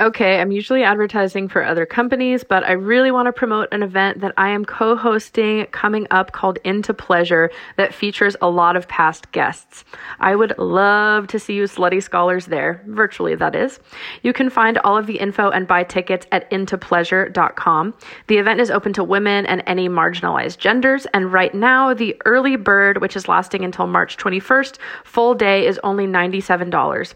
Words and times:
Okay, 0.00 0.40
I'm 0.40 0.50
usually 0.50 0.82
advertising 0.82 1.46
for 1.46 1.62
other 1.62 1.84
companies, 1.84 2.42
but 2.42 2.64
I 2.64 2.72
really 2.72 3.10
want 3.10 3.26
to 3.26 3.34
promote 3.34 3.68
an 3.70 3.82
event 3.82 4.22
that 4.22 4.32
I 4.38 4.48
am 4.48 4.64
co 4.64 4.96
hosting 4.96 5.66
coming 5.72 6.06
up 6.10 6.32
called 6.32 6.58
Into 6.64 6.94
Pleasure 6.94 7.50
that 7.76 7.92
features 7.92 8.34
a 8.40 8.48
lot 8.48 8.76
of 8.76 8.88
past 8.88 9.30
guests. 9.32 9.84
I 10.18 10.36
would 10.36 10.56
love 10.56 11.26
to 11.26 11.38
see 11.38 11.52
you 11.52 11.64
slutty 11.64 12.02
scholars 12.02 12.46
there, 12.46 12.82
virtually, 12.86 13.34
that 13.34 13.54
is. 13.54 13.78
You 14.22 14.32
can 14.32 14.48
find 14.48 14.78
all 14.78 14.96
of 14.96 15.06
the 15.06 15.18
info 15.18 15.50
and 15.50 15.68
buy 15.68 15.84
tickets 15.84 16.26
at 16.32 16.50
intopleasure.com. 16.50 17.92
The 18.28 18.38
event 18.38 18.60
is 18.60 18.70
open 18.70 18.94
to 18.94 19.04
women 19.04 19.44
and 19.44 19.62
any 19.66 19.90
marginalized 19.90 20.56
genders, 20.56 21.04
and 21.12 21.30
right 21.30 21.54
now, 21.54 21.92
the 21.92 22.16
early 22.24 22.56
bird, 22.56 23.02
which 23.02 23.16
is 23.16 23.28
lasting 23.28 23.66
until 23.66 23.86
March 23.86 24.16
21st, 24.16 24.78
full 25.04 25.34
day 25.34 25.66
is 25.66 25.78
only 25.84 26.06
$97. 26.06 27.12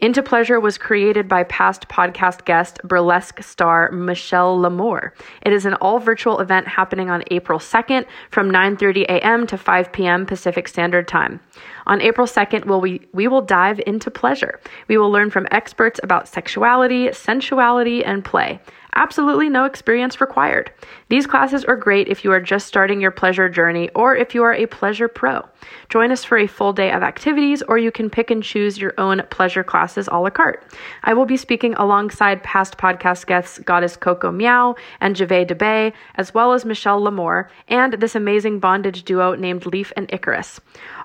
Into 0.00 0.22
Pleasure 0.22 0.60
was 0.60 0.78
created 0.78 1.26
by 1.26 1.42
past 1.42 1.88
podcast 1.88 2.44
guest, 2.44 2.78
burlesque 2.84 3.42
star 3.42 3.90
Michelle 3.90 4.56
L'Amour. 4.56 5.12
It 5.42 5.52
is 5.52 5.66
an 5.66 5.74
all 5.74 5.98
virtual 5.98 6.38
event 6.38 6.68
happening 6.68 7.10
on 7.10 7.24
April 7.32 7.58
2nd 7.58 8.06
from 8.30 8.48
9:30 8.48 9.02
a.m. 9.06 9.44
to 9.48 9.58
5 9.58 9.92
p.m. 9.92 10.24
Pacific 10.24 10.68
Standard 10.68 11.08
Time. 11.08 11.40
On 11.88 12.00
April 12.00 12.28
2nd, 12.28 12.66
we'll, 12.66 12.80
we, 12.80 13.08
we 13.12 13.26
will 13.26 13.42
dive 13.42 13.80
into 13.88 14.08
pleasure. 14.08 14.60
We 14.86 14.98
will 14.98 15.10
learn 15.10 15.30
from 15.30 15.48
experts 15.50 15.98
about 16.04 16.28
sexuality, 16.28 17.12
sensuality, 17.12 18.04
and 18.04 18.24
play. 18.24 18.60
Absolutely 18.94 19.48
no 19.48 19.64
experience 19.64 20.20
required. 20.20 20.70
These 21.08 21.26
classes 21.26 21.64
are 21.64 21.76
great 21.76 22.06
if 22.06 22.24
you 22.24 22.30
are 22.30 22.40
just 22.40 22.68
starting 22.68 23.00
your 23.00 23.10
pleasure 23.10 23.48
journey 23.48 23.90
or 23.96 24.14
if 24.14 24.32
you 24.32 24.44
are 24.44 24.54
a 24.54 24.66
pleasure 24.66 25.08
pro. 25.08 25.44
Join 25.88 26.12
us 26.12 26.24
for 26.24 26.38
a 26.38 26.46
full 26.46 26.72
day 26.72 26.92
of 26.92 27.02
activities, 27.02 27.62
or 27.62 27.78
you 27.78 27.90
can 27.90 28.10
pick 28.10 28.30
and 28.30 28.42
choose 28.42 28.78
your 28.78 28.94
own 28.98 29.22
pleasure 29.30 29.64
classes 29.64 30.08
a 30.12 30.18
la 30.18 30.30
carte. 30.30 30.62
I 31.04 31.14
will 31.14 31.26
be 31.26 31.36
speaking 31.36 31.74
alongside 31.74 32.42
past 32.42 32.76
podcast 32.76 33.26
guests 33.26 33.58
Goddess 33.58 33.96
Coco 33.96 34.30
Meow 34.30 34.76
and 35.00 35.16
Jave 35.16 35.48
DeBay, 35.48 35.92
as 36.16 36.34
well 36.34 36.52
as 36.52 36.64
Michelle 36.64 37.02
L'Amour, 37.02 37.50
and 37.68 37.94
this 37.94 38.14
amazing 38.14 38.58
bondage 38.60 39.04
duo 39.04 39.34
named 39.34 39.66
Leaf 39.66 39.92
and 39.96 40.12
Icarus. 40.12 40.60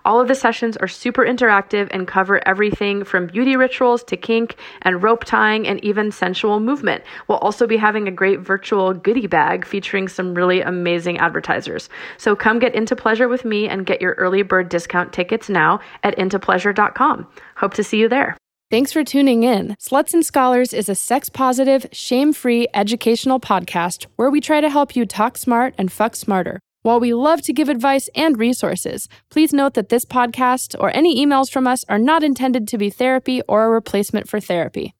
All 0.05 0.19
of 0.19 0.27
the 0.27 0.35
sessions 0.35 0.75
are 0.77 0.87
super 0.87 1.23
interactive 1.23 1.87
and 1.91 2.05
cover 2.05 2.45
everything 2.45 3.05
from 3.05 3.27
beauty 3.27 3.55
rituals 3.55 4.03
to 4.05 4.17
kink 4.17 4.57
and 4.81 5.01
rope 5.01 5.23
tying 5.23 5.65
and 5.65 5.81
even 5.83 6.11
sensual 6.11 6.59
movement. 6.59 7.03
We'll 7.27 7.37
also 7.37 7.65
be 7.65 7.77
having 7.77 8.07
a 8.07 8.11
great 8.11 8.41
virtual 8.41 8.93
goodie 8.93 9.27
bag 9.27 9.65
featuring 9.65 10.09
some 10.09 10.33
really 10.33 10.59
amazing 10.59 11.19
advertisers. 11.19 11.87
So 12.17 12.35
come 12.35 12.59
get 12.59 12.75
into 12.75 12.97
pleasure 12.97 13.29
with 13.29 13.45
me 13.45 13.69
and 13.69 13.85
get 13.85 14.01
your 14.01 14.13
early 14.15 14.42
bird 14.43 14.69
discount 14.69 15.13
tickets 15.13 15.49
now 15.49 15.79
at 16.03 16.17
intopleasure.com. 16.17 17.27
Hope 17.57 17.73
to 17.73 17.83
see 17.83 17.97
you 17.97 18.09
there. 18.09 18.37
Thanks 18.71 18.91
for 18.91 19.03
tuning 19.03 19.43
in. 19.43 19.75
Sluts 19.79 20.13
and 20.13 20.25
Scholars 20.25 20.73
is 20.73 20.89
a 20.89 20.95
sex 20.95 21.29
positive, 21.29 21.85
shame 21.91 22.33
free 22.33 22.67
educational 22.73 23.39
podcast 23.39 24.07
where 24.15 24.31
we 24.31 24.41
try 24.41 24.61
to 24.61 24.69
help 24.69 24.95
you 24.95 25.05
talk 25.05 25.37
smart 25.37 25.75
and 25.77 25.91
fuck 25.91 26.15
smarter. 26.15 26.59
While 26.81 26.99
we 26.99 27.13
love 27.13 27.41
to 27.43 27.53
give 27.53 27.69
advice 27.69 28.09
and 28.15 28.37
resources, 28.37 29.07
please 29.29 29.53
note 29.53 29.75
that 29.75 29.89
this 29.89 30.05
podcast 30.05 30.75
or 30.79 30.89
any 30.95 31.23
emails 31.23 31.51
from 31.51 31.67
us 31.67 31.85
are 31.87 31.99
not 31.99 32.23
intended 32.23 32.67
to 32.67 32.77
be 32.77 32.89
therapy 32.89 33.41
or 33.47 33.65
a 33.65 33.69
replacement 33.69 34.27
for 34.27 34.39
therapy. 34.39 34.93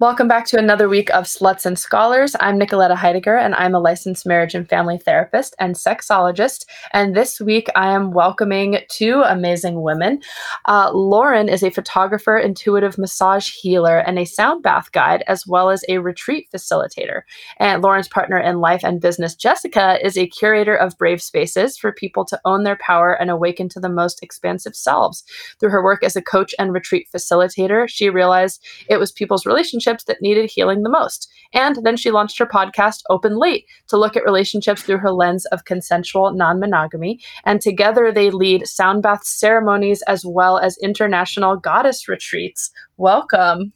Welcome 0.00 0.28
back 0.28 0.46
to 0.46 0.58
another 0.58 0.88
week 0.88 1.10
of 1.10 1.24
Sluts 1.24 1.66
and 1.66 1.78
Scholars. 1.78 2.34
I'm 2.40 2.58
Nicoletta 2.58 2.96
Heidegger, 2.96 3.36
and 3.36 3.54
I'm 3.54 3.74
a 3.74 3.78
licensed 3.78 4.24
marriage 4.24 4.54
and 4.54 4.66
family 4.66 4.96
therapist 4.96 5.54
and 5.58 5.74
sexologist. 5.74 6.64
And 6.94 7.14
this 7.14 7.38
week, 7.38 7.68
I 7.76 7.92
am 7.92 8.12
welcoming 8.12 8.78
two 8.88 9.20
amazing 9.20 9.82
women. 9.82 10.22
Uh, 10.64 10.90
Lauren 10.94 11.50
is 11.50 11.62
a 11.62 11.68
photographer, 11.68 12.38
intuitive 12.38 12.96
massage 12.96 13.50
healer, 13.50 13.98
and 13.98 14.18
a 14.18 14.24
sound 14.24 14.62
bath 14.62 14.90
guide, 14.92 15.22
as 15.26 15.46
well 15.46 15.68
as 15.68 15.84
a 15.86 15.98
retreat 15.98 16.48
facilitator. 16.50 17.20
And 17.58 17.82
Lauren's 17.82 18.08
partner 18.08 18.38
in 18.38 18.58
life 18.58 18.82
and 18.82 19.02
business, 19.02 19.34
Jessica, 19.34 19.98
is 20.02 20.16
a 20.16 20.26
curator 20.26 20.74
of 20.74 20.96
brave 20.96 21.20
spaces 21.20 21.76
for 21.76 21.92
people 21.92 22.24
to 22.24 22.40
own 22.46 22.62
their 22.64 22.78
power 22.80 23.12
and 23.12 23.28
awaken 23.28 23.68
to 23.68 23.80
the 23.80 23.90
most 23.90 24.22
expansive 24.22 24.74
selves. 24.74 25.24
Through 25.58 25.72
her 25.72 25.84
work 25.84 26.02
as 26.02 26.16
a 26.16 26.22
coach 26.22 26.54
and 26.58 26.72
retreat 26.72 27.06
facilitator, 27.14 27.86
she 27.86 28.08
realized 28.08 28.64
it 28.88 28.96
was 28.96 29.12
people's 29.12 29.44
relationships 29.44 29.89
relationships 29.90 30.04
that 30.04 30.22
needed 30.22 30.50
healing 30.50 30.82
the 30.82 30.90
most. 30.90 31.28
And 31.52 31.76
then 31.84 31.96
she 31.96 32.10
launched 32.10 32.38
her 32.38 32.46
podcast, 32.46 33.02
Open 33.10 33.36
Late, 33.38 33.66
to 33.88 33.96
look 33.96 34.16
at 34.16 34.24
relationships 34.24 34.82
through 34.82 34.98
her 34.98 35.12
lens 35.12 35.46
of 35.46 35.64
consensual 35.64 36.32
non 36.32 36.60
monogamy. 36.60 37.20
And 37.44 37.60
together 37.60 38.12
they 38.12 38.30
lead 38.30 38.66
sound 38.66 39.02
bath 39.02 39.24
ceremonies 39.24 40.02
as 40.06 40.24
well 40.24 40.58
as 40.58 40.78
international 40.82 41.56
goddess 41.56 42.08
retreats. 42.08 42.70
Welcome. 42.96 43.72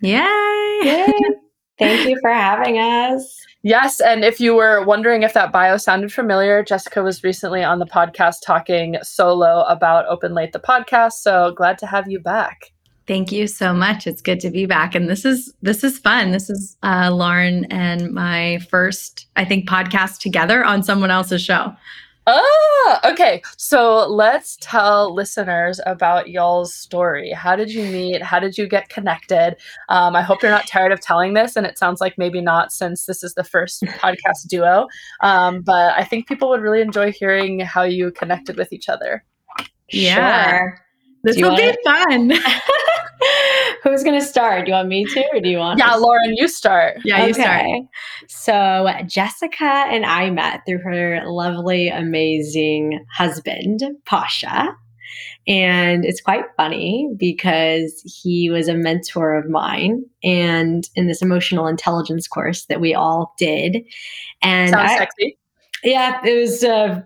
Yay! 0.00 0.80
Yay. 0.82 1.12
Thank 1.78 2.08
you 2.08 2.18
for 2.20 2.32
having 2.32 2.78
us. 2.78 3.22
Yes, 3.62 4.00
and 4.00 4.24
if 4.24 4.40
you 4.40 4.54
were 4.54 4.84
wondering 4.84 5.22
if 5.22 5.34
that 5.34 5.52
bio 5.52 5.76
sounded 5.76 6.12
familiar, 6.12 6.64
Jessica 6.64 7.02
was 7.02 7.22
recently 7.22 7.62
on 7.62 7.78
the 7.78 7.86
podcast 7.86 8.36
talking 8.44 8.96
solo 9.02 9.62
about 9.68 10.06
Open 10.06 10.34
Late 10.34 10.52
the 10.52 10.60
podcast, 10.60 11.14
so 11.22 11.52
glad 11.56 11.78
to 11.78 11.86
have 11.86 12.08
you 12.08 12.18
back. 12.20 12.72
Thank 13.08 13.32
you 13.32 13.46
so 13.46 13.72
much. 13.72 14.06
It's 14.06 14.20
good 14.20 14.38
to 14.40 14.50
be 14.50 14.66
back, 14.66 14.94
and 14.94 15.08
this 15.08 15.24
is 15.24 15.54
this 15.62 15.82
is 15.82 15.98
fun. 15.98 16.30
This 16.30 16.50
is 16.50 16.76
uh, 16.82 17.10
Lauren 17.10 17.64
and 17.72 18.12
my 18.12 18.58
first, 18.70 19.28
I 19.34 19.46
think, 19.46 19.66
podcast 19.66 20.18
together 20.20 20.62
on 20.62 20.82
someone 20.82 21.10
else's 21.10 21.42
show. 21.42 21.74
Ah, 22.26 23.10
okay. 23.10 23.40
So 23.56 24.06
let's 24.06 24.58
tell 24.60 25.14
listeners 25.14 25.80
about 25.86 26.28
y'all's 26.28 26.74
story. 26.74 27.30
How 27.32 27.56
did 27.56 27.72
you 27.72 27.82
meet? 27.84 28.22
How 28.22 28.38
did 28.38 28.58
you 28.58 28.68
get 28.68 28.90
connected? 28.90 29.56
Um, 29.88 30.14
I 30.14 30.20
hope 30.20 30.42
you're 30.42 30.50
not 30.50 30.66
tired 30.66 30.92
of 30.92 31.00
telling 31.00 31.32
this, 31.32 31.56
and 31.56 31.64
it 31.64 31.78
sounds 31.78 32.02
like 32.02 32.18
maybe 32.18 32.42
not 32.42 32.72
since 32.72 33.06
this 33.06 33.22
is 33.22 33.32
the 33.32 33.44
first 33.44 33.82
podcast 34.02 34.48
duo. 34.48 34.86
Um, 35.22 35.62
but 35.62 35.94
I 35.96 36.04
think 36.04 36.28
people 36.28 36.50
would 36.50 36.60
really 36.60 36.82
enjoy 36.82 37.10
hearing 37.10 37.60
how 37.60 37.84
you 37.84 38.10
connected 38.10 38.58
with 38.58 38.70
each 38.70 38.90
other. 38.90 39.24
Yeah. 39.88 40.58
Sure. 40.58 40.84
This 41.24 41.40
will 41.40 41.56
be 41.56 41.74
fun. 41.84 42.32
Who's 43.82 44.02
going 44.02 44.18
to 44.18 44.24
start? 44.24 44.64
Do 44.64 44.70
you 44.70 44.74
want 44.76 44.88
me 44.88 45.04
to, 45.04 45.24
or 45.32 45.40
do 45.40 45.48
you 45.48 45.58
want? 45.58 45.78
Yeah, 45.78 45.94
Lauren, 45.94 46.34
you 46.36 46.48
start. 46.48 46.98
Yeah, 47.04 47.26
you 47.26 47.34
start. 47.34 47.66
So 48.28 48.88
Jessica 49.06 49.64
and 49.64 50.04
I 50.04 50.30
met 50.30 50.62
through 50.66 50.78
her 50.78 51.22
lovely, 51.26 51.88
amazing 51.88 53.04
husband, 53.14 53.82
Pasha. 54.04 54.74
And 55.46 56.04
it's 56.04 56.20
quite 56.20 56.44
funny 56.58 57.08
because 57.16 58.02
he 58.04 58.50
was 58.50 58.68
a 58.68 58.74
mentor 58.74 59.34
of 59.34 59.48
mine 59.48 60.04
and 60.22 60.86
in 60.94 61.06
this 61.06 61.22
emotional 61.22 61.66
intelligence 61.66 62.28
course 62.28 62.66
that 62.66 62.82
we 62.82 62.94
all 62.94 63.34
did. 63.38 63.78
And 64.42 64.70
Sounds 64.70 64.90
I, 64.90 64.98
sexy. 64.98 65.38
Yeah, 65.82 66.20
it 66.22 66.38
was 66.38 66.62
uh, 66.62 67.00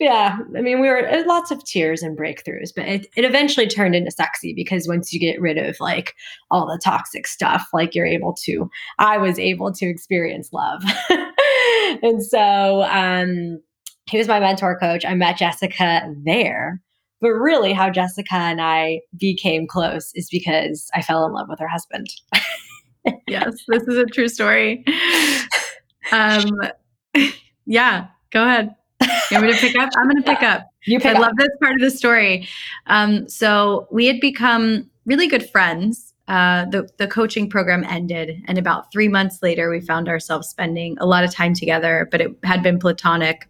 yeah, 0.00 0.38
I 0.56 0.60
mean, 0.60 0.80
we 0.80 0.88
were 0.88 1.08
uh, 1.08 1.24
lots 1.26 1.50
of 1.50 1.64
tears 1.64 2.02
and 2.02 2.18
breakthroughs, 2.18 2.70
but 2.74 2.86
it, 2.86 3.06
it 3.16 3.24
eventually 3.24 3.66
turned 3.66 3.94
into 3.94 4.10
sexy 4.10 4.52
because 4.52 4.88
once 4.88 5.12
you 5.12 5.20
get 5.20 5.40
rid 5.40 5.56
of 5.56 5.76
like 5.80 6.14
all 6.50 6.66
the 6.66 6.80
toxic 6.82 7.26
stuff, 7.26 7.68
like 7.72 7.94
you're 7.94 8.06
able 8.06 8.34
to, 8.44 8.68
I 8.98 9.18
was 9.18 9.38
able 9.38 9.72
to 9.72 9.86
experience 9.86 10.50
love. 10.52 10.82
and 12.02 12.22
so 12.24 12.82
um, 12.82 13.60
he 14.06 14.18
was 14.18 14.28
my 14.28 14.40
mentor 14.40 14.78
coach. 14.78 15.04
I 15.04 15.14
met 15.14 15.38
Jessica 15.38 16.12
there. 16.24 16.80
But 17.20 17.30
really, 17.30 17.72
how 17.72 17.88
Jessica 17.88 18.34
and 18.34 18.60
I 18.60 19.00
became 19.16 19.66
close 19.66 20.10
is 20.14 20.28
because 20.30 20.90
I 20.94 21.00
fell 21.00 21.24
in 21.24 21.32
love 21.32 21.46
with 21.48 21.58
her 21.58 21.68
husband. 21.68 22.08
yes, 23.28 23.54
this 23.68 23.82
is 23.84 23.96
a 23.96 24.04
true 24.04 24.28
story. 24.28 24.84
Um, 26.12 26.44
yeah, 27.66 28.08
go 28.30 28.44
ahead. 28.44 28.74
You 29.30 29.38
want 29.38 29.46
me 29.46 29.52
to 29.52 29.58
pick 29.58 29.76
up? 29.76 29.90
I'm 29.96 30.08
going 30.08 30.22
to 30.22 30.30
pick 30.30 30.42
up. 30.42 30.66
You 30.86 30.98
pick 30.98 31.14
I 31.16 31.18
up. 31.18 31.22
love 31.22 31.32
this 31.38 31.48
part 31.62 31.72
of 31.72 31.80
the 31.80 31.90
story. 31.90 32.46
Um, 32.88 33.26
so 33.26 33.88
we 33.90 34.04
had 34.04 34.20
become 34.20 34.90
really 35.06 35.26
good 35.26 35.48
friends. 35.48 36.12
Uh, 36.28 36.66
the 36.66 36.86
the 36.98 37.06
coaching 37.06 37.48
program 37.48 37.84
ended, 37.84 38.42
and 38.46 38.58
about 38.58 38.92
three 38.92 39.08
months 39.08 39.42
later, 39.42 39.70
we 39.70 39.80
found 39.80 40.10
ourselves 40.10 40.46
spending 40.46 40.98
a 41.00 41.06
lot 41.06 41.24
of 41.24 41.32
time 41.32 41.54
together. 41.54 42.06
But 42.10 42.20
it 42.20 42.30
had 42.44 42.62
been 42.62 42.78
platonic 42.78 43.48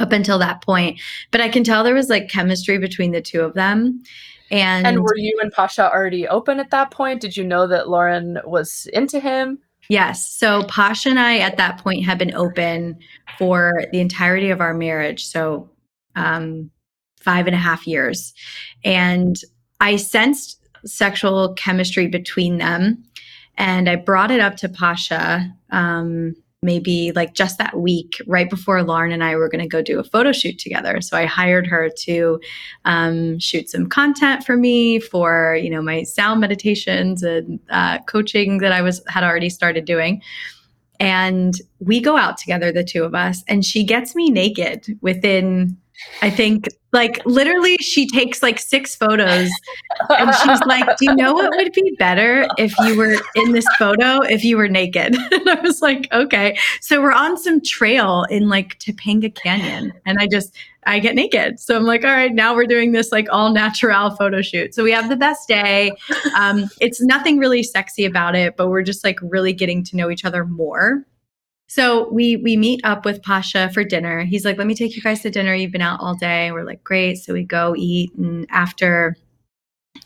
up 0.00 0.10
until 0.10 0.38
that 0.40 0.62
point. 0.62 0.98
But 1.30 1.40
I 1.40 1.48
can 1.48 1.62
tell 1.62 1.84
there 1.84 1.94
was 1.94 2.08
like 2.08 2.28
chemistry 2.28 2.78
between 2.78 3.12
the 3.12 3.20
two 3.20 3.42
of 3.42 3.54
them. 3.54 4.02
And, 4.50 4.84
and 4.86 5.00
were 5.00 5.16
you 5.16 5.38
and 5.40 5.52
Pasha 5.52 5.92
already 5.92 6.26
open 6.26 6.58
at 6.58 6.70
that 6.70 6.90
point? 6.90 7.20
Did 7.20 7.36
you 7.36 7.44
know 7.44 7.68
that 7.68 7.88
Lauren 7.88 8.38
was 8.44 8.88
into 8.92 9.20
him? 9.20 9.60
Yes. 9.90 10.24
So 10.24 10.62
Pasha 10.62 11.08
and 11.08 11.18
I 11.18 11.38
at 11.38 11.56
that 11.56 11.78
point 11.78 12.04
had 12.04 12.16
been 12.16 12.32
open 12.32 12.96
for 13.36 13.86
the 13.90 13.98
entirety 13.98 14.50
of 14.50 14.60
our 14.60 14.72
marriage. 14.72 15.26
So 15.26 15.68
um, 16.14 16.70
five 17.20 17.48
and 17.48 17.56
a 17.56 17.58
half 17.58 17.88
years. 17.88 18.32
And 18.84 19.34
I 19.80 19.96
sensed 19.96 20.60
sexual 20.86 21.54
chemistry 21.54 22.06
between 22.06 22.58
them. 22.58 23.02
And 23.58 23.90
I 23.90 23.96
brought 23.96 24.30
it 24.30 24.38
up 24.38 24.56
to 24.58 24.68
Pasha 24.68 25.52
um, 25.70 26.36
maybe 26.62 27.10
like 27.12 27.32
just 27.32 27.58
that 27.58 27.78
week, 27.78 28.20
right 28.26 28.50
before 28.50 28.82
Lauren 28.82 29.12
and 29.12 29.24
I 29.24 29.34
were 29.36 29.48
going 29.48 29.62
to 29.62 29.68
go 29.68 29.80
do 29.80 29.98
a 29.98 30.04
photo 30.04 30.30
shoot 30.30 30.58
together. 30.58 31.00
So 31.00 31.16
I 31.16 31.24
hired 31.24 31.66
her 31.66 31.88
to 32.00 32.40
um, 32.84 33.38
shoot 33.38 33.70
some 33.70 33.88
content 33.88 34.44
for 34.44 34.56
me 34.56 35.00
for 35.00 35.58
you 35.60 35.70
know 35.70 35.80
my 35.80 36.02
sound 36.02 36.40
meditations 36.40 37.22
and 37.22 37.60
uh, 37.70 37.98
coaching 38.00 38.58
that 38.58 38.72
I 38.72 38.82
was 38.82 39.02
had 39.08 39.24
already 39.24 39.48
started 39.48 39.84
doing. 39.84 40.22
And 40.98 41.54
we 41.78 41.98
go 41.98 42.18
out 42.18 42.36
together, 42.36 42.70
the 42.72 42.84
two 42.84 43.04
of 43.04 43.14
us, 43.14 43.42
and 43.48 43.64
she 43.64 43.82
gets 43.84 44.14
me 44.14 44.28
naked 44.28 44.98
within 45.00 45.78
I 46.22 46.30
think 46.30 46.68
like 46.92 47.24
literally 47.24 47.76
she 47.78 48.08
takes 48.08 48.42
like 48.42 48.58
six 48.58 48.94
photos 48.96 49.50
and 50.10 50.34
she's 50.34 50.60
like, 50.66 50.84
Do 50.98 51.06
you 51.06 51.14
know 51.14 51.32
what 51.32 51.50
would 51.56 51.72
be 51.72 51.94
better 51.98 52.48
if 52.58 52.76
you 52.80 52.96
were 52.96 53.16
in 53.36 53.52
this 53.52 53.66
photo 53.78 54.20
if 54.22 54.44
you 54.44 54.56
were 54.56 54.68
naked? 54.68 55.16
And 55.32 55.48
I 55.48 55.60
was 55.60 55.80
like, 55.80 56.12
Okay. 56.12 56.58
So 56.80 57.00
we're 57.00 57.12
on 57.12 57.36
some 57.36 57.60
trail 57.60 58.24
in 58.30 58.48
like 58.48 58.78
Topanga 58.78 59.34
Canyon 59.34 59.92
and 60.04 60.18
I 60.20 60.26
just 60.26 60.54
I 60.86 60.98
get 60.98 61.14
naked. 61.14 61.60
So 61.60 61.76
I'm 61.76 61.84
like, 61.84 62.04
all 62.04 62.10
right, 62.10 62.32
now 62.32 62.54
we're 62.54 62.66
doing 62.66 62.92
this 62.92 63.12
like 63.12 63.28
all 63.30 63.52
natural 63.52 64.10
photo 64.10 64.40
shoot. 64.40 64.74
So 64.74 64.82
we 64.82 64.92
have 64.92 65.08
the 65.08 65.16
best 65.16 65.46
day. 65.46 65.92
Um, 66.36 66.70
it's 66.80 67.02
nothing 67.02 67.38
really 67.38 67.62
sexy 67.62 68.04
about 68.04 68.34
it, 68.34 68.56
but 68.56 68.68
we're 68.68 68.82
just 68.82 69.04
like 69.04 69.18
really 69.22 69.52
getting 69.52 69.84
to 69.84 69.96
know 69.96 70.10
each 70.10 70.24
other 70.24 70.44
more. 70.44 71.04
So 71.70 72.10
we 72.10 72.34
we 72.34 72.56
meet 72.56 72.80
up 72.82 73.04
with 73.04 73.22
Pasha 73.22 73.70
for 73.72 73.84
dinner. 73.84 74.24
He's 74.24 74.44
like, 74.44 74.58
"Let 74.58 74.66
me 74.66 74.74
take 74.74 74.96
you 74.96 75.02
guys 75.02 75.22
to 75.22 75.30
dinner. 75.30 75.54
You've 75.54 75.70
been 75.70 75.80
out 75.80 76.00
all 76.00 76.16
day." 76.16 76.50
We're 76.50 76.64
like, 76.64 76.82
"Great." 76.82 77.18
So 77.18 77.32
we 77.32 77.44
go 77.44 77.76
eat, 77.78 78.12
and 78.18 78.44
after 78.50 79.16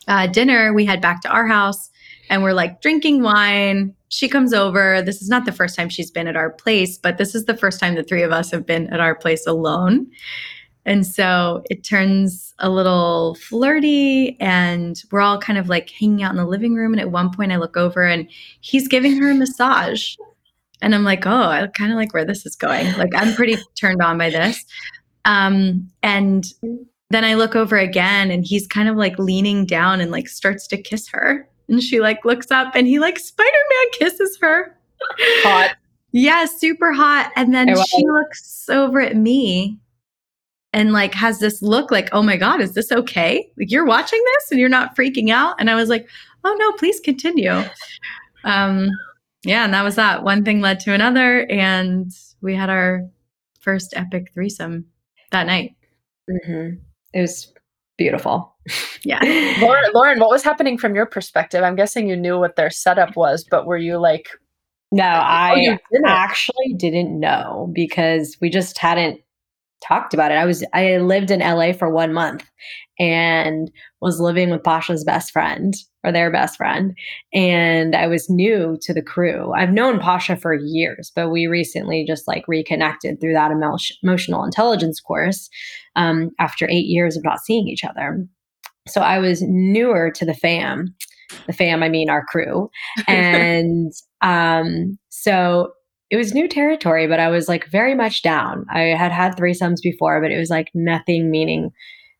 uh, 0.07 0.27
dinner, 0.27 0.75
we 0.75 0.85
head 0.85 1.01
back 1.01 1.23
to 1.23 1.31
our 1.31 1.47
house, 1.47 1.89
and 2.29 2.43
we're 2.43 2.53
like 2.53 2.83
drinking 2.83 3.23
wine. 3.23 3.95
She 4.11 4.29
comes 4.29 4.53
over. 4.53 5.01
This 5.01 5.23
is 5.23 5.31
not 5.31 5.47
the 5.47 5.53
first 5.53 5.75
time 5.75 5.89
she's 5.89 6.11
been 6.11 6.29
at 6.29 6.37
our 6.37 6.51
place, 6.51 6.99
but 6.99 7.17
this 7.17 7.35
is 7.35 7.47
the 7.47 7.57
first 7.57 7.81
time 7.81 7.95
the 7.95 8.03
three 8.03 8.23
of 8.23 8.31
us 8.31 8.51
have 8.51 8.67
been 8.67 8.93
at 8.93 9.01
our 9.01 9.15
place 9.15 9.47
alone. 9.47 10.07
And 10.85 11.07
so 11.07 11.63
it 11.71 11.83
turns 11.83 12.53
a 12.59 12.69
little 12.69 13.37
flirty, 13.37 14.37
and 14.39 15.03
we're 15.11 15.23
all 15.23 15.39
kind 15.39 15.59
of 15.59 15.71
like 15.71 15.89
hanging 15.89 16.25
out 16.25 16.33
in 16.33 16.37
the 16.37 16.45
living 16.45 16.75
room. 16.75 16.93
And 16.93 17.01
at 17.01 17.11
one 17.11 17.33
point, 17.33 17.53
I 17.53 17.57
look 17.57 17.79
over 17.79 18.05
and 18.05 18.29
he's 18.61 18.87
giving 18.87 19.17
her 19.17 19.31
a 19.31 19.35
massage. 19.35 20.15
And 20.83 20.95
I'm 20.95 21.05
like, 21.05 21.27
oh, 21.27 21.49
I 21.49 21.67
kind 21.69 21.93
of 21.93 21.97
like 21.97 22.13
where 22.13 22.25
this 22.25 22.45
is 22.45 22.57
going. 22.57 22.93
Like, 22.99 23.13
I'm 23.15 23.35
pretty 23.35 23.57
turned 23.79 24.03
on 24.03 24.19
by 24.19 24.31
this. 24.31 24.65
Um, 25.25 25.89
and 26.03 26.45
then 27.11 27.25
I 27.25 27.35
look 27.35 27.55
over 27.57 27.77
again 27.77 28.31
and 28.31 28.45
he's 28.45 28.67
kind 28.67 28.89
of 28.89 28.97
like 28.97 29.19
leaning 29.19 29.67
down 29.67 30.01
and 30.01 30.11
like 30.11 30.29
starts 30.29 30.67
to 30.69 30.77
kiss 30.77 31.09
her. 31.09 31.49
And 31.69 31.83
she 31.83 32.01
like 32.01 32.25
looks 32.25 32.51
up 32.51 32.75
and 32.75 32.87
he 32.87 32.99
like 32.99 33.19
Spider 33.19 33.51
Man 33.51 33.87
kisses 33.93 34.39
her. 34.41 34.77
Hot. 35.19 35.77
yeah, 36.13 36.45
super 36.45 36.93
hot. 36.93 37.33
And 37.37 37.55
then 37.55 37.69
she 37.69 38.07
looks 38.07 38.69
over 38.69 39.01
at 39.01 39.17
me 39.17 39.79
and 40.73 40.93
like 40.93 41.15
has 41.15 41.39
this 41.39 41.63
look 41.63 41.91
like, 41.91 42.09
oh 42.13 42.23
my 42.23 42.37
God, 42.37 42.61
is 42.61 42.75
this 42.75 42.91
okay? 42.91 43.49
Like 43.57 43.71
you're 43.71 43.87
watching 43.87 44.23
this 44.35 44.51
and 44.51 44.59
you're 44.59 44.69
not 44.69 44.97
freaking 44.97 45.31
out. 45.31 45.55
And 45.59 45.71
I 45.71 45.75
was 45.75 45.89
like, 45.89 46.09
oh 46.43 46.55
no, 46.59 46.73
please 46.73 47.01
continue. 47.01 47.63
Um, 48.45 48.91
yeah, 49.45 49.65
and 49.65 49.75
that 49.75 49.85
was 49.85 49.97
that. 49.97 50.25
One 50.25 50.45
thing 50.45 50.61
led 50.61 50.81
to 50.81 50.93
another, 50.93 51.47
and 51.51 52.11
we 52.41 52.55
had 52.55 52.71
our 52.71 53.03
first 53.61 53.95
epic 53.97 54.33
threesome 54.33 54.87
that 55.31 55.47
night. 55.47 55.77
Mm-hmm. 56.31 56.77
It 57.13 57.21
was 57.21 57.53
beautiful. 57.99 58.57
Yeah. 59.05 59.21
Lauren, 59.61 59.91
Lauren, 59.95 60.21
what 60.21 60.31
was 60.31 60.43
happening 60.43 60.79
from 60.79 60.95
your 60.95 61.07
perspective? 61.07 61.63
I'm 61.63 61.77
guessing 61.77 62.09
you 62.09 62.17
knew 62.17 62.39
what 62.39 62.57
their 62.57 62.71
setup 62.71 63.17
was, 63.17 63.45
but 63.51 63.67
were 63.67 63.77
you 63.77 63.99
like, 63.99 64.29
no, 64.91 65.05
I 65.05 65.57
you 65.57 65.79
didn't? 65.93 66.07
actually 66.07 66.75
didn't 66.77 67.19
know 67.19 67.71
because 67.75 68.37
we 68.41 68.49
just 68.49 68.79
hadn't 68.79 69.21
talked 69.83 70.15
about 70.15 70.31
it. 70.31 70.37
I 70.37 70.45
was 70.45 70.65
I 70.73 70.99
lived 70.99 71.31
in 71.31 71.41
LA 71.41 71.73
for 71.73 71.91
one 71.91 72.13
month 72.13 72.49
and 72.99 73.71
was 74.01 74.21
living 74.21 74.51
with 74.51 74.63
Pasha's 74.63 75.05
best 75.05 75.33
friend 75.33 75.75
or 76.05 76.13
their 76.13 76.31
best 76.31 76.57
friend. 76.57 76.95
And 77.33 77.97
I 77.97 78.07
was 78.07 78.29
new 78.29 78.79
to 78.83 78.93
the 78.93 79.03
crew. 79.03 79.53
I've 79.55 79.73
known 79.73 79.99
Pasha 79.99 80.37
for 80.37 80.55
years, 80.55 81.11
but 81.15 81.31
we 81.31 81.47
recently 81.47 82.05
just 82.07 82.29
like 82.29 82.47
reconnected 82.47 83.21
through 83.21 83.33
that 83.33 83.51
emo- 83.51 83.79
emotional 84.03 84.45
intelligence 84.45 85.01
course 85.01 85.49
um, 85.97 86.31
after 86.39 86.69
eight 86.69 86.87
years 86.87 87.17
of 87.17 87.25
not 87.25 87.41
seeing 87.41 87.67
each 87.67 87.85
other. 87.85 88.25
So 88.87 89.01
I 89.01 89.19
was 89.19 89.43
newer 89.43 90.11
to 90.11 90.25
the 90.27 90.35
fam. 90.35 90.95
The 91.47 91.55
fam, 91.55 91.83
I 91.83 91.89
mean 91.89 92.11
our 92.11 92.25
crew. 92.25 92.71
And 93.09 93.93
um, 94.21 94.99
so 95.09 95.73
it 96.11 96.17
was 96.17 96.35
new 96.35 96.49
territory, 96.49 97.07
but 97.07 97.19
I 97.19 97.29
was 97.29 97.49
like 97.49 97.67
very 97.71 97.95
much 97.95 98.23
down. 98.23 98.67
I 98.73 98.81
had 98.81 99.11
had 99.11 99.37
threesomes 99.37 99.81
before, 99.83 100.21
but 100.21 100.31
it 100.31 100.39
was 100.39 100.51
like 100.51 100.69
nothing 100.75 101.31
meaning 101.31 101.71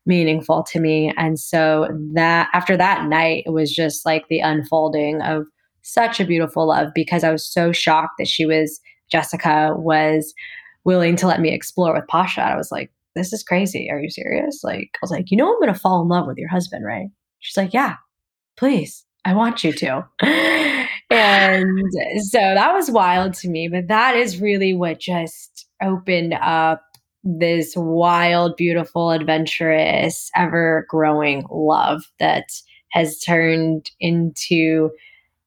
meaningful 0.05 0.63
to 0.63 0.79
me. 0.79 1.13
And 1.17 1.39
so 1.39 1.87
that 2.13 2.49
after 2.53 2.77
that 2.77 3.05
night, 3.05 3.43
it 3.45 3.51
was 3.51 3.73
just 3.73 4.05
like 4.05 4.25
the 4.29 4.39
unfolding 4.39 5.21
of 5.21 5.45
such 5.81 6.19
a 6.19 6.25
beautiful 6.25 6.67
love 6.67 6.89
because 6.93 7.23
I 7.23 7.31
was 7.31 7.51
so 7.51 7.71
shocked 7.71 8.13
that 8.17 8.27
she 8.27 8.45
was 8.45 8.79
Jessica 9.11 9.73
was 9.77 10.33
willing 10.83 11.15
to 11.17 11.27
let 11.27 11.41
me 11.41 11.53
explore 11.53 11.93
with 11.93 12.07
Pasha. 12.07 12.41
I 12.41 12.55
was 12.55 12.71
like, 12.71 12.91
this 13.15 13.31
is 13.31 13.43
crazy. 13.43 13.89
Are 13.89 13.99
you 13.99 14.09
serious? 14.09 14.61
Like, 14.63 14.89
I 14.95 14.99
was 15.01 15.11
like, 15.11 15.31
you 15.31 15.37
know, 15.37 15.47
I'm 15.47 15.59
going 15.59 15.73
to 15.73 15.79
fall 15.79 16.01
in 16.01 16.07
love 16.07 16.27
with 16.27 16.37
your 16.37 16.49
husband, 16.49 16.85
right? 16.85 17.07
She's 17.39 17.57
like, 17.57 17.73
yeah, 17.73 17.95
please. 18.57 19.05
I 19.25 19.33
want 19.33 19.63
you 19.63 19.73
to. 19.73 20.07
and 21.09 21.93
so 22.19 22.39
that 22.39 22.73
was 22.73 22.91
wild 22.91 23.33
to 23.35 23.49
me, 23.49 23.67
but 23.67 23.87
that 23.87 24.15
is 24.15 24.39
really 24.39 24.73
what 24.73 24.99
just 24.99 25.67
opened 25.81 26.35
up 26.41 26.83
this 27.25 27.73
wild, 27.75 28.55
beautiful, 28.55 29.09
adventurous, 29.09 30.29
ever 30.35 30.85
growing 30.89 31.45
love 31.49 32.03
that 32.19 32.45
has 32.91 33.19
turned 33.19 33.89
into, 33.99 34.91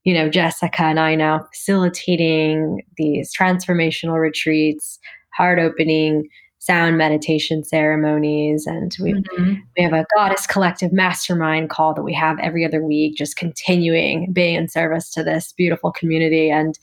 you 0.03 0.13
know, 0.13 0.29
Jessica 0.29 0.83
and 0.83 0.99
I 0.99 1.15
now 1.15 1.47
facilitating 1.55 2.83
these 2.97 3.33
transformational 3.33 4.21
retreats, 4.21 4.99
heart 5.35 5.61
opening 5.61 6.29
sound 6.61 6.99
meditation 6.99 7.63
ceremonies 7.63 8.67
and 8.67 8.97
we 9.01 9.13
mm-hmm. 9.13 9.55
we 9.77 9.83
have 9.83 9.93
a 9.93 10.05
goddess 10.17 10.47
collective 10.47 10.93
mastermind 10.93 11.71
call 11.71 11.95
that 11.95 12.03
we 12.03 12.13
have 12.13 12.39
every 12.41 12.65
other 12.65 12.85
week 12.85 13.17
just 13.17 13.37
continuing 13.37 14.33
being 14.33 14.57
in 14.57 14.69
service 14.69 15.11
to 15.11 15.23
this 15.23 15.55
beautiful 15.57 15.93
community 15.93 16.51
and 16.51 16.79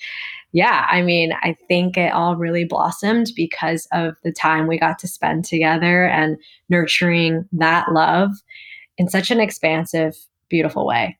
yeah, 0.55 0.87
I 0.89 1.01
mean, 1.01 1.33
I 1.43 1.57
think 1.67 1.97
it 1.97 2.13
all 2.13 2.37
really 2.37 2.63
blossomed 2.63 3.27
because 3.35 3.89
of 3.91 4.15
the 4.23 4.31
time 4.31 4.67
we 4.67 4.79
got 4.79 4.97
to 4.99 5.07
spend 5.07 5.43
together 5.43 6.05
and 6.05 6.37
nurturing 6.69 7.45
that 7.51 7.91
love 7.91 8.31
in 8.97 9.09
such 9.09 9.31
an 9.31 9.41
expansive, 9.41 10.15
beautiful 10.47 10.87
way. 10.87 11.17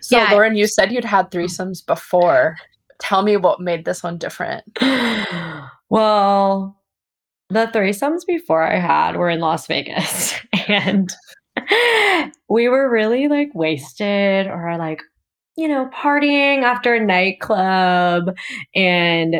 So, 0.00 0.16
yeah. 0.16 0.32
Lauren, 0.32 0.56
you 0.56 0.66
said 0.66 0.90
you'd 0.90 1.04
had 1.04 1.30
threesomes 1.30 1.86
before. 1.86 2.56
Tell 2.98 3.22
me 3.22 3.36
what 3.36 3.60
made 3.60 3.84
this 3.84 4.02
one 4.02 4.18
different. 4.18 4.64
well, 5.88 6.76
the 7.50 7.70
threesomes 7.72 8.26
before 8.26 8.64
I 8.64 8.80
had 8.80 9.14
were 9.14 9.30
in 9.30 9.38
Las 9.38 9.68
Vegas 9.68 10.34
and 10.66 11.14
we 12.48 12.68
were 12.68 12.90
really 12.90 13.28
like 13.28 13.50
wasted 13.54 14.48
or 14.48 14.76
like 14.78 15.00
you 15.56 15.68
know, 15.68 15.88
partying 15.94 16.62
after 16.62 16.94
a 16.94 17.04
nightclub 17.04 18.36
and 18.74 19.36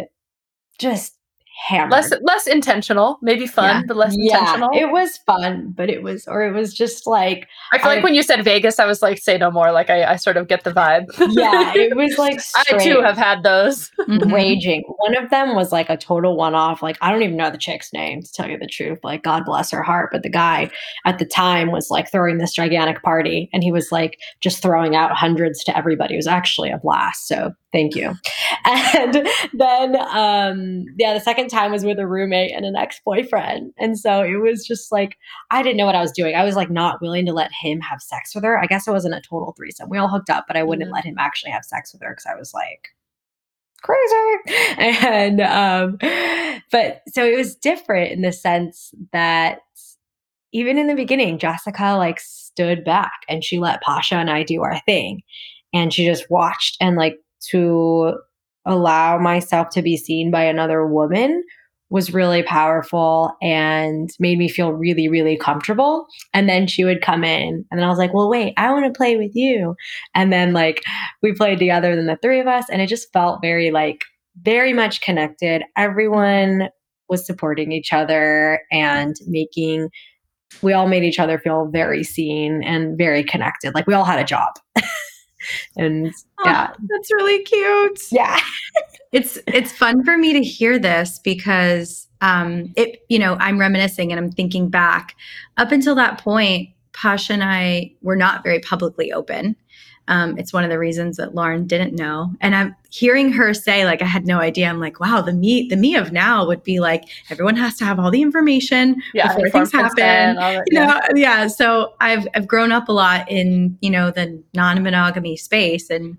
just 0.78 1.16
hammered. 1.54 1.92
Less 1.92 2.12
less 2.22 2.46
intentional, 2.46 3.18
maybe 3.22 3.46
fun, 3.46 3.64
yeah. 3.64 3.82
but 3.86 3.96
less 3.96 4.14
yeah, 4.18 4.38
intentional. 4.38 4.70
It 4.72 4.90
was 4.90 5.18
fun, 5.18 5.72
but 5.76 5.88
it 5.88 6.02
was 6.02 6.26
or 6.26 6.44
it 6.44 6.52
was 6.52 6.74
just 6.74 7.06
like 7.06 7.48
I 7.72 7.78
feel 7.78 7.90
I, 7.90 7.94
like 7.94 8.04
when 8.04 8.14
you 8.14 8.22
said 8.22 8.44
Vegas, 8.44 8.78
I 8.78 8.86
was 8.86 9.02
like, 9.02 9.18
say 9.18 9.38
no 9.38 9.50
more. 9.50 9.72
Like 9.72 9.90
I, 9.90 10.04
I 10.04 10.16
sort 10.16 10.36
of 10.36 10.48
get 10.48 10.64
the 10.64 10.72
vibe. 10.72 11.06
yeah, 11.18 11.72
it 11.74 11.96
was 11.96 12.18
like 12.18 12.40
I 12.56 12.78
too 12.78 13.00
have 13.00 13.16
had 13.16 13.42
those. 13.42 13.90
Raging. 14.08 14.82
One 14.98 15.16
of 15.16 15.30
them 15.30 15.54
was 15.54 15.72
like 15.72 15.88
a 15.90 15.96
total 15.96 16.36
one 16.36 16.54
off. 16.54 16.82
Like 16.82 16.98
I 17.00 17.10
don't 17.10 17.22
even 17.22 17.36
know 17.36 17.50
the 17.50 17.58
chick's 17.58 17.92
name 17.92 18.22
to 18.22 18.32
tell 18.32 18.48
you 18.48 18.58
the 18.58 18.66
truth. 18.66 18.98
Like 19.02 19.22
God 19.22 19.44
bless 19.44 19.70
her 19.70 19.82
heart. 19.82 20.10
But 20.12 20.22
the 20.22 20.30
guy 20.30 20.70
at 21.04 21.18
the 21.18 21.24
time 21.24 21.70
was 21.70 21.90
like 21.90 22.10
throwing 22.10 22.38
this 22.38 22.52
gigantic 22.52 23.02
party 23.02 23.48
and 23.52 23.62
he 23.62 23.72
was 23.72 23.92
like 23.92 24.18
just 24.40 24.62
throwing 24.62 24.96
out 24.96 25.12
hundreds 25.12 25.62
to 25.64 25.76
everybody. 25.76 26.14
It 26.14 26.18
was 26.18 26.26
actually 26.26 26.70
a 26.70 26.78
blast. 26.78 27.28
So 27.28 27.52
thank 27.72 27.94
you. 27.94 28.14
And 28.66 29.28
then 29.52 29.96
um 29.96 30.86
yeah, 30.96 31.12
the 31.12 31.20
second 31.20 31.43
time 31.48 31.72
was 31.72 31.84
with 31.84 31.98
a 31.98 32.06
roommate 32.06 32.52
and 32.54 32.64
an 32.64 32.76
ex-boyfriend. 32.76 33.72
And 33.78 33.98
so 33.98 34.22
it 34.22 34.36
was 34.36 34.66
just 34.66 34.92
like 34.92 35.16
I 35.50 35.62
didn't 35.62 35.76
know 35.76 35.86
what 35.86 35.94
I 35.94 36.00
was 36.00 36.12
doing. 36.12 36.34
I 36.34 36.44
was 36.44 36.56
like 36.56 36.70
not 36.70 37.00
willing 37.00 37.26
to 37.26 37.32
let 37.32 37.50
him 37.52 37.80
have 37.80 38.00
sex 38.00 38.34
with 38.34 38.44
her. 38.44 38.58
I 38.58 38.66
guess 38.66 38.86
it 38.86 38.92
wasn't 38.92 39.14
a 39.14 39.20
total 39.20 39.52
threesome. 39.56 39.88
We 39.88 39.98
all 39.98 40.08
hooked 40.08 40.30
up, 40.30 40.44
but 40.46 40.56
I 40.56 40.62
wouldn't 40.62 40.86
mm-hmm. 40.86 40.94
let 40.94 41.04
him 41.04 41.16
actually 41.18 41.52
have 41.52 41.64
sex 41.64 41.92
with 41.92 42.02
her 42.02 42.10
because 42.10 42.26
I 42.26 42.36
was 42.36 42.52
like 42.54 42.88
crazy. 43.82 44.74
And 44.78 45.40
um 45.40 45.98
but 46.70 47.02
so 47.08 47.24
it 47.24 47.36
was 47.36 47.54
different 47.54 48.12
in 48.12 48.22
the 48.22 48.32
sense 48.32 48.92
that 49.12 49.60
even 50.52 50.78
in 50.78 50.86
the 50.86 50.94
beginning, 50.94 51.38
Jessica 51.38 51.96
like 51.96 52.20
stood 52.20 52.84
back 52.84 53.22
and 53.28 53.42
she 53.42 53.58
let 53.58 53.82
Pasha 53.82 54.14
and 54.14 54.30
I 54.30 54.44
do 54.44 54.62
our 54.62 54.80
thing. 54.86 55.22
And 55.72 55.92
she 55.92 56.06
just 56.06 56.30
watched 56.30 56.76
and 56.80 56.96
like 56.96 57.18
to 57.50 58.14
allow 58.66 59.18
myself 59.18 59.68
to 59.70 59.82
be 59.82 59.96
seen 59.96 60.30
by 60.30 60.42
another 60.44 60.86
woman 60.86 61.42
was 61.90 62.12
really 62.12 62.42
powerful 62.42 63.36
and 63.40 64.10
made 64.18 64.38
me 64.38 64.48
feel 64.48 64.72
really, 64.72 65.06
really 65.06 65.36
comfortable. 65.36 66.06
And 66.32 66.48
then 66.48 66.66
she 66.66 66.84
would 66.84 67.02
come 67.02 67.22
in, 67.22 67.64
and 67.70 67.78
then 67.78 67.84
I 67.84 67.88
was 67.88 67.98
like, 67.98 68.12
well, 68.12 68.28
wait, 68.28 68.54
I 68.56 68.72
want 68.72 68.92
to 68.92 68.96
play 68.96 69.16
with 69.16 69.32
you. 69.34 69.76
And 70.14 70.32
then, 70.32 70.52
like, 70.52 70.82
we 71.22 71.32
played 71.32 71.58
together, 71.58 71.94
than 71.94 72.06
the 72.06 72.18
three 72.20 72.40
of 72.40 72.46
us, 72.46 72.64
and 72.68 72.82
it 72.82 72.88
just 72.88 73.12
felt 73.12 73.40
very, 73.42 73.70
like, 73.70 74.02
very 74.42 74.72
much 74.72 75.02
connected. 75.02 75.62
Everyone 75.76 76.68
was 77.08 77.24
supporting 77.24 77.70
each 77.70 77.92
other 77.92 78.60
and 78.72 79.14
making, 79.26 79.90
we 80.62 80.72
all 80.72 80.88
made 80.88 81.04
each 81.04 81.20
other 81.20 81.38
feel 81.38 81.68
very 81.70 82.02
seen 82.02 82.62
and 82.64 82.98
very 82.98 83.22
connected. 83.22 83.72
Like, 83.72 83.86
we 83.86 83.94
all 83.94 84.04
had 84.04 84.18
a 84.18 84.24
job. 84.24 84.52
and 85.76 86.12
yeah. 86.44 86.70
oh, 86.72 86.76
that's 86.88 87.12
really 87.12 87.42
cute. 87.44 88.00
Yeah. 88.10 88.38
It's 89.12 89.38
it's 89.46 89.70
fun 89.70 90.02
for 90.02 90.18
me 90.18 90.32
to 90.32 90.42
hear 90.42 90.76
this 90.76 91.20
because 91.20 92.08
um 92.20 92.72
it 92.74 93.04
you 93.08 93.16
know 93.20 93.36
i'm 93.38 93.60
reminiscing 93.60 94.10
and 94.10 94.18
i'm 94.18 94.32
thinking 94.32 94.68
back. 94.68 95.14
Up 95.56 95.70
until 95.70 95.94
that 95.94 96.18
point 96.18 96.70
pasha 96.94 97.32
and 97.32 97.44
i 97.44 97.92
were 98.02 98.16
not 98.16 98.42
very 98.42 98.58
publicly 98.58 99.12
open 99.12 99.54
um, 100.08 100.36
it's 100.36 100.52
one 100.52 100.64
of 100.64 100.70
the 100.70 100.78
reasons 100.78 101.16
that 101.16 101.34
Lauren 101.34 101.66
didn't 101.66 101.94
know. 101.94 102.30
And 102.40 102.54
I'm 102.54 102.76
hearing 102.90 103.32
her 103.32 103.54
say, 103.54 103.86
like, 103.86 104.02
I 104.02 104.04
had 104.04 104.26
no 104.26 104.38
idea. 104.38 104.68
I'm 104.68 104.78
like, 104.78 105.00
wow, 105.00 105.22
the 105.22 105.32
me, 105.32 105.66
the 105.68 105.76
me 105.76 105.94
of 105.96 106.12
now 106.12 106.46
would 106.46 106.62
be 106.62 106.78
like, 106.78 107.04
everyone 107.30 107.56
has 107.56 107.76
to 107.78 107.84
have 107.84 107.98
all 107.98 108.10
the 108.10 108.20
information 108.20 109.02
yeah, 109.14 109.28
before 109.28 109.48
things 109.48 109.72
happen. 109.72 110.36
That, 110.36 110.64
you 110.66 110.78
know, 110.78 111.00
yeah. 111.14 111.46
So 111.46 111.94
I've 112.00 112.28
I've 112.34 112.46
grown 112.46 112.70
up 112.70 112.88
a 112.88 112.92
lot 112.92 113.30
in 113.30 113.78
you 113.80 113.90
know 113.90 114.10
the 114.10 114.42
non-monogamy 114.52 115.36
space, 115.38 115.88
and 115.88 116.18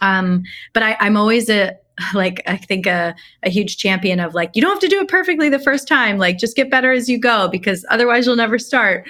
um, 0.00 0.42
but 0.72 0.82
I, 0.82 0.96
I'm 0.98 1.16
always 1.16 1.48
a 1.48 1.76
like 2.14 2.42
I 2.46 2.56
think 2.56 2.86
a, 2.86 3.14
a 3.42 3.50
huge 3.50 3.76
champion 3.76 4.20
of 4.20 4.34
like 4.34 4.50
you 4.54 4.62
don't 4.62 4.72
have 4.72 4.80
to 4.80 4.88
do 4.88 5.00
it 5.00 5.08
perfectly 5.08 5.48
the 5.48 5.58
first 5.58 5.88
time 5.88 6.18
like 6.18 6.38
just 6.38 6.56
get 6.56 6.70
better 6.70 6.92
as 6.92 7.08
you 7.08 7.18
go 7.18 7.48
because 7.48 7.84
otherwise 7.90 8.26
you'll 8.26 8.36
never 8.36 8.58
start. 8.58 9.08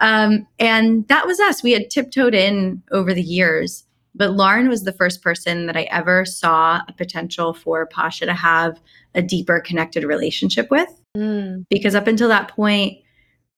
Um, 0.00 0.46
and 0.58 1.06
that 1.08 1.26
was 1.26 1.40
us. 1.40 1.62
We 1.62 1.72
had 1.72 1.90
tiptoed 1.90 2.34
in 2.34 2.82
over 2.90 3.14
the 3.14 3.22
years 3.22 3.84
but 4.16 4.30
Lauren 4.30 4.68
was 4.68 4.84
the 4.84 4.92
first 4.92 5.22
person 5.22 5.66
that 5.66 5.76
I 5.76 5.82
ever 5.90 6.24
saw 6.24 6.80
a 6.86 6.92
potential 6.92 7.52
for 7.52 7.84
Pasha 7.86 8.26
to 8.26 8.32
have 8.32 8.80
a 9.14 9.20
deeper 9.20 9.58
connected 9.58 10.04
relationship 10.04 10.70
with. 10.70 10.88
Mm. 11.16 11.64
because 11.70 11.94
up 11.94 12.08
until 12.08 12.26
that 12.28 12.48
point 12.48 12.98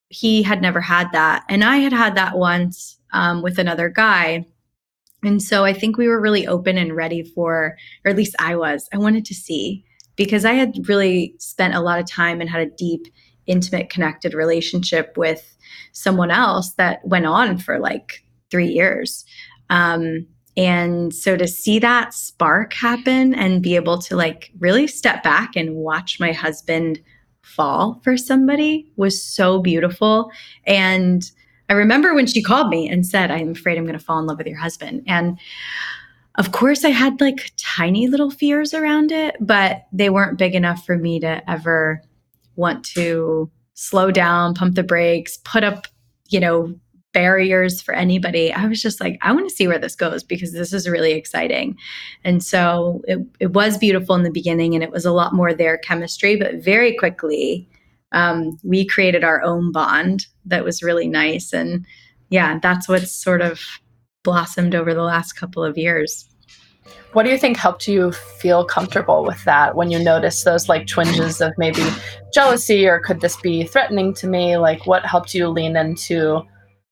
he 0.09 0.43
had 0.43 0.61
never 0.61 0.81
had 0.81 1.11
that. 1.13 1.45
And 1.49 1.65
I 1.65 1.79
had 1.79 1.93
had 1.93 2.15
that 2.17 2.37
once 2.37 2.99
um, 3.13 3.41
with 3.41 3.59
another 3.59 3.89
guy 3.89 4.45
and 5.23 5.43
so 5.43 5.65
I 5.65 5.73
think 5.73 5.97
we 5.97 6.09
were 6.09 6.21
really 6.21 6.47
open 6.47 6.79
and 6.79 6.95
ready 6.95 7.23
for, 7.23 7.77
or 8.05 8.11
at 8.11 8.17
least 8.17 8.37
I 8.39 8.57
was, 8.57 8.89
I 8.93 8.99
wanted 8.99 9.25
to 9.27 9.35
see 9.35 9.85
because 10.17 10.45
I 10.45 10.53
had 10.53 10.89
really 10.89 11.35
spent 11.39 11.75
a 11.75 11.81
lot 11.81 11.99
of 11.99 12.07
time 12.07 12.41
and 12.41 12.49
had 12.49 12.67
a 12.67 12.71
deep, 12.71 13.07
intimate, 13.47 13.91
connected 13.91 14.35
relationship 14.35 15.17
with 15.17 15.57
someone 15.93 16.31
else 16.31 16.75
that 16.75 17.01
went 17.05 17.27
on 17.27 17.59
for 17.59 17.79
like 17.79 18.25
three 18.51 18.69
years. 18.69 19.25
Um, 19.71 20.27
and 20.57 21.15
so 21.15 21.37
to 21.37 21.47
see 21.47 21.79
that 21.81 22.15
spark 22.15 22.73
happen 22.73 23.35
and 23.35 23.63
be 23.63 23.77
able 23.77 23.99
to 23.99 24.17
like 24.17 24.51
really 24.59 24.87
step 24.87 25.23
back 25.23 25.55
and 25.55 25.77
watch 25.77 26.19
my 26.19 26.33
husband 26.33 27.01
fall 27.43 28.01
for 28.03 28.17
somebody 28.17 28.91
was 28.97 29.23
so 29.23 29.61
beautiful. 29.61 30.31
And 30.67 31.31
I 31.69 31.75
remember 31.75 32.15
when 32.15 32.27
she 32.27 32.43
called 32.43 32.69
me 32.69 32.89
and 32.89 33.07
said, 33.07 33.31
I'm 33.31 33.53
afraid 33.53 33.77
I'm 33.77 33.85
going 33.85 33.99
to 33.99 34.05
fall 34.05 34.19
in 34.19 34.27
love 34.27 34.39
with 34.39 34.47
your 34.47 34.59
husband. 34.59 35.03
And 35.07 35.39
of 36.37 36.53
course, 36.53 36.85
I 36.85 36.91
had 36.91 37.21
like 37.21 37.53
tiny 37.57 38.09
little 38.09 38.31
fears 38.31 38.75
around 38.75 39.11
it, 39.11 39.37
but 39.41 39.87
they 39.93 40.11
weren't 40.11 40.39
big 40.39 40.55
enough 40.55 40.85
for 40.85 40.97
me 40.97 41.19
to 41.21 41.49
ever 41.51 42.03
want 42.57 42.85
to 42.85 43.51
slow 43.75 44.11
down, 44.11 44.55
pump 44.55 44.75
the 44.75 44.83
brakes, 44.83 45.39
put 45.39 45.65
up, 45.65 45.87
you 46.29 46.41
know, 46.41 46.75
barriers 47.13 47.81
for 47.81 47.95
anybody. 47.95 48.53
I 48.53 48.67
was 48.67 48.83
just 48.83 49.01
like, 49.01 49.19
I 49.23 49.33
want 49.33 49.49
to 49.49 49.55
see 49.55 49.67
where 49.67 49.79
this 49.79 49.97
goes 49.97 50.23
because 50.23 50.53
this 50.53 50.75
is 50.75 50.87
really 50.87 51.13
exciting. 51.13 51.79
And 52.25 52.45
so 52.45 53.01
it, 53.05 53.19
it 53.41 53.53
was 53.53 53.79
beautiful 53.79 54.15
in 54.15 54.23
the 54.23 54.31
beginning 54.31 54.75
and 54.75 54.85
it 54.85 54.91
was 54.91 55.07
a 55.07 55.13
lot 55.13 55.33
more 55.33 55.55
their 55.55 55.79
chemistry, 55.79 56.37
but 56.37 56.57
very 56.57 56.95
quickly 56.95 57.67
um, 58.13 58.59
we 58.63 58.87
created 58.87 59.25
our 59.25 59.43
own 59.43 59.73
bond 59.73 60.27
that 60.47 60.65
was 60.65 60.83
really 60.83 61.09
nice. 61.09 61.53
And 61.53 61.87
yeah, 62.31 62.59
that's 62.61 62.89
what's 62.89 63.13
sort 63.13 63.43
of 63.43 63.61
blossomed 64.23 64.75
over 64.75 64.95
the 64.95 65.03
last 65.03 65.35
couple 65.35 65.63
of 65.63 65.79
years. 65.79 66.29
What 67.13 67.25
do 67.25 67.31
you 67.31 67.39
think 67.39 67.57
helped 67.57 67.89
you 67.89 68.13
feel 68.13 68.65
comfortable 68.65 69.25
with 69.25 69.43
that 69.45 69.75
when 69.75 69.91
you 69.91 69.99
noticed 69.99 70.45
those 70.45 70.69
like 70.69 70.87
twinges 70.87 71.41
of 71.41 71.53
maybe 71.57 71.83
jealousy 72.33 72.87
or 72.87 73.01
could 73.01 73.21
this 73.21 73.37
be 73.37 73.65
threatening 73.65 74.13
to 74.15 74.27
me? 74.27 74.57
Like 74.57 74.87
what 74.87 75.07
helped 75.07 75.35
you 75.35 75.49
lean 75.49 75.77
into 75.77 76.43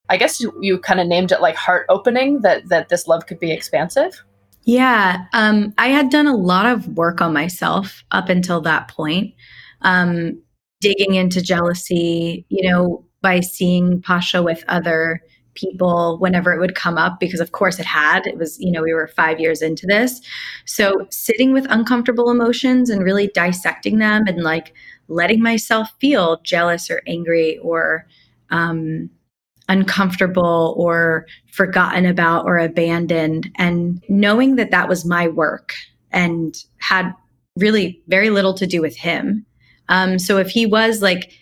I 0.08 0.16
guess 0.16 0.40
you, 0.40 0.52
you 0.60 0.78
kind 0.78 1.00
of 1.00 1.06
named 1.06 1.32
it 1.32 1.40
like 1.40 1.56
heart 1.56 1.86
opening 1.88 2.42
that 2.42 2.68
that 2.68 2.88
this 2.88 3.06
love 3.06 3.26
could 3.26 3.38
be 3.38 3.52
expansive? 3.52 4.22
Yeah, 4.64 5.26
um, 5.32 5.74
I 5.76 5.88
had 5.88 6.10
done 6.10 6.26
a 6.26 6.36
lot 6.36 6.66
of 6.66 6.88
work 6.88 7.20
on 7.20 7.32
myself 7.32 8.02
up 8.10 8.28
until 8.28 8.60
that 8.62 8.88
point. 8.88 9.34
Um, 9.82 10.42
digging 10.84 11.14
into 11.14 11.40
jealousy, 11.40 12.44
you 12.50 12.70
know, 12.70 13.02
by 13.22 13.40
seeing 13.40 14.02
Pasha 14.02 14.42
with 14.42 14.62
other 14.68 15.22
people 15.54 16.18
whenever 16.18 16.52
it 16.52 16.60
would 16.60 16.74
come 16.74 16.98
up 16.98 17.18
because 17.18 17.40
of 17.40 17.52
course 17.52 17.78
it 17.78 17.86
had. 17.86 18.26
It 18.26 18.36
was 18.36 18.58
you 18.60 18.70
know 18.70 18.82
we 18.82 18.92
were 18.92 19.06
5 19.08 19.40
years 19.40 19.62
into 19.62 19.86
this. 19.86 20.20
So 20.66 21.06
sitting 21.10 21.52
with 21.52 21.66
uncomfortable 21.70 22.30
emotions 22.30 22.90
and 22.90 23.02
really 23.02 23.28
dissecting 23.28 23.98
them 23.98 24.24
and 24.26 24.42
like 24.42 24.74
letting 25.08 25.40
myself 25.40 25.88
feel 26.00 26.40
jealous 26.42 26.90
or 26.90 27.00
angry 27.06 27.58
or 27.58 28.06
um 28.50 29.08
uncomfortable 29.68 30.74
or 30.76 31.24
forgotten 31.50 32.04
about 32.04 32.44
or 32.44 32.58
abandoned 32.58 33.50
and 33.56 34.04
knowing 34.10 34.56
that 34.56 34.70
that 34.70 34.88
was 34.88 35.06
my 35.06 35.28
work 35.28 35.72
and 36.10 36.64
had 36.76 37.10
really 37.56 38.02
very 38.08 38.28
little 38.28 38.52
to 38.52 38.66
do 38.66 38.82
with 38.82 38.96
him 38.96 39.46
um, 39.88 40.18
so 40.18 40.38
if 40.38 40.48
he 40.48 40.66
was 40.66 41.02
like 41.02 41.32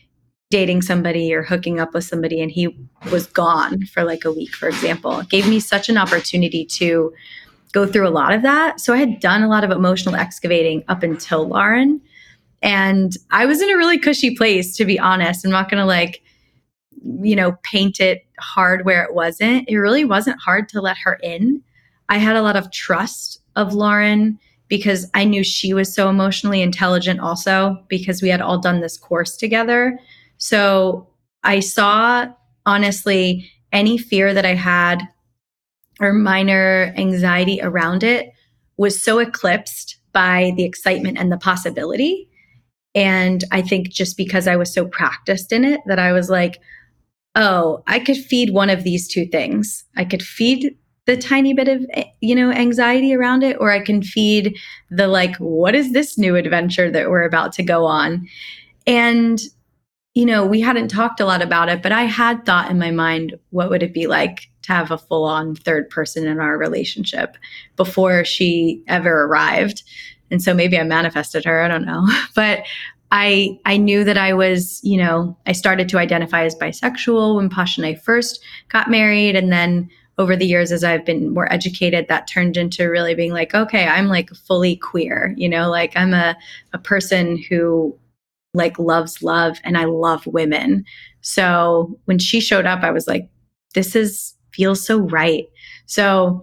dating 0.51 0.83
somebody 0.83 1.33
or 1.33 1.43
hooking 1.43 1.81
up 1.81 1.95
with 1.95 2.05
somebody 2.05 2.41
and 2.41 2.51
he 2.51 2.77
was 3.11 3.27
gone 3.27 3.87
for 3.87 4.05
like 4.05 4.25
a 4.25 4.33
week, 4.33 4.55
for 4.55 4.69
example, 4.69 5.21
it 5.21 5.29
gave 5.29 5.49
me 5.49 5.59
such 5.59 5.89
an 5.89 5.97
opportunity 5.97 6.65
to 6.65 7.13
go 7.73 7.87
through 7.87 8.07
a 8.07 8.11
lot 8.11 8.35
of 8.35 8.43
that. 8.43 8.81
So 8.81 8.93
I 8.93 8.99
had 8.99 9.19
done 9.19 9.43
a 9.43 9.49
lot 9.49 9.65
of 9.65 9.71
emotional 9.71 10.15
excavating 10.15 10.85
up 10.89 11.03
until 11.03 11.49
Lauren. 11.49 12.01
And 12.61 13.17
I 13.31 13.47
was 13.47 13.63
in 13.63 13.71
a 13.71 13.77
really 13.77 13.99
cushy 13.99 14.37
place, 14.37 14.77
to 14.77 14.85
be 14.85 14.99
honest. 14.99 15.45
I'm 15.45 15.51
not 15.51 15.71
going 15.71 15.81
to 15.81 15.87
like, 15.87 16.23
you 17.03 17.35
know, 17.35 17.57
paint 17.63 17.99
it 17.99 18.25
hard 18.39 18.85
where 18.85 19.03
it 19.03 19.15
wasn't. 19.15 19.69
It 19.69 19.79
really 19.79 20.05
wasn't 20.05 20.41
hard 20.41 20.69
to 20.71 20.81
let 20.81 20.99
her 20.99 21.19
in. 21.23 21.63
I 22.09 22.19
had 22.19 22.37
a 22.37 22.43
lot 22.43 22.57
of 22.57 22.71
trust 22.71 23.41
of 23.57 23.73
Lauren 23.73 24.39
because 24.73 25.07
I 25.12 25.25
knew 25.25 25.45
she 25.45 25.75
was 25.75 25.95
so 25.95 26.09
emotionally 26.09 26.62
intelligent 26.62 27.21
also 27.21 27.76
because 27.88 28.23
we 28.23 28.31
had 28.31 28.41
all 28.41 28.59
done 28.59 28.81
this 28.81 28.97
course 28.97 29.37
together. 29.37 30.00
So 30.38 31.07
I 31.45 31.61
saw 31.61 32.29
honestly 32.64 33.50
any 33.71 33.99
fear 33.99 34.33
that 34.33 34.47
I 34.47 34.55
had 34.55 35.02
or 36.00 36.14
minor 36.14 36.95
anxiety 36.97 37.61
around 37.61 38.02
it 38.02 38.33
was 38.79 39.05
so 39.05 39.19
eclipsed 39.19 39.99
by 40.14 40.55
the 40.57 40.64
excitement 40.64 41.19
and 41.19 41.31
the 41.31 41.37
possibility. 41.37 42.31
And 42.95 43.45
I 43.52 43.61
think 43.61 43.91
just 43.91 44.17
because 44.17 44.49
I 44.49 44.57
was 44.57 44.73
so 44.73 44.87
practiced 44.87 45.52
in 45.52 45.67
it 45.67 45.83
that 45.85 45.99
I 45.99 46.12
was 46.12 46.31
like, 46.31 46.62
oh, 47.35 47.83
I 47.87 47.99
could 47.99 48.17
feed 48.17 48.55
one 48.55 48.71
of 48.71 48.85
these 48.85 49.07
two 49.07 49.26
things. 49.26 49.85
I 49.99 50.07
could 50.07 50.23
feed 50.23 50.79
the 51.06 51.16
tiny 51.16 51.52
bit 51.52 51.68
of 51.68 51.85
eh, 51.94 52.04
you 52.21 52.35
know 52.35 52.50
anxiety 52.50 53.14
around 53.14 53.42
it 53.42 53.56
or 53.61 53.71
i 53.71 53.80
can 53.80 54.02
feed 54.02 54.56
the 54.90 55.09
like 55.09 55.37
what 55.37 55.75
is 55.75 55.92
this 55.92 56.16
new 56.16 56.37
adventure 56.37 56.90
that 56.90 57.11
we're 57.11 57.25
about 57.25 57.52
to 57.52 57.62
go 57.62 57.85
on? 57.85 58.26
And 58.87 59.40
you 60.14 60.26
know 60.26 60.44
we 60.44 60.61
hadn't 60.61 60.88
talked 60.88 61.21
a 61.21 61.25
lot 61.25 61.40
about 61.40 61.71
it 61.71 61.82
but 61.82 61.90
i 61.90 62.02
had 62.02 62.44
thought 62.44 62.71
in 62.71 62.78
my 62.78 62.90
mind 62.90 63.35
what 63.49 63.71
would 63.71 63.82
it 63.82 63.94
be 63.94 64.06
like 64.06 64.50
to 64.62 64.73
have 64.73 64.90
a 64.90 64.99
full 64.99 65.25
on 65.25 65.54
third 65.54 65.88
person 65.90 66.26
in 66.26 66.38
our 66.38 66.59
relationship 66.59 67.37
before 67.76 68.25
she 68.25 68.82
ever 68.88 69.25
arrived? 69.25 69.82
And 70.30 70.42
so 70.42 70.54
maybe 70.54 70.78
i 70.78 70.82
manifested 70.82 71.44
her 71.44 71.62
i 71.62 71.68
don't 71.68 71.87
know. 71.87 72.06
But 72.35 72.64
I 73.11 73.59
I 73.66 73.76
knew 73.76 74.04
that 74.04 74.16
I 74.16 74.32
was, 74.32 74.80
you 74.82 74.97
know, 74.97 75.37
I 75.47 75.52
started 75.52 75.88
to 75.90 75.99
identify 75.99 76.44
as 76.44 76.54
bisexual 76.54 77.37
when 77.37 77.50
Pasha 77.50 77.82
and 77.82 77.87
I 77.87 77.94
first 77.94 78.42
got 78.71 78.90
married, 78.90 79.37
and 79.37 79.52
then 79.52 79.90
over 80.19 80.37
the 80.37 80.47
years 80.47 80.73
as 80.73 80.85
I've 80.85 81.04
been 81.04 81.33
more 81.33 81.50
educated, 81.52 82.07
that 82.09 82.26
turned 82.26 82.57
into 82.57 82.87
really 82.87 83.14
being 83.14 83.33
like, 83.33 83.54
okay, 83.54 83.87
I'm 83.87 84.09
like 84.09 84.31
fully 84.31 84.76
queer, 84.76 85.35
you 85.37 85.49
know, 85.49 85.71
like 85.71 85.92
I'm 85.97 86.12
a, 86.12 86.37
a 86.73 86.78
person 86.78 87.42
who 87.49 87.99
like 88.54 88.78
loves 88.78 89.23
love 89.23 89.59
and 89.64 89.78
I 89.78 89.85
love 89.85 90.26
women. 90.26 90.85
So 91.23 91.99
when 92.04 92.19
she 92.19 92.40
showed 92.40 92.66
up, 92.66 92.83
I 92.83 92.90
was 92.90 93.07
like, 93.07 93.28
this 93.75 93.97
is 93.97 94.35
feels 94.52 94.85
so 94.85 94.99
right. 94.99 95.47
So 95.87 96.42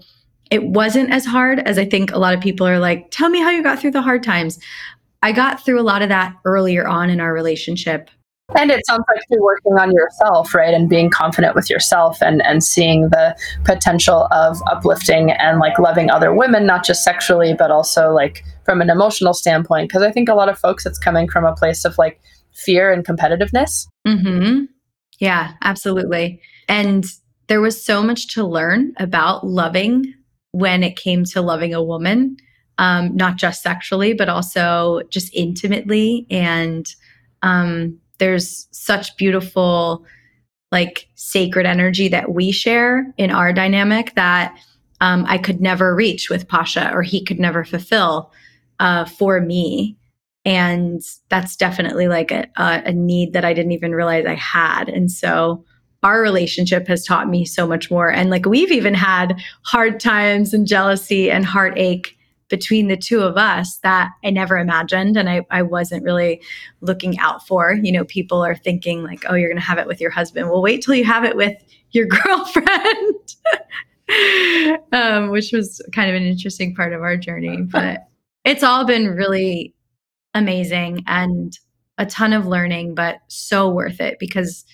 it 0.50 0.64
wasn't 0.64 1.12
as 1.12 1.26
hard 1.26 1.60
as 1.60 1.78
I 1.78 1.86
think 1.86 2.12
a 2.12 2.18
lot 2.18 2.34
of 2.34 2.42
people 2.42 2.66
are 2.66 2.80
like, 2.80 3.12
tell 3.12 3.30
me 3.30 3.40
how 3.40 3.52
you 3.52 3.62
got 3.62 3.80
through 3.80 3.92
the 3.92 4.02
hard 4.02 4.24
times. 4.24 4.60
I 5.22 5.32
got 5.32 5.64
through 5.64 5.80
a 5.80 5.84
lot 5.84 6.02
of 6.02 6.10
that 6.10 6.36
earlier 6.46 6.88
on 6.88 7.10
in 7.10 7.20
our 7.20 7.34
relationship. 7.34 8.10
And 8.56 8.72
it 8.72 8.86
sounds 8.86 9.04
like 9.14 9.24
you're 9.30 9.44
working 9.44 9.74
on 9.74 9.92
yourself, 9.92 10.56
right? 10.56 10.74
And 10.74 10.90
being 10.90 11.10
confident 11.10 11.56
with 11.56 11.70
yourself 11.70 12.22
and, 12.22 12.42
and 12.42 12.64
seeing 12.64 13.10
the 13.10 13.38
potential 13.64 14.28
of 14.32 14.60
uplifting 14.68 15.32
and 15.32 15.60
like 15.60 15.78
loving 15.78 16.10
other 16.10 16.34
women, 16.34 16.66
not 16.66 16.84
just 16.84 17.04
sexually, 17.04 17.54
but 17.54 17.70
also 17.70 18.12
like 18.12 18.44
from 18.66 18.82
an 18.82 18.90
emotional 18.90 19.34
standpoint. 19.34 19.92
Cause 19.92 20.02
I 20.02 20.12
think 20.12 20.30
a 20.30 20.34
lot 20.34 20.50
of 20.50 20.58
folks, 20.58 20.86
it's 20.86 20.98
coming 20.98 21.30
from 21.30 21.46
a 21.46 21.54
place 21.54 21.86
of 21.86 21.98
like 21.98 22.20
fear 22.54 22.92
and 22.92 23.06
competitiveness. 23.06 23.88
Mm-hmm. 24.08 24.66
Yeah, 25.20 25.54
absolutely. 25.62 26.42
And 26.68 27.06
there 27.48 27.62
was 27.62 27.84
so 27.84 28.02
much 28.02 28.34
to 28.34 28.46
learn 28.46 28.94
about 28.98 29.46
loving 29.46 30.14
when 30.52 30.84
it 30.84 30.96
came 30.96 31.24
to 31.26 31.42
loving 31.42 31.74
a 31.74 31.84
woman, 31.84 32.38
um, 32.78 33.16
not 33.16 33.36
just 33.36 33.62
sexually, 33.62 34.14
but 34.14 34.30
also 34.30 35.02
just 35.10 35.34
intimately. 35.36 36.26
And 36.30 36.86
um, 37.42 38.00
there's 38.20 38.68
such 38.72 39.18
beautiful, 39.18 40.06
like 40.72 41.08
sacred 41.16 41.66
energy 41.66 42.08
that 42.10 42.32
we 42.32 42.52
share 42.52 43.14
in 43.18 43.32
our 43.32 43.52
dynamic 43.52 44.14
that 44.16 44.58
um, 45.02 45.26
I 45.28 45.38
could 45.38 45.62
never 45.62 45.96
reach 45.96 46.30
with 46.30 46.48
Pasha 46.48 46.92
or 46.94 47.02
he 47.02 47.24
could 47.24 47.40
never 47.40 47.64
fulfill 47.64 48.32
uh, 48.80 49.06
for 49.06 49.42
me. 49.42 49.98
And 50.46 51.02
that's 51.30 51.56
definitely 51.56 52.08
like 52.08 52.32
a, 52.32 52.48
a 52.58 52.92
need 52.94 53.34
that 53.34 53.46
I 53.46 53.54
didn't 53.54 53.72
even 53.72 53.94
realize 53.94 54.26
I 54.26 54.36
had. 54.36 54.90
And 54.90 55.12
so 55.12 55.64
our 56.02 56.22
relationship 56.22 56.88
has 56.88 57.04
taught 57.04 57.30
me 57.30 57.46
so 57.46 57.68
much 57.68 57.92
more. 57.92 58.10
And 58.10 58.30
like 58.30 58.46
we've 58.46 58.72
even 58.72 58.94
had 58.94 59.42
hard 59.64 60.00
times 60.00 60.54
and 60.54 60.66
jealousy 60.66 61.30
and 61.30 61.46
heartache 61.46 62.18
between 62.50 62.88
the 62.88 62.98
two 62.98 63.22
of 63.22 63.38
us 63.38 63.78
that 63.78 64.12
I 64.24 64.32
never 64.32 64.58
imagined 64.58 65.16
and 65.16 65.30
I, 65.30 65.46
I 65.50 65.62
wasn't 65.62 66.04
really 66.04 66.42
looking 66.82 67.18
out 67.20 67.48
for. 67.48 67.74
You 67.74 67.92
know, 67.92 68.04
people 68.04 68.44
are 68.44 68.56
thinking 68.56 69.04
like, 69.04 69.24
oh, 69.30 69.36
you're 69.36 69.50
going 69.50 69.62
to 69.62 69.66
have 69.66 69.78
it 69.78 69.88
with 69.88 70.02
your 70.02 70.10
husband. 70.10 70.50
Well, 70.50 70.62
wait 70.62 70.84
till 70.84 70.96
you 70.96 71.06
have 71.06 71.24
it 71.24 71.36
with 71.36 71.56
your 71.92 72.08
girlfriend, 72.24 73.36
um, 74.92 75.30
which 75.30 75.52
was 75.54 75.82
kind 75.94 76.10
of 76.10 76.16
an 76.16 76.24
interesting 76.24 76.76
part 76.76 76.94
of 76.94 77.02
our 77.02 77.16
journey. 77.16 77.62
But 77.72 78.08
it's 78.44 78.64
all 78.64 78.86
been 78.86 79.08
really 79.08 79.76
amazing 80.34 81.04
and 81.08 81.58
a 81.98 82.06
ton 82.06 82.34
of 82.34 82.48
learning, 82.48 82.96
but 82.96 83.20
so 83.28 83.70
worth 83.70 84.00
it 84.00 84.18
because 84.20 84.66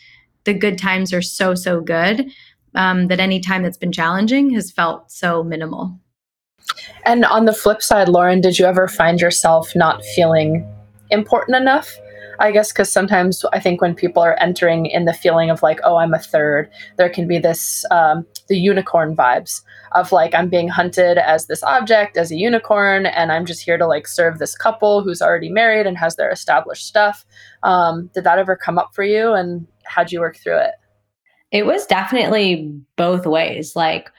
the 0.45 0.53
good 0.53 0.77
times 0.77 1.11
are 1.11 1.21
so, 1.21 1.55
so 1.55 1.81
good 1.81 2.29
um, 2.75 3.07
that 3.07 3.19
any 3.19 3.39
time 3.39 3.63
that's 3.63 3.77
been 3.77 3.91
challenging 3.91 4.51
has 4.51 4.71
felt 4.71 5.11
so 5.11 5.43
minimal. 5.43 5.99
And 7.05 7.25
on 7.25 7.45
the 7.45 7.53
flip 7.53 7.81
side, 7.81 8.09
Lauren, 8.09 8.41
did 8.41 8.59
you 8.59 8.65
ever 8.65 8.87
find 8.87 9.19
yourself 9.19 9.71
not 9.75 10.03
feeling 10.15 10.67
important 11.11 11.55
enough? 11.55 11.95
I 12.39 12.51
guess 12.51 12.71
because 12.71 12.91
sometimes 12.91 13.45
I 13.53 13.59
think 13.59 13.81
when 13.81 13.95
people 13.95 14.21
are 14.21 14.37
entering 14.39 14.87
in 14.87 15.05
the 15.05 15.13
feeling 15.13 15.49
of 15.49 15.63
like, 15.63 15.79
oh, 15.83 15.97
I'm 15.97 16.13
a 16.13 16.19
third, 16.19 16.69
there 16.97 17.09
can 17.09 17.27
be 17.27 17.39
this, 17.39 17.85
um, 17.91 18.25
the 18.49 18.57
unicorn 18.57 19.15
vibes 19.15 19.61
of 19.93 20.11
like, 20.11 20.33
I'm 20.33 20.49
being 20.49 20.67
hunted 20.67 21.17
as 21.17 21.47
this 21.47 21.63
object, 21.63 22.17
as 22.17 22.31
a 22.31 22.35
unicorn, 22.35 23.05
and 23.05 23.31
I'm 23.31 23.45
just 23.45 23.63
here 23.63 23.77
to 23.77 23.87
like 23.87 24.07
serve 24.07 24.39
this 24.39 24.55
couple 24.55 25.01
who's 25.01 25.21
already 25.21 25.49
married 25.49 25.87
and 25.87 25.97
has 25.97 26.15
their 26.17 26.29
established 26.29 26.85
stuff. 26.85 27.25
Um, 27.63 28.09
did 28.13 28.25
that 28.25 28.39
ever 28.39 28.55
come 28.55 28.77
up 28.77 28.93
for 28.93 29.03
you? 29.03 29.33
And 29.33 29.65
how'd 29.85 30.11
you 30.11 30.19
work 30.19 30.37
through 30.37 30.57
it? 30.57 30.71
It 31.51 31.65
was 31.65 31.85
definitely 31.85 32.77
both 32.97 33.25
ways. 33.25 33.75
Like, 33.75 34.09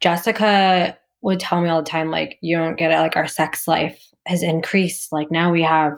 Jessica 0.00 0.98
would 1.24 1.40
tell 1.40 1.60
me 1.60 1.68
all 1.68 1.82
the 1.82 1.90
time, 1.90 2.10
like, 2.10 2.38
you 2.40 2.56
don't 2.56 2.76
get 2.76 2.92
it. 2.92 2.98
Like, 2.98 3.16
our 3.16 3.26
sex 3.26 3.66
life 3.66 4.00
has 4.26 4.42
increased. 4.42 5.10
Like, 5.10 5.30
now 5.30 5.50
we 5.50 5.62
have, 5.62 5.92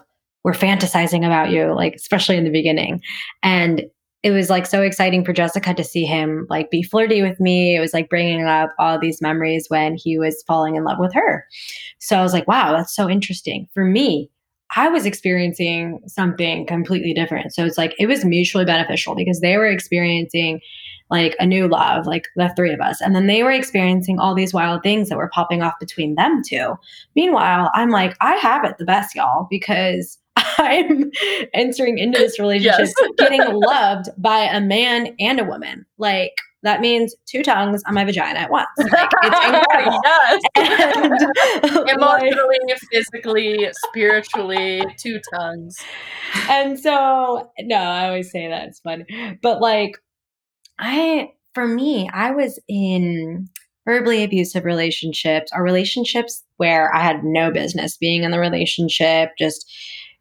we're 0.45 0.53
fantasizing 0.53 1.27
about 1.27 1.51
you, 1.51 1.75
like, 1.75 1.95
especially 1.95 2.37
in 2.37 2.45
the 2.45 2.51
beginning. 2.51 3.03
And 3.43 3.85
it 4.23 4.31
was 4.33 4.51
like 4.51 4.67
so 4.67 4.83
exciting 4.83 5.25
for 5.25 5.33
Jessica 5.33 5.73
to 5.73 5.85
see 5.85 6.05
him 6.05 6.49
like 6.51 6.69
be 6.69 6.83
flirty 6.83 7.23
with 7.23 7.39
me. 7.39 7.77
It 7.77 7.81
was 7.81 7.93
like 7.93 8.09
bringing 8.09 8.43
up 8.45 8.75
all 8.77 8.99
these 8.99 9.23
memories 9.23 9.67
when 9.69 9.95
he 9.95 10.19
was 10.19 10.43
falling 10.49 10.75
in 10.75 10.83
love 10.83 10.99
with 10.99 11.15
her. 11.15 11.47
So 12.01 12.17
I 12.17 12.23
was 12.23 12.33
like, 12.33 12.49
wow, 12.49 12.73
that's 12.73 12.93
so 12.93 13.09
interesting. 13.09 13.69
For 13.73 13.85
me, 13.85 14.29
I 14.75 14.89
was 14.89 15.07
experiencing 15.07 16.01
something 16.09 16.67
completely 16.67 17.15
different. 17.15 17.55
So 17.55 17.65
it's 17.65 17.79
like 17.79 17.95
it 18.01 18.07
was 18.07 18.25
mutually 18.25 18.65
beneficial 18.65 19.15
because 19.15 19.41
they 19.41 19.57
were 19.57 19.69
experiencing 19.69 20.61
like 21.11 21.37
a 21.39 21.47
new 21.47 21.69
love, 21.69 22.07
like 22.07 22.29
the 22.37 22.53
three 22.57 22.73
of 22.73 22.81
us. 22.81 23.01
And 23.01 23.15
then 23.15 23.27
they 23.27 23.43
were 23.43 23.51
experiencing 23.51 24.19
all 24.19 24.35
these 24.35 24.53
wild 24.53 24.83
things 24.83 25.09
that 25.09 25.19
were 25.19 25.31
popping 25.33 25.63
off 25.63 25.75
between 25.79 26.15
them 26.15 26.43
two. 26.47 26.75
Meanwhile, 27.15 27.71
I'm 27.75 27.91
like, 27.91 28.17
I 28.21 28.35
have 28.37 28.65
it 28.65 28.79
the 28.79 28.85
best, 28.85 29.15
y'all, 29.15 29.47
because 29.49 30.19
I'm 30.37 31.11
entering 31.55 31.99
into 31.99 32.19
this 32.19 32.39
relationship 32.39 32.95
getting 33.19 33.43
loved 33.43 34.09
by 34.19 34.41
a 34.41 34.61
man 34.61 35.15
and 35.21 35.41
a 35.41 35.45
woman. 35.45 35.87
Like, 35.99 36.33
that 36.63 36.81
means 36.81 37.15
two 37.27 37.45
tongues 37.45 37.83
on 37.87 37.95
my 37.95 38.05
vagina 38.05 38.41
at 38.41 38.51
once. 38.51 38.67
Like, 38.79 39.09
it's 39.23 39.47
incredible. 39.47 40.01
yes. 40.05 40.43
And, 41.73 41.91
Emotionally, 41.91 42.59
like, 42.67 42.79
physically, 42.91 43.69
spiritually, 43.87 44.83
two 44.99 45.21
tongues. 45.33 45.77
And 46.49 46.77
so, 46.79 47.53
no, 47.61 47.77
I 47.77 48.09
always 48.09 48.33
say 48.33 48.49
that 48.49 48.67
it's 48.67 48.81
fun. 48.81 49.07
But 49.43 49.61
like, 49.61 49.97
I, 50.79 51.33
for 51.55 51.67
me, 51.67 52.09
I 52.13 52.33
was 52.33 52.59
in 52.69 53.49
verbally 53.87 54.25
abusive 54.25 54.65
relationships 54.65 55.51
or 55.55 55.63
relationships 55.63 56.43
where 56.57 56.95
I 56.95 57.01
had 57.01 57.25
no 57.25 57.51
business 57.51 57.97
being 57.97 58.25
in 58.25 58.33
the 58.33 58.41
relationship, 58.41 59.31
just 59.39 59.71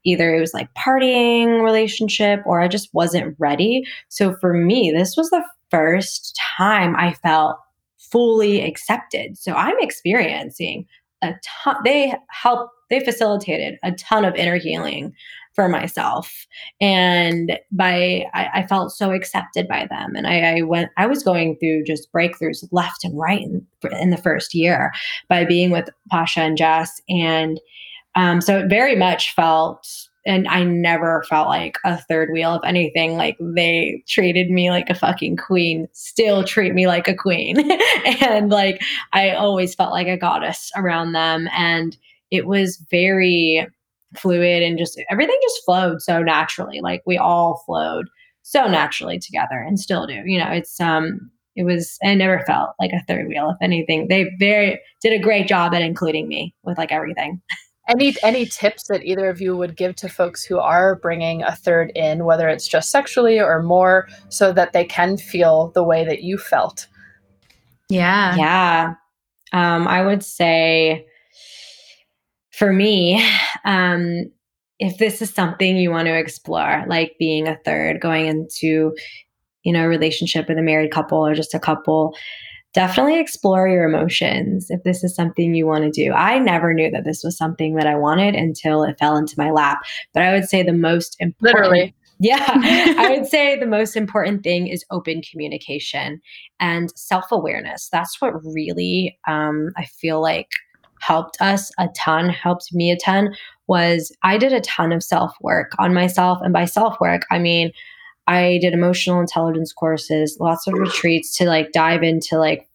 either 0.06 0.36
it 0.36 0.39
was 0.39 0.54
like 0.54 0.70
partying 0.76 1.63
relationship 1.63 2.41
or 2.46 2.62
I 2.62 2.68
just 2.68 2.89
wasn't 2.94 3.36
ready. 3.39 3.84
So 4.08 4.36
for 4.39 4.54
me, 4.54 4.94
this 4.96 5.15
was 5.18 5.30
the 5.32 5.44
first 5.72 6.39
time 6.58 6.96
I 6.96 7.13
felt 7.13 7.58
fully 7.98 8.62
accepted. 8.62 9.38
So 9.38 9.54
I'm 9.54 9.76
experiencing 9.80 10.86
a 11.24 11.34
ton, 11.63 11.78
they 11.84 12.13
help, 12.30 12.70
they 12.89 13.00
facilitated 13.04 13.80
a 13.84 13.94
ton 13.94 14.26
of 14.26 14.36
inner 14.36 14.58
healing 14.58 15.13
for 15.56 15.70
myself. 15.70 16.46
And 16.82 17.58
by, 17.72 18.26
I, 18.34 18.50
I 18.56 18.68
felt 18.68 18.91
so 18.91 19.12
accepted 19.12 19.68
by 19.68 19.88
them. 19.89 20.15
And 20.15 20.28
I, 20.28 20.58
I, 20.58 20.62
went, 20.62 20.91
I 20.98 21.08
was 21.08 21.24
going 21.24 21.58
through 21.58 21.86
just 21.86 22.12
breakthroughs 22.12 22.68
left 22.72 23.04
and 23.04 23.18
right 23.18 23.41
in, 23.41 23.65
in 24.00 24.10
the 24.10 24.18
first 24.18 24.54
year 24.54 24.91
by 25.30 25.46
being 25.46 25.72
with 25.72 25.89
Pasha 26.12 26.41
and 26.41 26.58
Jess. 26.58 27.02
And 27.10 27.60
um, 28.15 28.41
so 28.41 28.60
it 28.60 28.70
very 28.70 28.96
much 28.96 29.34
felt 29.34 29.88
and 30.26 30.48
I 30.48 30.63
never 30.63 31.24
felt 31.30 31.48
like 31.48 31.78
a 31.86 31.98
third 31.98 32.32
wheel. 32.32 32.56
of 32.56 32.63
anything, 32.65 33.15
like 33.15 33.38
they 33.39 34.04
treated 34.08 34.50
me 34.50 34.72
like 34.72 34.89
a 34.89 34.96
fucking 34.96 35.38
queen, 35.38 35.88
still 35.94 36.44
treat 36.44 36.74
me 36.74 36.88
like 36.88 37.08
a 37.08 37.15
queen. 37.15 37.58
and 38.22 38.50
like 38.50 38.82
I 39.13 39.32
always 39.32 39.76
felt 39.76 39.91
like 39.91 40.08
a 40.08 40.18
goddess 40.18 40.72
around 40.76 41.12
them. 41.12 41.48
And 41.56 41.96
it 42.32 42.48
was 42.48 42.84
very 42.89 43.68
fluid 44.15 44.63
and 44.63 44.78
just 44.78 45.02
everything 45.10 45.38
just 45.44 45.63
flowed 45.65 46.02
so 46.02 46.22
naturally. 46.22 46.82
Like 46.82 47.02
we 47.06 47.18
all 47.18 47.63
flowed 47.65 48.08
so 48.44 48.68
naturally 48.68 49.20
together 49.20 49.56
and 49.56 49.80
still 49.80 50.06
do. 50.06 50.22
You 50.26 50.39
know, 50.39 50.50
it's 50.52 50.80
um 50.80 51.32
it 51.56 51.63
was 51.63 51.98
I 52.04 52.13
never 52.15 52.44
felt 52.46 52.72
like 52.80 52.91
a 52.91 53.04
third 53.08 53.28
wheel. 53.28 53.50
If 53.50 53.58
anything, 53.62 54.08
they 54.08 54.30
very 54.39 54.80
did 55.02 55.13
a 55.13 55.24
great 55.24 55.48
job 55.48 55.74
at 55.74 55.82
including 55.82 56.28
me 56.28 56.54
with 56.63 56.78
like 56.78 56.91
everything. 56.91 57.41
Any 57.88 58.15
any 58.24 58.46
tips 58.46 58.88
that 58.88 59.04
either 59.04 59.30
of 59.30 59.41
you 59.41 59.56
would 59.56 59.78
give 59.78 59.96
to 59.98 60.10
folks 60.10 60.44
who 60.44 60.58
are 60.58 60.96
bringing 60.96 61.44
a 61.44 61.56
third 61.56 61.91
in, 61.96 62.26
whether 62.26 62.50
it's 62.50 62.68
just 62.68 62.89
sexually 62.89 63.39
or 63.39 63.62
more, 63.62 64.08
so 64.30 64.52
that 64.54 64.74
they 64.74 64.86
can 64.86 65.18
feel 65.18 65.72
the 65.76 65.84
way 65.84 66.04
that 66.04 66.24
you 66.24 66.38
felt? 66.38 66.88
Yeah, 67.89 68.36
yeah. 68.36 68.96
Um, 69.54 69.88
I 69.88 70.04
would 70.04 70.24
say, 70.24 71.06
for 72.58 72.72
me, 72.72 73.24
um, 73.65 74.32
if 74.80 74.98
this 74.98 75.22
is 75.22 75.34
something 75.34 75.78
you 75.78 75.91
want 75.91 76.08
to 76.08 76.18
explore, 76.18 76.84
like 76.88 77.15
being 77.20 77.48
a 77.48 77.58
third, 77.65 78.02
going 78.02 78.28
into 78.28 78.94
you 79.63 79.74
know 79.74 79.86
a 79.86 79.88
relationship 79.88 80.48
with 80.48 80.58
a 80.58 80.62
married 80.62 80.91
couple 80.91 81.26
or 81.26 81.34
just 81.34 81.54
a 81.54 81.60
couple 81.60 82.15
definitely 82.76 83.18
explore 83.18 83.70
your 83.70 83.86
emotions 83.86 84.68
if 84.70 84.84
this 84.84 85.02
is 85.02 85.15
something 85.15 85.56
you 85.56 85.65
want 85.65 85.86
to 85.86 85.89
do. 85.89 86.12
I 86.12 86.38
never 86.39 86.74
knew 86.74 86.91
that 86.91 87.06
this 87.06 87.24
was 87.24 87.38
something 87.38 87.76
that 87.76 87.88
I 87.88 87.96
wanted 87.96 88.36
until 88.36 88.84
it 88.84 89.00
fell 89.00 89.15
into 89.15 89.34
my 89.38 89.50
lap. 89.50 89.80
But 90.13 90.24
I 90.24 90.34
would 90.34 90.44
say 90.48 90.62
the 90.62 90.74
most 90.74 91.15
important 91.20 91.58
Literally. 91.58 91.96
Yeah, 92.18 92.46
I 92.98 93.10
would 93.10 93.28
say 93.28 93.60
the 93.60 93.65
most 93.65 93.98
important 93.98 94.41
thing 94.41 94.68
is 94.68 94.86
open 94.89 95.22
communication 95.30 96.22
and 96.62 96.89
self 96.96 97.26
awareness. 97.30 97.89
That's 97.91 98.22
what 98.22 98.34
really 98.46 99.20
um, 99.28 99.72
I 99.76 99.84
feel 99.84 100.22
like 100.22 100.48
helped 101.06 101.38
us 101.41 101.72
a 101.78 101.88
ton, 101.96 102.30
helped 102.30 102.74
me 102.74 102.91
a 102.91 102.98
ton. 102.98 103.36
Was 103.68 104.12
I 104.24 104.38
did 104.38 104.54
a 104.54 104.62
ton 104.62 104.91
of 104.91 105.04
self 105.04 105.34
work 105.41 105.72
on 105.80 105.94
myself, 105.94 106.39
and 106.41 106.54
by 106.54 106.65
self 106.65 107.00
work, 107.00 107.24
I 107.32 107.39
mean 107.39 107.72
I 108.28 108.60
did 108.62 108.74
emotional 108.74 109.20
intelligence 109.20 109.72
courses, 109.72 110.38
lots 110.39 110.68
of 110.68 110.74
retreats 110.74 111.38
to 111.38 111.46
like 111.46 111.72
dive 111.72 112.04
into 112.04 112.38
like 112.38 112.68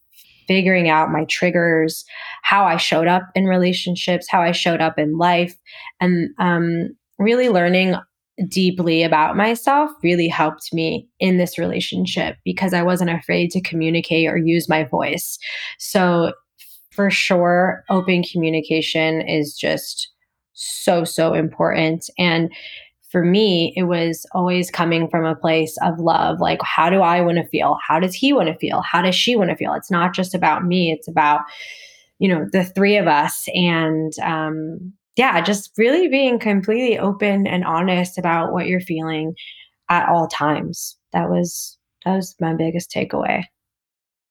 figuring 0.46 0.88
out 0.88 1.12
my 1.12 1.24
triggers, 1.26 2.04
how 2.42 2.64
I 2.64 2.76
showed 2.76 3.06
up 3.06 3.22
in 3.34 3.44
relationships, 3.44 4.26
how 4.28 4.42
I 4.42 4.52
showed 4.52 4.80
up 4.80 4.98
in 4.98 5.16
life, 5.16 5.56
and 6.00 6.30
um, 6.38 6.90
really 7.18 7.48
learning 7.48 7.94
deeply 8.48 9.02
about 9.02 9.36
myself 9.36 9.90
really 10.02 10.28
helped 10.28 10.72
me 10.72 11.06
in 11.18 11.36
this 11.36 11.58
relationship 11.58 12.36
because 12.44 12.72
I 12.72 12.82
wasn't 12.82 13.10
afraid 13.10 13.50
to 13.50 13.60
communicate 13.60 14.28
or 14.28 14.36
use 14.38 14.68
my 14.68 14.84
voice. 14.84 15.38
So, 15.78 16.32
for 16.90 17.10
sure, 17.10 17.84
open 17.88 18.22
communication 18.22 19.20
is 19.20 19.56
just 19.56 20.10
so, 20.54 21.04
so 21.04 21.34
important. 21.34 22.10
And 22.18 22.52
for 23.10 23.24
me, 23.24 23.72
it 23.76 23.84
was 23.84 24.26
always 24.32 24.70
coming 24.70 25.08
from 25.08 25.24
a 25.24 25.34
place 25.34 25.76
of 25.82 25.98
love. 25.98 26.40
Like, 26.40 26.60
how 26.62 26.90
do 26.90 27.00
I 27.00 27.20
want 27.20 27.38
to 27.38 27.48
feel? 27.48 27.76
How 27.86 27.98
does 27.98 28.14
he 28.14 28.32
want 28.32 28.48
to 28.48 28.58
feel? 28.58 28.82
How 28.82 29.02
does 29.02 29.14
she 29.14 29.34
want 29.34 29.50
to 29.50 29.56
feel? 29.56 29.74
It's 29.74 29.90
not 29.90 30.14
just 30.14 30.34
about 30.34 30.64
me, 30.64 30.92
it's 30.92 31.08
about, 31.08 31.40
you 32.18 32.28
know, 32.28 32.46
the 32.52 32.64
three 32.64 32.96
of 32.96 33.08
us. 33.08 33.48
And 33.54 34.12
um, 34.22 34.92
yeah, 35.16 35.40
just 35.40 35.72
really 35.76 36.08
being 36.08 36.38
completely 36.38 36.98
open 36.98 37.46
and 37.46 37.64
honest 37.64 38.16
about 38.16 38.52
what 38.52 38.66
you're 38.66 38.80
feeling 38.80 39.34
at 39.88 40.08
all 40.08 40.28
times. 40.28 40.96
That 41.12 41.28
was 41.28 41.76
that 42.04 42.14
was 42.14 42.34
my 42.40 42.54
biggest 42.54 42.90
takeaway. 42.90 43.44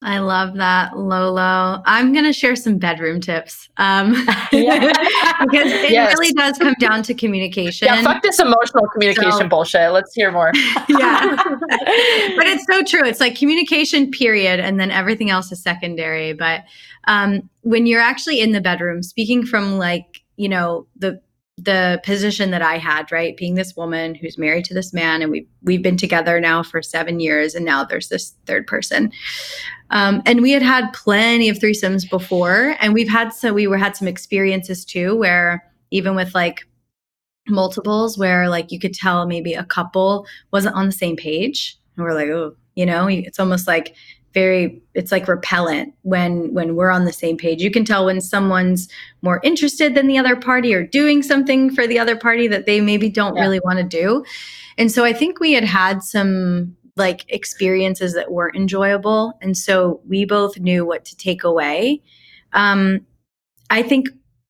I 0.02 0.20
love 0.20 0.54
that, 0.56 0.98
Lolo. 0.98 1.82
I'm 1.86 2.14
going 2.14 2.24
to 2.24 2.32
share 2.32 2.56
some 2.56 2.78
bedroom 2.78 3.20
tips 3.20 3.68
um, 3.76 4.12
because 4.52 4.54
it 4.54 5.92
yes. 5.92 6.18
really 6.18 6.32
does 6.32 6.58
come 6.58 6.74
down 6.80 7.04
to 7.04 7.14
communication. 7.14 7.88
Yeah, 7.88 8.02
fuck 8.04 8.24
this 8.24 8.40
emotional 8.40 8.88
communication 8.94 9.32
so, 9.32 9.48
bullshit. 9.50 9.92
Let's 9.92 10.14
hear 10.14 10.32
more. 10.32 10.52
yeah. 10.88 11.36
but 11.36 12.48
it's 12.48 12.66
so 12.72 12.82
true. 12.84 13.06
It's 13.06 13.20
like 13.20 13.36
communication, 13.36 14.10
period. 14.10 14.62
And 14.62 14.80
then 14.80 14.90
everything 14.90 15.30
else 15.30 15.52
is 15.52 15.62
secondary. 15.62 16.32
But 16.32 16.64
um, 17.06 17.50
when 17.64 17.86
you're 17.86 18.02
actually 18.02 18.40
in 18.40 18.54
the 18.54 18.62
bedroom, 18.62 19.04
speaking 19.04 19.46
from 19.46 19.78
like, 19.78 20.22
you 20.38 20.48
know, 20.48 20.88
the 20.96 21.22
the 21.64 22.00
position 22.04 22.52
that 22.52 22.62
I 22.62 22.78
had, 22.78 23.12
right? 23.12 23.36
Being 23.36 23.56
this 23.56 23.76
woman 23.76 24.16
who's 24.16 24.38
married 24.38 24.66
to 24.66 24.74
this 24.74 24.94
man 24.94 25.22
and 25.22 25.32
we 25.32 25.48
we've 25.64 25.82
been 25.82 25.98
together 25.98 26.40
now 26.40 26.64
for 26.64 26.82
7 26.82 27.20
years 27.20 27.56
and 27.56 27.66
now 27.66 27.84
there's 27.84 28.10
this 28.10 28.36
third 28.46 28.68
person. 28.68 29.12
Um, 29.90 30.22
and 30.26 30.42
we 30.42 30.52
had 30.52 30.62
had 30.62 30.92
plenty 30.94 31.50
of 31.50 31.58
threesomes 31.58 32.10
before 32.10 32.76
and 32.80 32.94
we've 32.94 33.10
had 33.10 33.34
so 33.34 33.54
we 33.54 33.68
were 33.68 33.78
had 33.78 33.96
some 33.96 34.08
experiences 34.08 34.86
too 34.86 35.16
where 35.16 35.64
even 35.92 36.16
with 36.16 36.36
like 36.36 36.66
multiples 37.48 38.18
where 38.18 38.48
like 38.50 38.72
you 38.72 38.80
could 38.80 38.94
tell 38.94 39.26
maybe 39.26 39.54
a 39.54 39.64
couple 39.64 40.28
wasn't 40.52 40.76
on 40.76 40.86
the 40.86 40.92
same 40.92 41.16
page 41.16 41.78
and 41.98 42.06
we're 42.06 42.14
like, 42.14 42.30
"Oh, 42.30 42.56
you 42.76 42.86
know, 42.86 43.08
it's 43.08 43.40
almost 43.40 43.68
like 43.68 43.96
very 44.34 44.82
it's 44.94 45.12
like 45.12 45.28
repellent 45.28 45.94
when 46.04 46.54
when 46.54 46.76
we're 46.76 46.92
on 46.92 47.06
the 47.06 47.14
same 47.14 47.38
page. 47.38 47.62
You 47.62 47.72
can 47.72 47.86
tell 47.86 48.06
when 48.06 48.22
someone's 48.22 48.88
more 49.22 49.40
interested 49.44 49.96
than 49.96 50.08
the 50.08 50.18
other 50.18 50.36
party 50.36 50.74
or 50.74 50.86
doing 50.86 51.24
something 51.24 51.74
for 51.74 51.88
the 51.88 52.00
other 52.00 52.16
party 52.16 52.48
that 52.48 52.66
they 52.66 52.82
maybe 52.82 53.10
don't 53.10 53.36
yeah. 53.36 53.42
really 53.42 53.60
want 53.62 53.80
to 53.80 53.84
do. 53.84 54.24
And 54.78 54.92
so 54.92 55.04
i 55.04 55.14
think 55.14 55.40
we 55.40 55.54
had 55.54 55.64
had 55.64 56.04
some 56.04 56.76
like 56.96 57.26
experiences 57.30 58.14
that 58.14 58.32
weren't 58.32 58.56
enjoyable 58.56 59.34
and 59.42 59.58
so 59.58 60.02
we 60.08 60.26
both 60.26 60.60
knew 60.60 60.86
what 60.86 61.06
to 61.06 61.18
take 61.18 61.44
away. 61.44 62.02
Um 62.54 63.06
i 63.70 63.82
think 63.82 64.10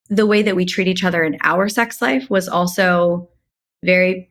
the 0.09 0.25
way 0.25 0.41
that 0.41 0.55
we 0.55 0.65
treat 0.65 0.87
each 0.87 1.03
other 1.03 1.23
in 1.23 1.37
our 1.43 1.69
sex 1.69 2.01
life 2.01 2.29
was 2.29 2.49
also 2.49 3.29
very 3.83 4.29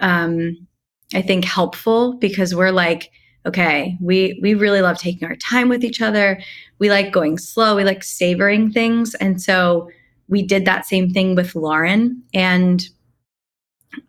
um 0.00 0.66
i 1.14 1.22
think 1.22 1.44
helpful 1.44 2.14
because 2.14 2.54
we're 2.54 2.72
like 2.72 3.10
okay, 3.46 3.96
we 4.00 4.38
we 4.42 4.54
really 4.54 4.82
love 4.82 4.98
taking 4.98 5.26
our 5.26 5.36
time 5.36 5.68
with 5.68 5.84
each 5.84 6.00
other. 6.00 6.40
We 6.78 6.90
like 6.90 7.12
going 7.12 7.38
slow. 7.38 7.76
We 7.76 7.84
like 7.84 8.02
savoring 8.02 8.72
things. 8.72 9.14
And 9.14 9.40
so 9.40 9.90
we 10.28 10.42
did 10.42 10.64
that 10.64 10.86
same 10.86 11.10
thing 11.10 11.34
with 11.34 11.54
Lauren 11.54 12.22
and 12.32 12.86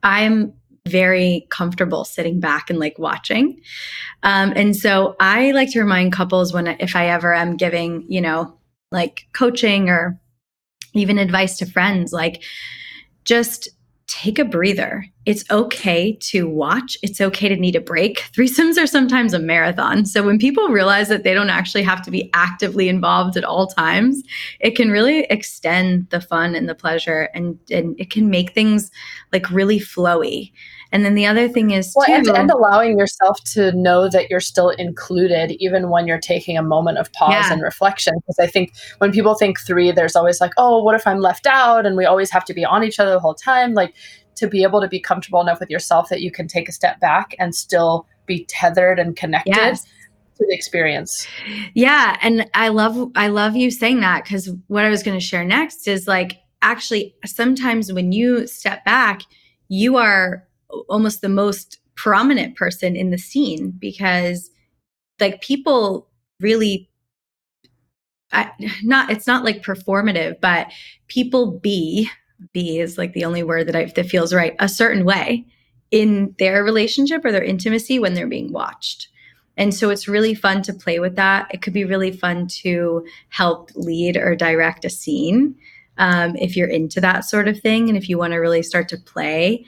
I'm 0.04 0.54
very 0.88 1.48
comfortable 1.50 2.06
sitting 2.06 2.40
back 2.40 2.70
and 2.70 2.80
like 2.80 2.98
watching. 2.98 3.60
Um, 4.24 4.54
and 4.56 4.76
so 4.76 5.16
I 5.20 5.52
like 5.52 5.72
to 5.72 5.80
remind 5.80 6.14
couples 6.14 6.54
when 6.54 6.68
if 6.68 6.96
I 6.96 7.08
ever 7.08 7.34
am 7.34 7.58
giving, 7.58 8.06
you 8.08 8.22
know, 8.22 8.58
like 8.92 9.28
coaching 9.34 9.90
or 9.90 10.20
even 10.94 11.18
advice 11.18 11.58
to 11.58 11.66
friends, 11.66 12.12
like 12.12 12.44
just 13.26 13.70
take 14.12 14.38
a 14.38 14.44
breather. 14.44 15.06
It's 15.26 15.50
okay 15.50 16.18
to 16.32 16.46
watch. 16.46 16.98
It's 17.02 17.22
okay 17.22 17.48
to 17.48 17.56
need 17.56 17.78
a 17.78 17.82
break. 17.82 18.30
Threesomes 18.34 18.78
are 18.78 18.86
sometimes 18.86 19.34
a 19.34 19.40
marathon. 19.40 20.06
So 20.06 20.22
when 20.22 20.38
people 20.38 20.68
realize 20.68 21.08
that 21.08 21.24
they 21.24 21.34
don't 21.34 21.50
actually 21.50 21.84
have 21.84 22.02
to 22.02 22.12
be 22.12 22.30
actively 22.34 22.90
involved 22.90 23.38
at 23.38 23.46
all 23.46 23.68
times, 23.68 24.22
it 24.60 24.72
can 24.72 24.92
really 24.92 25.22
extend 25.30 26.10
the 26.10 26.20
fun 26.20 26.56
and 26.56 26.68
the 26.68 26.76
pleasure 26.76 27.30
and, 27.34 27.58
and 27.72 27.98
it 27.98 28.10
can 28.10 28.30
make 28.30 28.52
things 28.52 28.92
like 29.32 29.50
really 29.50 29.80
flowy. 29.80 30.52
And 30.92 31.06
then 31.06 31.16
the 31.16 31.26
other 31.26 31.48
thing 31.48 31.72
is 31.72 31.94
well, 31.96 32.06
too, 32.06 32.14
and, 32.14 32.28
and, 32.28 32.52
allowing 32.52 33.00
yourself 33.00 33.42
to 33.54 33.72
know 33.72 34.10
that 34.10 34.30
you're 34.30 34.42
still 34.42 34.70
included, 34.70 35.52
even 35.60 35.90
when 35.90 36.06
you're 36.06 36.20
taking 36.20 36.58
a 36.58 36.64
moment 36.64 36.98
of 36.98 37.12
pause 37.14 37.32
yeah. 37.32 37.54
and 37.54 37.62
reflection. 37.62 38.14
Because 38.18 38.40
I 38.40 38.48
think 38.48 38.74
when 38.98 39.12
people 39.12 39.36
think 39.36 39.60
three, 39.60 39.92
there's 39.92 40.16
always 40.16 40.42
like, 40.42 40.52
oh, 40.58 40.84
what 40.84 40.96
if 40.96 41.08
I'm 41.08 41.20
left 41.20 41.48
out? 41.48 41.86
And 41.86 41.96
we 41.96 42.06
always 42.06 42.30
have 42.32 42.44
to 42.46 42.54
be 42.54 42.66
on 42.66 42.84
each 42.84 43.00
other 43.00 43.12
the 43.12 43.20
whole 43.20 43.36
time. 43.36 43.74
Like 43.74 43.94
to 44.36 44.48
be 44.48 44.64
able 44.64 44.82
to 44.82 44.88
be 44.88 45.00
comfortable 45.00 45.40
enough 45.40 45.60
with 45.60 45.70
yourself 45.70 46.10
that 46.10 46.22
you 46.22 46.32
can 46.32 46.48
take 46.48 46.68
a 46.68 46.72
step 46.72 47.00
back 47.00 47.36
and 47.40 47.56
still 47.56 48.06
be 48.26 48.46
tethered 48.46 49.00
and 49.00 49.16
connected. 49.16 49.56
Yes 49.56 49.88
to 50.38 50.48
the 50.48 50.56
experience. 50.56 51.28
Yeah, 51.74 52.18
and 52.22 52.50
I 52.54 52.70
love 52.70 53.12
I 53.16 53.28
love 53.28 53.56
you 53.56 53.70
saying 53.70 54.00
that 54.00 54.26
cuz 54.26 54.50
what 54.68 54.86
I 54.86 54.90
was 54.90 55.04
going 55.04 55.18
to 55.18 55.26
share 55.26 55.46
next 55.46 55.88
is 55.88 56.08
like 56.08 56.40
actually 56.62 57.16
sometimes 57.26 57.94
when 57.94 58.12
you 58.12 58.48
step 58.48 58.84
back, 58.86 59.22
you 59.68 59.98
are 59.98 60.48
almost 60.90 61.22
the 61.22 61.30
most 61.30 61.80
prominent 61.96 62.56
person 62.56 62.96
in 62.96 63.12
the 63.12 63.18
scene 63.18 63.72
because 63.78 64.50
like 65.20 65.42
people 65.42 66.10
really 66.40 66.90
I, 68.32 68.52
not 68.84 69.12
it's 69.12 69.28
not 69.28 69.44
like 69.44 69.64
performative 69.64 70.40
but 70.42 70.68
people 71.08 71.60
be 71.60 72.10
be 72.54 72.80
is 72.80 72.98
like 72.98 73.14
the 73.14 73.26
only 73.26 73.44
word 73.44 73.68
that 73.68 73.76
I 73.76 73.86
that 73.86 74.08
feels 74.08 74.34
right 74.34 74.56
a 74.60 74.70
certain 74.70 75.06
way 75.06 75.46
in 75.92 76.34
their 76.40 76.64
relationship 76.64 77.24
or 77.24 77.32
their 77.32 77.44
intimacy 77.44 78.00
when 78.00 78.14
they're 78.14 78.28
being 78.28 78.52
watched. 78.52 79.10
And 79.58 79.74
so 79.74 79.90
it's 79.90 80.08
really 80.08 80.34
fun 80.34 80.62
to 80.64 80.74
play 80.74 81.00
with 81.00 81.18
that. 81.18 81.54
It 81.54 81.62
could 81.62 81.74
be 81.74 81.84
really 81.84 82.12
fun 82.12 82.48
to 82.62 83.06
help 83.30 83.70
lead 83.76 84.16
or 84.16 84.36
direct 84.36 84.86
a 84.86 84.90
scene 84.90 85.56
um, 85.98 86.36
if 86.38 86.56
you're 86.56 86.70
into 86.70 87.02
that 87.02 87.26
sort 87.26 87.50
of 87.50 87.60
thing 87.60 87.90
and 87.90 87.98
if 87.98 88.08
you 88.08 88.18
want 88.18 88.32
to 88.32 88.38
really 88.38 88.64
start 88.64 88.88
to 88.90 88.98
play 88.98 89.66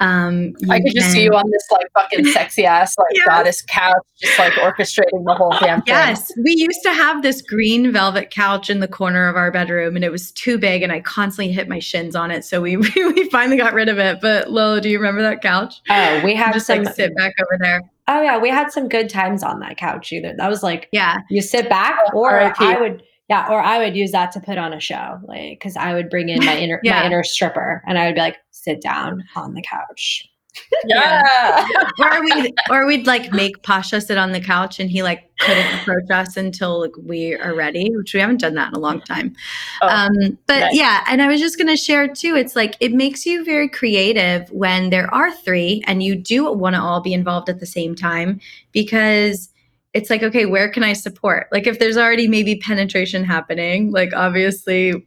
um, 0.00 0.54
I 0.68 0.78
could 0.78 0.92
can... 0.92 0.94
just 0.94 1.12
see 1.12 1.24
you 1.24 1.32
on 1.32 1.50
this 1.50 1.66
like 1.70 1.86
fucking 1.94 2.26
sexy 2.32 2.66
ass 2.66 2.94
like 2.98 3.14
yes. 3.14 3.26
goddess 3.26 3.62
couch, 3.62 3.96
just 4.20 4.38
like 4.38 4.52
orchestrating 4.54 5.24
the 5.24 5.34
whole 5.34 5.54
damn 5.60 5.80
thing. 5.82 5.94
Yes, 5.94 6.30
we 6.44 6.54
used 6.56 6.82
to 6.82 6.92
have 6.92 7.22
this 7.22 7.40
green 7.40 7.92
velvet 7.92 8.30
couch 8.30 8.68
in 8.68 8.80
the 8.80 8.88
corner 8.88 9.28
of 9.28 9.36
our 9.36 9.50
bedroom, 9.50 9.96
and 9.96 10.04
it 10.04 10.12
was 10.12 10.32
too 10.32 10.58
big, 10.58 10.82
and 10.82 10.92
I 10.92 11.00
constantly 11.00 11.52
hit 11.52 11.68
my 11.68 11.78
shins 11.78 12.14
on 12.14 12.30
it. 12.30 12.44
So 12.44 12.60
we 12.60 12.76
we 12.96 13.28
finally 13.30 13.56
got 13.56 13.72
rid 13.72 13.88
of 13.88 13.98
it. 13.98 14.20
But 14.20 14.50
Lolo, 14.50 14.80
do 14.80 14.90
you 14.90 14.98
remember 14.98 15.22
that 15.22 15.40
couch? 15.40 15.80
Oh, 15.88 16.20
we 16.24 16.34
had 16.34 16.52
just 16.52 16.66
some 16.66 16.84
like 16.84 16.94
sit 16.94 17.16
back 17.16 17.32
over 17.40 17.58
there. 17.60 17.82
Oh 18.08 18.20
yeah, 18.22 18.38
we 18.38 18.50
had 18.50 18.70
some 18.70 18.88
good 18.88 19.08
times 19.08 19.42
on 19.42 19.60
that 19.60 19.78
couch. 19.78 20.12
Either 20.12 20.34
that 20.36 20.48
was 20.48 20.62
like 20.62 20.88
yeah, 20.92 21.18
you 21.30 21.40
sit 21.40 21.68
back, 21.68 21.98
or 22.12 22.52
I 22.58 22.78
would 22.78 23.02
yeah, 23.28 23.48
or 23.50 23.60
I 23.60 23.78
would 23.78 23.96
use 23.96 24.12
that 24.12 24.30
to 24.32 24.40
put 24.40 24.56
on 24.56 24.72
a 24.72 24.78
show, 24.78 25.18
like 25.24 25.58
because 25.58 25.76
I 25.76 25.94
would 25.94 26.08
bring 26.08 26.28
in 26.28 26.44
my 26.44 26.56
inner 26.56 26.80
yeah. 26.84 27.00
my 27.00 27.06
inner 27.06 27.24
stripper, 27.24 27.82
and 27.86 27.98
I 27.98 28.06
would 28.06 28.14
be 28.14 28.20
like, 28.20 28.36
sit 28.66 28.80
down 28.82 29.24
on 29.36 29.54
the 29.54 29.62
couch. 29.62 30.28
yeah. 30.86 31.66
or 31.98 32.24
we'd 32.24 32.54
or 32.70 32.86
we'd 32.86 33.06
like 33.06 33.32
make 33.32 33.62
Pasha 33.62 34.00
sit 34.00 34.18
on 34.18 34.32
the 34.32 34.40
couch 34.40 34.80
and 34.80 34.90
he 34.90 35.02
like 35.02 35.30
couldn't 35.38 35.80
approach 35.80 36.10
us 36.10 36.36
until 36.36 36.80
like 36.80 36.96
we 37.02 37.34
are 37.34 37.54
ready, 37.54 37.94
which 37.94 38.14
we 38.14 38.20
haven't 38.20 38.40
done 38.40 38.54
that 38.54 38.68
in 38.68 38.74
a 38.74 38.78
long 38.78 39.00
time. 39.02 39.34
Oh, 39.82 39.88
um, 39.88 40.38
but 40.46 40.60
nice. 40.60 40.74
yeah, 40.74 41.04
and 41.08 41.22
I 41.22 41.28
was 41.28 41.40
just 41.40 41.58
gonna 41.58 41.76
share 41.76 42.08
too, 42.08 42.34
it's 42.36 42.56
like 42.56 42.76
it 42.80 42.92
makes 42.92 43.26
you 43.26 43.44
very 43.44 43.68
creative 43.68 44.50
when 44.50 44.90
there 44.90 45.12
are 45.14 45.30
three 45.30 45.82
and 45.86 46.02
you 46.02 46.16
do 46.16 46.50
want 46.52 46.74
to 46.74 46.80
all 46.80 47.00
be 47.00 47.12
involved 47.12 47.48
at 47.48 47.60
the 47.60 47.66
same 47.66 47.94
time 47.94 48.40
because 48.72 49.50
it's 49.92 50.10
like, 50.10 50.22
okay, 50.22 50.44
where 50.44 50.70
can 50.70 50.82
I 50.82 50.92
support? 50.92 51.48
Like 51.52 51.66
if 51.66 51.78
there's 51.78 51.96
already 51.96 52.28
maybe 52.28 52.56
penetration 52.56 53.24
happening, 53.24 53.90
like 53.92 54.12
obviously 54.14 55.06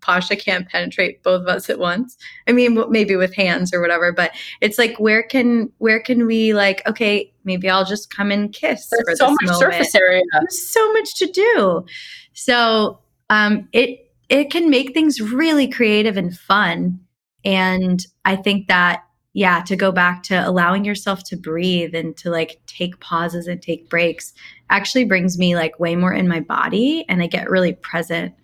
Pasha 0.00 0.36
can't 0.36 0.68
penetrate 0.68 1.22
both 1.22 1.42
of 1.42 1.48
us 1.48 1.68
at 1.68 1.78
once. 1.78 2.16
I 2.46 2.52
mean, 2.52 2.82
maybe 2.90 3.16
with 3.16 3.34
hands 3.34 3.72
or 3.72 3.80
whatever, 3.80 4.12
but 4.12 4.32
it's 4.60 4.78
like, 4.78 4.98
where 4.98 5.22
can 5.22 5.70
where 5.78 6.00
can 6.00 6.26
we 6.26 6.54
like? 6.54 6.86
Okay, 6.86 7.32
maybe 7.44 7.68
I'll 7.68 7.84
just 7.84 8.14
come 8.14 8.30
and 8.30 8.52
kiss. 8.52 8.90
There's 8.90 9.18
so 9.18 9.30
much 9.30 9.42
moment. 9.42 9.58
surface 9.58 9.94
area. 9.94 10.22
There's 10.32 10.68
so 10.68 10.92
much 10.92 11.14
to 11.16 11.26
do. 11.26 11.84
So 12.32 12.98
um, 13.30 13.68
it 13.72 14.10
it 14.28 14.50
can 14.50 14.70
make 14.70 14.94
things 14.94 15.20
really 15.20 15.68
creative 15.68 16.16
and 16.16 16.36
fun, 16.36 17.00
and 17.44 18.04
I 18.24 18.36
think 18.36 18.68
that 18.68 19.04
yeah, 19.38 19.62
to 19.62 19.76
go 19.76 19.92
back 19.92 20.24
to 20.24 20.48
allowing 20.48 20.84
yourself 20.84 21.22
to 21.24 21.36
breathe 21.36 21.94
and 21.94 22.16
to 22.16 22.28
like 22.28 22.60
take 22.66 22.98
pauses 22.98 23.46
and 23.46 23.62
take 23.62 23.88
breaks 23.88 24.32
actually 24.68 25.04
brings 25.04 25.38
me 25.38 25.54
like 25.54 25.78
way 25.78 25.94
more 25.94 26.12
in 26.12 26.26
my 26.26 26.40
body 26.40 27.04
and 27.08 27.22
I 27.22 27.28
get 27.28 27.48
really 27.48 27.74
present. 27.74 28.34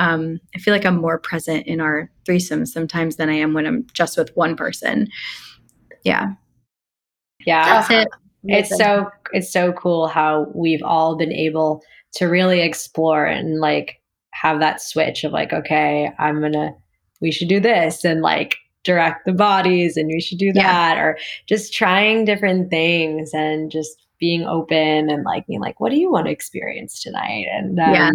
Um, 0.00 0.40
I 0.56 0.58
feel 0.58 0.72
like 0.72 0.86
I'm 0.86 1.00
more 1.00 1.18
present 1.18 1.66
in 1.66 1.80
our 1.80 2.10
threesomes 2.26 2.68
sometimes 2.68 3.16
than 3.16 3.28
I 3.28 3.34
am 3.34 3.52
when 3.52 3.66
I'm 3.66 3.86
just 3.92 4.16
with 4.16 4.34
one 4.34 4.56
person. 4.56 5.08
Yeah. 6.04 6.32
Yeah. 7.44 7.64
That's 7.64 7.90
it. 7.90 8.08
It's 8.44 8.76
so 8.76 9.10
it's 9.32 9.52
so 9.52 9.72
cool 9.74 10.08
how 10.08 10.46
we've 10.54 10.82
all 10.82 11.16
been 11.16 11.32
able 11.32 11.82
to 12.14 12.26
really 12.26 12.62
explore 12.62 13.26
and 13.26 13.60
like 13.60 14.00
have 14.32 14.60
that 14.60 14.80
switch 14.80 15.22
of 15.24 15.32
like, 15.32 15.52
okay, 15.52 16.10
I'm 16.18 16.40
gonna 16.40 16.74
we 17.20 17.30
should 17.30 17.48
do 17.48 17.60
this 17.60 18.02
and 18.02 18.22
like 18.22 18.56
direct 18.82 19.26
the 19.26 19.32
bodies 19.34 19.98
and 19.98 20.08
we 20.08 20.22
should 20.22 20.38
do 20.38 20.54
that 20.54 20.96
yeah. 20.96 21.02
or 21.02 21.18
just 21.46 21.74
trying 21.74 22.24
different 22.24 22.70
things 22.70 23.34
and 23.34 23.70
just 23.70 24.06
being 24.20 24.44
open 24.44 25.10
and 25.10 25.24
like 25.24 25.46
being 25.46 25.60
like 25.60 25.80
what 25.80 25.90
do 25.90 25.96
you 25.96 26.10
want 26.10 26.26
to 26.26 26.32
experience 26.32 27.02
tonight 27.02 27.46
and 27.52 27.80
um, 27.80 27.94
yeah. 27.94 28.10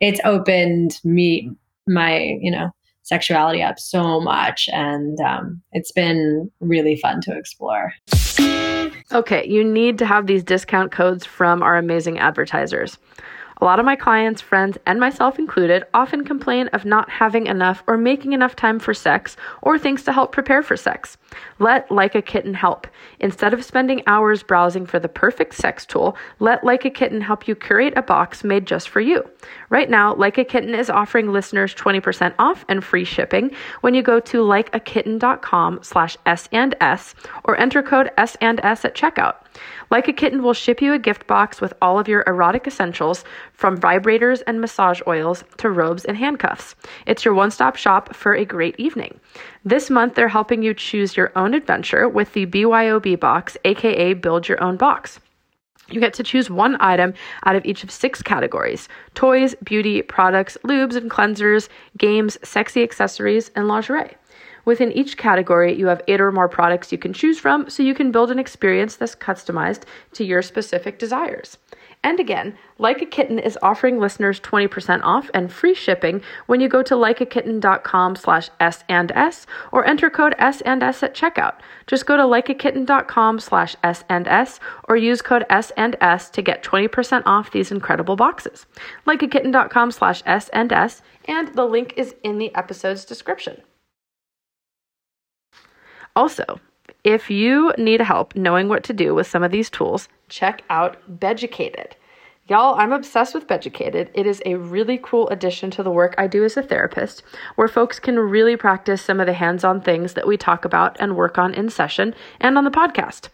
it's 0.00 0.20
opened 0.24 1.00
me 1.04 1.50
my 1.86 2.36
you 2.40 2.50
know 2.50 2.70
sexuality 3.02 3.62
up 3.62 3.78
so 3.78 4.20
much 4.20 4.68
and 4.72 5.18
um, 5.20 5.62
it's 5.72 5.92
been 5.92 6.50
really 6.60 6.96
fun 6.96 7.20
to 7.22 7.36
explore 7.36 7.92
okay 9.12 9.46
you 9.48 9.64
need 9.64 9.98
to 9.98 10.04
have 10.04 10.26
these 10.26 10.44
discount 10.44 10.92
codes 10.92 11.24
from 11.24 11.62
our 11.62 11.76
amazing 11.76 12.18
advertisers 12.18 12.98
a 13.60 13.64
lot 13.64 13.80
of 13.80 13.84
my 13.84 13.96
clients, 13.96 14.40
friends, 14.40 14.78
and 14.86 15.00
myself 15.00 15.38
included 15.38 15.84
often 15.92 16.24
complain 16.24 16.68
of 16.68 16.84
not 16.84 17.10
having 17.10 17.48
enough 17.48 17.82
or 17.88 17.96
making 17.96 18.32
enough 18.32 18.54
time 18.54 18.78
for 18.78 18.94
sex 18.94 19.36
or 19.62 19.78
things 19.78 20.04
to 20.04 20.12
help 20.12 20.30
prepare 20.30 20.62
for 20.62 20.76
sex. 20.76 21.18
Let 21.58 21.90
Like 21.90 22.14
a 22.14 22.22
Kitten 22.22 22.54
help. 22.54 22.86
Instead 23.20 23.52
of 23.52 23.64
spending 23.64 24.02
hours 24.06 24.42
browsing 24.42 24.86
for 24.86 24.98
the 24.98 25.08
perfect 25.08 25.54
sex 25.54 25.84
tool, 25.84 26.16
let 26.38 26.64
Like 26.64 26.84
a 26.84 26.90
Kitten 26.90 27.20
help 27.20 27.48
you 27.48 27.54
curate 27.54 27.94
a 27.96 28.02
box 28.02 28.44
made 28.44 28.66
just 28.66 28.88
for 28.88 29.00
you. 29.00 29.28
Right 29.68 29.90
now, 29.90 30.14
Like 30.14 30.38
a 30.38 30.44
Kitten 30.44 30.74
is 30.74 30.90
offering 30.90 31.32
listeners 31.32 31.74
20% 31.74 32.34
off 32.38 32.64
and 32.68 32.82
free 32.82 33.04
shipping 33.04 33.50
when 33.80 33.94
you 33.94 34.02
go 34.02 34.20
to 34.20 34.42
likeakitten.com 34.42 35.80
slash 35.82 36.16
S 36.26 36.48
and 36.52 36.74
S 36.80 37.14
or 37.44 37.58
enter 37.60 37.82
code 37.82 38.10
S 38.16 38.36
and 38.40 38.60
S 38.62 38.84
at 38.84 38.94
checkout. 38.94 39.36
Like 39.90 40.08
a 40.08 40.12
Kitten 40.12 40.42
will 40.42 40.52
ship 40.52 40.80
you 40.80 40.92
a 40.92 40.98
gift 40.98 41.26
box 41.26 41.60
with 41.60 41.74
all 41.82 41.98
of 41.98 42.08
your 42.08 42.22
erotic 42.26 42.66
essentials, 42.66 43.24
from 43.52 43.76
vibrators 43.76 44.42
and 44.46 44.60
massage 44.60 45.00
oils 45.06 45.42
to 45.56 45.70
robes 45.70 46.04
and 46.04 46.16
handcuffs. 46.16 46.76
It's 47.06 47.24
your 47.24 47.34
one 47.34 47.50
stop 47.50 47.74
shop 47.76 48.14
for 48.14 48.34
a 48.34 48.44
great 48.44 48.78
evening. 48.78 49.18
This 49.64 49.90
month, 49.90 50.14
they're 50.14 50.28
helping 50.28 50.62
you 50.62 50.74
choose 50.74 51.16
your 51.18 51.32
own 51.36 51.52
adventure 51.52 52.08
with 52.08 52.32
the 52.32 52.46
BYOB 52.46 53.20
box, 53.20 53.58
aka 53.66 54.14
Build 54.14 54.48
Your 54.48 54.62
Own 54.62 54.78
Box. 54.78 55.20
You 55.90 56.00
get 56.00 56.14
to 56.14 56.22
choose 56.22 56.50
one 56.50 56.76
item 56.80 57.14
out 57.44 57.56
of 57.56 57.64
each 57.64 57.82
of 57.82 57.90
six 57.90 58.22
categories 58.22 58.88
toys, 59.14 59.54
beauty, 59.64 60.00
products, 60.00 60.56
lubes 60.64 60.96
and 60.96 61.10
cleansers, 61.10 61.68
games, 61.96 62.38
sexy 62.42 62.82
accessories, 62.82 63.50
and 63.54 63.68
lingerie. 63.68 64.16
Within 64.64 64.92
each 64.92 65.16
category, 65.16 65.74
you 65.74 65.86
have 65.86 66.02
eight 66.08 66.20
or 66.20 66.30
more 66.30 66.48
products 66.48 66.92
you 66.92 66.98
can 66.98 67.14
choose 67.14 67.38
from, 67.38 67.70
so 67.70 67.82
you 67.82 67.94
can 67.94 68.12
build 68.12 68.30
an 68.30 68.38
experience 68.38 68.96
that's 68.96 69.14
customized 69.14 69.84
to 70.12 70.24
your 70.24 70.42
specific 70.42 70.98
desires. 70.98 71.56
And 72.04 72.20
again, 72.20 72.56
Like 72.80 73.02
a 73.02 73.06
Kitten 73.06 73.40
is 73.40 73.58
offering 73.60 73.98
listeners 73.98 74.38
20% 74.38 75.02
off 75.02 75.30
and 75.34 75.52
free 75.52 75.74
shipping 75.74 76.22
when 76.46 76.60
you 76.60 76.68
go 76.68 76.80
to 76.84 76.94
likeakitten.com 76.94 78.14
slash 78.14 78.50
S 78.60 78.84
and 78.88 79.10
S 79.12 79.46
or 79.72 79.84
enter 79.84 80.08
code 80.08 80.36
S 80.38 80.60
and 80.60 80.80
S 80.80 81.02
at 81.02 81.12
checkout. 81.14 81.54
Just 81.88 82.06
go 82.06 82.16
to 82.16 82.22
likeakitten.com 82.22 83.40
slash 83.40 83.74
S 83.82 84.04
and 84.08 84.28
S 84.28 84.60
or 84.88 84.96
use 84.96 85.20
code 85.22 85.44
S 85.50 85.72
and 85.76 85.96
S 86.00 86.30
to 86.30 86.40
get 86.40 86.62
20% 86.62 87.22
off 87.26 87.50
these 87.50 87.72
incredible 87.72 88.14
boxes. 88.14 88.66
Likeakitten.com 89.06 89.90
slash 89.90 90.22
S 90.24 90.48
and 90.50 90.72
S 90.72 91.02
and 91.24 91.48
the 91.56 91.64
link 91.64 91.94
is 91.96 92.14
in 92.22 92.38
the 92.38 92.54
episode's 92.54 93.04
description. 93.04 93.60
Also, 96.14 96.60
if 97.08 97.30
you 97.30 97.72
need 97.78 98.02
help 98.02 98.36
knowing 98.36 98.68
what 98.68 98.84
to 98.84 98.92
do 98.92 99.14
with 99.14 99.26
some 99.26 99.42
of 99.42 99.50
these 99.50 99.70
tools, 99.70 100.10
check 100.28 100.60
out 100.68 100.98
Beducated. 101.08 101.96
Y'all, 102.48 102.78
I'm 102.78 102.92
obsessed 102.92 103.34
with 103.34 103.48
Beducated. 103.48 104.10
It 104.12 104.26
is 104.26 104.42
a 104.44 104.56
really 104.56 105.00
cool 105.02 105.26
addition 105.30 105.70
to 105.70 105.82
the 105.82 105.90
work 105.90 106.14
I 106.18 106.26
do 106.26 106.44
as 106.44 106.58
a 106.58 106.62
therapist, 106.62 107.22
where 107.54 107.66
folks 107.66 107.98
can 107.98 108.18
really 108.18 108.58
practice 108.58 109.00
some 109.00 109.20
of 109.20 109.26
the 109.26 109.32
hands 109.32 109.64
on 109.64 109.80
things 109.80 110.12
that 110.12 110.26
we 110.26 110.36
talk 110.36 110.66
about 110.66 110.98
and 111.00 111.16
work 111.16 111.38
on 111.38 111.54
in 111.54 111.70
session 111.70 112.14
and 112.40 112.58
on 112.58 112.64
the 112.64 112.70
podcast. 112.70 113.30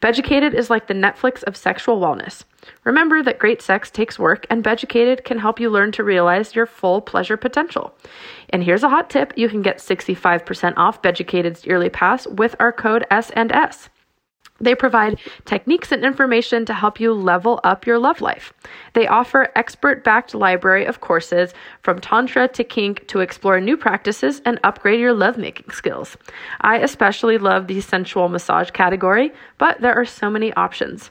Beducated 0.00 0.54
is 0.54 0.70
like 0.70 0.86
the 0.86 0.94
Netflix 0.94 1.42
of 1.44 1.56
sexual 1.56 1.98
wellness. 1.98 2.44
Remember 2.84 3.22
that 3.22 3.38
great 3.38 3.62
sex 3.62 3.90
takes 3.90 4.18
work, 4.18 4.46
and 4.50 4.62
Beducated 4.62 5.24
can 5.24 5.38
help 5.38 5.58
you 5.60 5.70
learn 5.70 5.92
to 5.92 6.04
realize 6.04 6.54
your 6.54 6.66
full 6.66 7.00
pleasure 7.00 7.36
potential. 7.36 7.94
And 8.50 8.62
here's 8.62 8.82
a 8.82 8.88
hot 8.88 9.08
tip 9.08 9.32
you 9.36 9.48
can 9.48 9.62
get 9.62 9.78
65% 9.78 10.74
off 10.76 11.02
Beducated's 11.02 11.64
yearly 11.64 11.90
pass 11.90 12.26
with 12.26 12.56
our 12.58 12.72
code 12.72 13.06
S&S. 13.10 13.88
They 14.60 14.74
provide 14.74 15.20
techniques 15.44 15.92
and 15.92 16.04
information 16.04 16.64
to 16.66 16.74
help 16.74 16.98
you 16.98 17.12
level 17.12 17.60
up 17.62 17.86
your 17.86 17.98
love 17.98 18.20
life. 18.20 18.52
They 18.94 19.06
offer 19.06 19.52
expert 19.54 20.02
backed 20.02 20.34
library 20.34 20.86
of 20.86 21.00
courses 21.00 21.52
from 21.82 22.00
tantra 22.00 22.48
to 22.48 22.64
kink 22.64 23.06
to 23.08 23.20
explore 23.20 23.60
new 23.60 23.76
practices 23.76 24.40
and 24.44 24.58
upgrade 24.64 25.00
your 25.00 25.12
lovemaking 25.12 25.70
skills. 25.70 26.16
I 26.60 26.78
especially 26.78 27.38
love 27.38 27.66
the 27.66 27.80
sensual 27.80 28.28
massage 28.28 28.70
category, 28.70 29.32
but 29.58 29.80
there 29.80 29.94
are 29.94 30.06
so 30.06 30.30
many 30.30 30.52
options. 30.54 31.10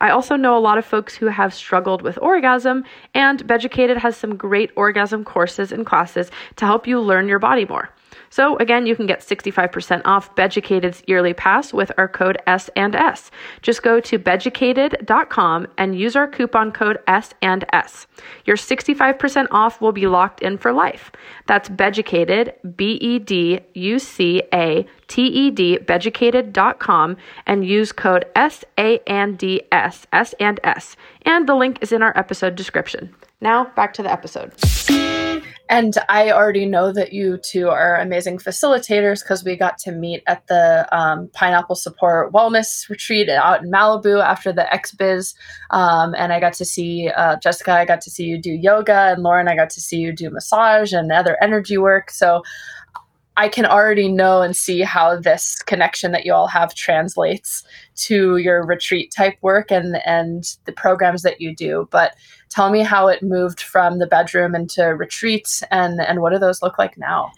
I 0.00 0.10
also 0.10 0.36
know 0.36 0.56
a 0.56 0.60
lot 0.60 0.78
of 0.78 0.84
folks 0.84 1.14
who 1.14 1.26
have 1.26 1.54
struggled 1.54 2.02
with 2.02 2.18
orgasm, 2.20 2.84
and 3.14 3.46
Beducated 3.46 3.98
has 3.98 4.16
some 4.16 4.36
great 4.36 4.70
orgasm 4.76 5.24
courses 5.24 5.72
and 5.72 5.86
classes 5.86 6.30
to 6.56 6.66
help 6.66 6.86
you 6.86 7.00
learn 7.00 7.28
your 7.28 7.38
body 7.38 7.64
more. 7.64 7.88
So 8.32 8.56
again, 8.56 8.86
you 8.86 8.96
can 8.96 9.04
get 9.06 9.20
65% 9.20 10.00
off 10.06 10.34
Beducated's 10.34 11.02
yearly 11.06 11.34
pass 11.34 11.70
with 11.70 11.92
our 11.98 12.08
code 12.08 12.38
S 12.46 12.70
and 12.74 12.96
S. 12.96 13.30
Just 13.60 13.82
go 13.82 14.00
to 14.00 14.18
beducated.com 14.18 15.66
and 15.76 15.98
use 15.98 16.16
our 16.16 16.26
coupon 16.26 16.72
code 16.72 16.98
S 17.06 17.34
and 17.42 17.66
S. 17.74 18.06
Your 18.46 18.56
65% 18.56 19.48
off 19.50 19.82
will 19.82 19.92
be 19.92 20.06
locked 20.06 20.40
in 20.40 20.56
for 20.56 20.72
life. 20.72 21.12
That's 21.46 21.68
Beducated, 21.68 22.54
B 22.74 22.94
E 23.02 23.18
D 23.18 23.60
U 23.74 23.98
C 23.98 24.42
A 24.54 24.86
T 25.08 25.26
E 25.26 25.50
D, 25.50 25.76
beducated.com 25.76 27.18
and 27.46 27.66
use 27.66 27.92
code 27.92 28.24
S 28.34 28.64
A 28.78 28.98
N 29.06 29.36
D 29.36 29.60
S, 29.70 30.06
S 30.10 30.34
and 30.40 30.58
S. 30.64 30.96
And 31.26 31.46
the 31.46 31.54
link 31.54 31.76
is 31.82 31.92
in 31.92 32.00
our 32.00 32.16
episode 32.16 32.54
description. 32.54 33.14
Now, 33.42 33.66
back 33.76 33.92
to 33.94 34.02
the 34.02 34.10
episode. 34.10 34.54
And 35.72 35.96
I 36.10 36.30
already 36.30 36.66
know 36.66 36.92
that 36.92 37.14
you 37.14 37.38
two 37.38 37.70
are 37.70 37.96
amazing 37.96 38.36
facilitators 38.36 39.22
because 39.22 39.42
we 39.42 39.56
got 39.56 39.78
to 39.78 39.90
meet 39.90 40.22
at 40.26 40.46
the 40.46 40.86
um, 40.94 41.30
Pineapple 41.32 41.76
Support 41.76 42.30
Wellness 42.30 42.90
Retreat 42.90 43.30
out 43.30 43.62
in 43.64 43.70
Malibu 43.70 44.22
after 44.22 44.52
the 44.52 44.68
XBiz. 44.70 45.34
Um, 45.70 46.14
and 46.14 46.30
I 46.30 46.40
got 46.40 46.52
to 46.54 46.66
see 46.66 47.08
uh, 47.16 47.36
Jessica, 47.36 47.72
I 47.72 47.86
got 47.86 48.02
to 48.02 48.10
see 48.10 48.24
you 48.24 48.36
do 48.36 48.52
yoga, 48.52 49.14
and 49.14 49.22
Lauren, 49.22 49.48
I 49.48 49.56
got 49.56 49.70
to 49.70 49.80
see 49.80 49.96
you 49.96 50.12
do 50.12 50.28
massage 50.28 50.92
and 50.92 51.10
other 51.10 51.42
energy 51.42 51.78
work. 51.78 52.10
So 52.10 52.42
I 53.36 53.48
can 53.48 53.64
already 53.64 54.08
know 54.08 54.42
and 54.42 54.54
see 54.54 54.80
how 54.80 55.18
this 55.18 55.62
connection 55.62 56.12
that 56.12 56.26
you 56.26 56.34
all 56.34 56.48
have 56.48 56.74
translates 56.74 57.64
to 57.96 58.36
your 58.36 58.64
retreat 58.66 59.12
type 59.16 59.36
work 59.40 59.70
and 59.70 59.96
and 60.04 60.44
the 60.66 60.72
programs 60.72 61.22
that 61.22 61.40
you 61.40 61.54
do. 61.54 61.88
But 61.90 62.14
tell 62.50 62.70
me 62.70 62.80
how 62.80 63.08
it 63.08 63.22
moved 63.22 63.60
from 63.60 63.98
the 63.98 64.06
bedroom 64.06 64.54
into 64.54 64.84
retreats 64.94 65.62
and 65.70 66.00
and 66.00 66.20
what 66.20 66.32
do 66.32 66.38
those 66.38 66.62
look 66.62 66.78
like 66.78 66.98
now? 66.98 67.32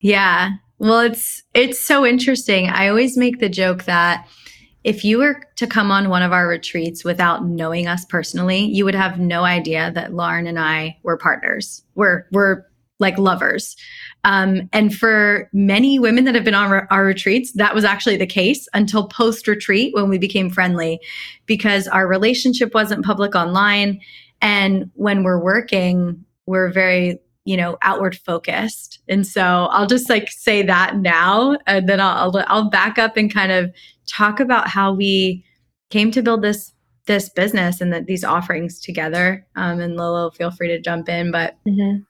Yeah. 0.00 0.52
Well, 0.78 1.00
it's 1.00 1.42
it's 1.54 1.78
so 1.78 2.06
interesting. 2.06 2.68
I 2.68 2.88
always 2.88 3.16
make 3.16 3.40
the 3.40 3.48
joke 3.48 3.84
that 3.84 4.26
if 4.84 5.04
you 5.04 5.18
were 5.18 5.42
to 5.56 5.66
come 5.66 5.90
on 5.90 6.08
one 6.08 6.22
of 6.22 6.32
our 6.32 6.48
retreats 6.48 7.04
without 7.04 7.44
knowing 7.44 7.86
us 7.86 8.04
personally, 8.04 8.60
you 8.60 8.84
would 8.84 8.94
have 8.94 9.18
no 9.18 9.44
idea 9.44 9.90
that 9.94 10.14
Lauren 10.14 10.46
and 10.46 10.58
I 10.58 10.96
were 11.02 11.18
partners. 11.18 11.84
We're 11.94 12.26
we're 12.32 12.64
like 12.98 13.18
lovers. 13.18 13.76
Um, 14.24 14.68
and 14.72 14.94
for 14.94 15.48
many 15.52 15.98
women 15.98 16.24
that 16.24 16.34
have 16.34 16.44
been 16.44 16.54
on 16.54 16.70
our, 16.70 16.88
our 16.90 17.04
retreats, 17.04 17.52
that 17.52 17.74
was 17.74 17.84
actually 17.84 18.16
the 18.16 18.26
case 18.26 18.68
until 18.74 19.06
post 19.08 19.46
retreat 19.46 19.94
when 19.94 20.08
we 20.08 20.18
became 20.18 20.50
friendly 20.50 21.00
because 21.46 21.86
our 21.88 22.08
relationship 22.08 22.74
wasn't 22.74 23.04
public 23.04 23.34
online. 23.34 24.00
And 24.40 24.90
when 24.94 25.22
we're 25.22 25.42
working, 25.42 26.24
we're 26.46 26.72
very 26.72 27.20
you 27.44 27.56
know 27.56 27.78
outward 27.80 28.14
focused 28.14 28.98
and 29.08 29.26
so 29.26 29.68
i'll 29.70 29.86
just 29.86 30.10
like 30.10 30.28
say 30.28 30.60
that 30.60 30.96
now 30.96 31.56
and 31.66 31.88
then 31.88 31.98
I'll, 31.98 32.36
I'll 32.36 32.44
i'll 32.46 32.68
back 32.68 32.98
up 32.98 33.16
and 33.16 33.32
kind 33.32 33.50
of 33.50 33.72
talk 34.06 34.38
about 34.38 34.68
how 34.68 34.92
we 34.92 35.46
came 35.88 36.10
to 36.10 36.20
build 36.20 36.42
this 36.42 36.74
this 37.06 37.30
business 37.30 37.80
and 37.80 37.90
that 37.94 38.04
these 38.04 38.22
offerings 38.22 38.78
together 38.78 39.46
um, 39.56 39.80
and 39.80 39.96
lolo 39.96 40.30
feel 40.30 40.50
free 40.50 40.68
to 40.68 40.78
jump 40.78 41.08
in 41.08 41.30
but 41.30 41.56
mm-hmm. 41.66 42.02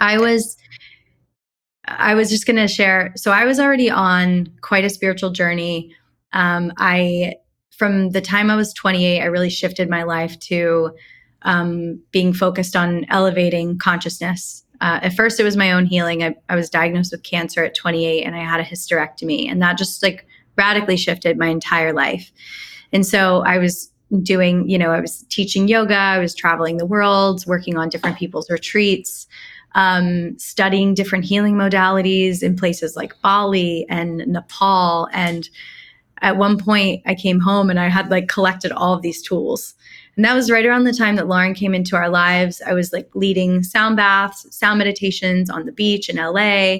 I 0.00 0.18
was 0.18 0.56
I 1.96 2.14
was 2.14 2.28
just 2.28 2.46
going 2.46 2.56
to 2.56 2.68
share. 2.68 3.12
So 3.16 3.30
I 3.30 3.44
was 3.44 3.58
already 3.58 3.90
on 3.90 4.52
quite 4.60 4.84
a 4.84 4.90
spiritual 4.90 5.30
journey. 5.30 5.94
Um, 6.32 6.72
I, 6.76 7.36
from 7.70 8.10
the 8.10 8.20
time 8.20 8.50
I 8.50 8.56
was 8.56 8.74
28, 8.74 9.20
I 9.20 9.26
really 9.26 9.50
shifted 9.50 9.88
my 9.88 10.02
life 10.02 10.38
to 10.40 10.90
um, 11.42 12.00
being 12.10 12.32
focused 12.32 12.76
on 12.76 13.06
elevating 13.08 13.78
consciousness. 13.78 14.64
Uh, 14.80 15.00
at 15.02 15.14
first, 15.14 15.40
it 15.40 15.44
was 15.44 15.56
my 15.56 15.72
own 15.72 15.86
healing. 15.86 16.22
I, 16.22 16.34
I 16.48 16.56
was 16.56 16.70
diagnosed 16.70 17.12
with 17.12 17.22
cancer 17.22 17.64
at 17.64 17.74
28 17.74 18.24
and 18.24 18.36
I 18.36 18.40
had 18.40 18.60
a 18.60 18.64
hysterectomy, 18.64 19.50
and 19.50 19.60
that 19.62 19.78
just 19.78 20.02
like 20.02 20.26
radically 20.56 20.96
shifted 20.96 21.38
my 21.38 21.48
entire 21.48 21.92
life. 21.92 22.30
And 22.92 23.06
so 23.06 23.42
I 23.44 23.58
was 23.58 23.90
doing, 24.22 24.68
you 24.68 24.78
know, 24.78 24.90
I 24.90 25.00
was 25.00 25.24
teaching 25.28 25.68
yoga, 25.68 25.96
I 25.96 26.18
was 26.18 26.34
traveling 26.34 26.76
the 26.76 26.86
world, 26.86 27.44
working 27.46 27.76
on 27.76 27.88
different 27.88 28.18
people's 28.18 28.50
retreats, 28.50 29.26
um, 29.74 30.38
studying 30.38 30.94
different 30.94 31.24
healing 31.24 31.54
modalities 31.54 32.42
in 32.42 32.56
places 32.56 32.96
like 32.96 33.20
Bali 33.22 33.86
and 33.88 34.18
Nepal. 34.26 35.08
And 35.12 35.48
at 36.20 36.36
one 36.36 36.58
point, 36.58 37.02
I 37.06 37.14
came 37.14 37.40
home 37.40 37.70
and 37.70 37.78
I 37.78 37.88
had 37.88 38.10
like 38.10 38.28
collected 38.28 38.72
all 38.72 38.94
of 38.94 39.02
these 39.02 39.22
tools. 39.22 39.74
And 40.16 40.24
that 40.24 40.34
was 40.34 40.50
right 40.50 40.66
around 40.66 40.84
the 40.84 40.92
time 40.92 41.14
that 41.16 41.28
Lauren 41.28 41.54
came 41.54 41.74
into 41.74 41.94
our 41.94 42.08
lives. 42.08 42.60
I 42.66 42.72
was 42.72 42.92
like 42.92 43.08
leading 43.14 43.62
sound 43.62 43.96
baths, 43.96 44.46
sound 44.50 44.78
meditations 44.78 45.48
on 45.48 45.64
the 45.64 45.72
beach 45.72 46.08
in 46.08 46.16
LA. 46.16 46.78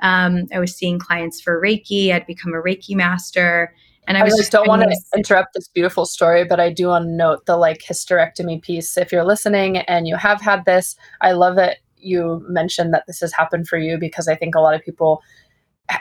Um, 0.00 0.48
I 0.52 0.58
was 0.58 0.74
seeing 0.74 0.98
clients 0.98 1.40
for 1.40 1.62
Reiki. 1.62 2.12
I'd 2.12 2.26
become 2.26 2.54
a 2.54 2.60
Reiki 2.60 2.96
master. 2.96 3.72
And 4.08 4.16
I, 4.16 4.22
I 4.22 4.24
was 4.24 4.36
just 4.36 4.50
don't 4.50 4.66
want 4.66 4.82
to 4.82 5.00
interrupt 5.16 5.54
this 5.54 5.68
beautiful 5.68 6.06
story, 6.06 6.44
but 6.44 6.58
I 6.58 6.72
do 6.72 6.88
want 6.88 7.04
to 7.04 7.10
note 7.10 7.46
the 7.46 7.56
like 7.56 7.82
hysterectomy 7.88 8.60
piece. 8.60 8.96
If 8.96 9.12
you're 9.12 9.24
listening 9.24 9.78
and 9.78 10.08
you 10.08 10.16
have 10.16 10.40
had 10.40 10.64
this, 10.64 10.96
I 11.20 11.32
love 11.32 11.54
that 11.56 11.76
you 12.02 12.44
mentioned 12.48 12.92
that 12.94 13.04
this 13.06 13.20
has 13.20 13.32
happened 13.32 13.68
for 13.68 13.78
you 13.78 13.98
because 13.98 14.28
I 14.28 14.34
think 14.34 14.54
a 14.54 14.60
lot 14.60 14.74
of 14.74 14.82
people 14.82 15.22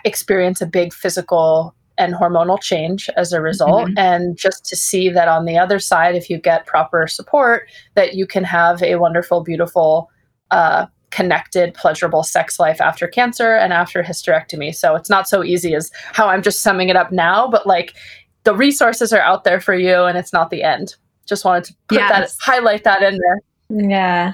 experience 0.05 0.61
a 0.61 0.65
big 0.65 0.93
physical 0.93 1.75
and 1.97 2.13
hormonal 2.13 2.59
change 2.61 3.09
as 3.17 3.33
a 3.33 3.41
result 3.41 3.87
mm-hmm. 3.87 3.97
and 3.97 4.37
just 4.37 4.65
to 4.65 4.75
see 4.75 5.09
that 5.09 5.27
on 5.27 5.45
the 5.45 5.57
other 5.57 5.77
side 5.77 6.15
if 6.15 6.29
you 6.29 6.37
get 6.37 6.65
proper 6.65 7.05
support 7.05 7.69
that 7.95 8.15
you 8.15 8.25
can 8.25 8.43
have 8.43 8.81
a 8.81 8.95
wonderful 8.95 9.41
beautiful 9.41 10.09
uh, 10.51 10.85
connected, 11.11 11.73
pleasurable 11.73 12.23
sex 12.23 12.59
life 12.59 12.81
after 12.81 13.07
cancer 13.07 13.55
and 13.55 13.71
after 13.71 14.01
hysterectomy. 14.01 14.73
So 14.73 14.95
it's 14.95 15.09
not 15.09 15.29
so 15.29 15.43
easy 15.43 15.75
as 15.75 15.91
how 16.13 16.27
I'm 16.27 16.41
just 16.41 16.61
summing 16.61 16.89
it 16.89 16.95
up 16.95 17.11
now, 17.11 17.49
but 17.49 17.67
like 17.67 17.93
the 18.43 18.55
resources 18.55 19.13
are 19.13 19.21
out 19.21 19.43
there 19.43 19.59
for 19.59 19.75
you 19.75 20.03
and 20.03 20.17
it's 20.17 20.33
not 20.33 20.49
the 20.49 20.63
end. 20.63 20.95
Just 21.27 21.45
wanted 21.45 21.65
to 21.65 21.75
put 21.87 21.99
yes. 21.99 22.09
that 22.09 22.43
highlight 22.43 22.83
that 22.85 23.03
in 23.03 23.19
there. 23.19 23.89
Yeah. 23.89 24.33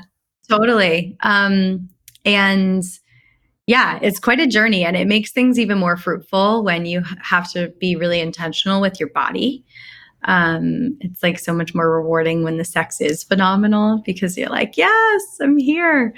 Totally. 0.50 1.18
Um 1.22 1.90
and 2.26 2.84
yeah, 3.68 4.00
it's 4.02 4.20
quite 4.20 4.40
a 4.40 4.48
journey 4.48 4.86
and 4.86 4.96
it 4.96 5.08
makes 5.08 5.32
things 5.32 5.60
even 5.60 5.78
more 5.78 5.98
fruitful 5.98 6.64
when 6.64 6.86
you 6.86 7.04
have 7.22 7.52
to 7.52 7.70
be 7.80 7.96
really 7.96 8.22
intentional 8.22 8.80
with 8.80 9.00
your 9.00 9.10
body. 9.10 9.66
Um, 10.24 10.98
it's 11.02 11.22
like 11.22 11.38
so 11.38 11.54
much 11.54 11.76
more 11.76 11.92
rewarding 11.92 12.44
when 12.44 12.58
the 12.58 12.66
sex 12.66 13.02
is 13.02 13.24
phenomenal 13.24 14.02
because 14.06 14.38
you're 14.38 14.50
like, 14.50 14.78
yes, 14.78 15.38
I'm 15.42 15.58
here. 15.58 16.14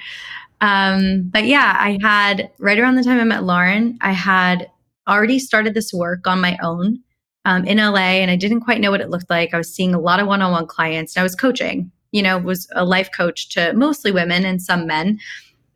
Um, 0.61 1.29
but 1.31 1.45
yeah, 1.45 1.75
I 1.79 1.97
had 2.01 2.51
right 2.59 2.77
around 2.79 2.95
the 2.95 3.03
time 3.03 3.19
I 3.19 3.23
met 3.23 3.43
Lauren, 3.43 3.97
I 4.01 4.11
had 4.11 4.69
already 5.07 5.39
started 5.39 5.73
this 5.73 5.93
work 5.93 6.27
on 6.27 6.41
my 6.41 6.57
own 6.61 6.99
um, 7.45 7.65
in 7.65 7.77
LA, 7.77 8.19
and 8.19 8.29
I 8.29 8.35
didn't 8.35 8.61
quite 8.61 8.81
know 8.81 8.91
what 8.91 9.01
it 9.01 9.09
looked 9.09 9.29
like. 9.29 9.53
I 9.53 9.57
was 9.57 9.73
seeing 9.73 9.93
a 9.95 9.99
lot 9.99 10.19
of 10.19 10.27
one-on-one 10.27 10.67
clients, 10.67 11.15
and 11.15 11.21
I 11.21 11.23
was 11.23 11.35
coaching. 11.35 11.91
You 12.11 12.23
know, 12.23 12.37
was 12.37 12.67
a 12.73 12.85
life 12.85 13.09
coach 13.15 13.49
to 13.49 13.73
mostly 13.73 14.11
women 14.11 14.45
and 14.45 14.61
some 14.61 14.87
men, 14.87 15.19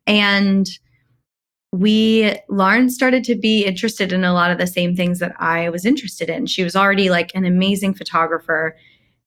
and 0.07 0.67
we 1.73 2.31
Lauren 2.49 2.87
started 2.87 3.23
to 3.23 3.35
be 3.35 3.65
interested 3.65 4.13
in 4.13 4.23
a 4.23 4.31
lot 4.31 4.51
of 4.51 4.59
the 4.59 4.67
same 4.67 4.95
things 4.95 5.17
that 5.17 5.33
I 5.39 5.69
was 5.69 5.87
interested 5.87 6.29
in. 6.29 6.45
She 6.45 6.63
was 6.63 6.75
already 6.75 7.09
like 7.09 7.31
an 7.33 7.45
amazing 7.45 7.95
photographer. 7.95 8.77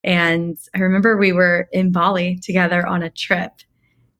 And 0.01 0.57
I 0.73 0.79
remember 0.79 1.17
we 1.17 1.33
were 1.33 1.67
in 1.73 1.91
Bali 1.91 2.39
together 2.41 2.87
on 2.87 3.03
a 3.03 3.09
trip. 3.09 3.51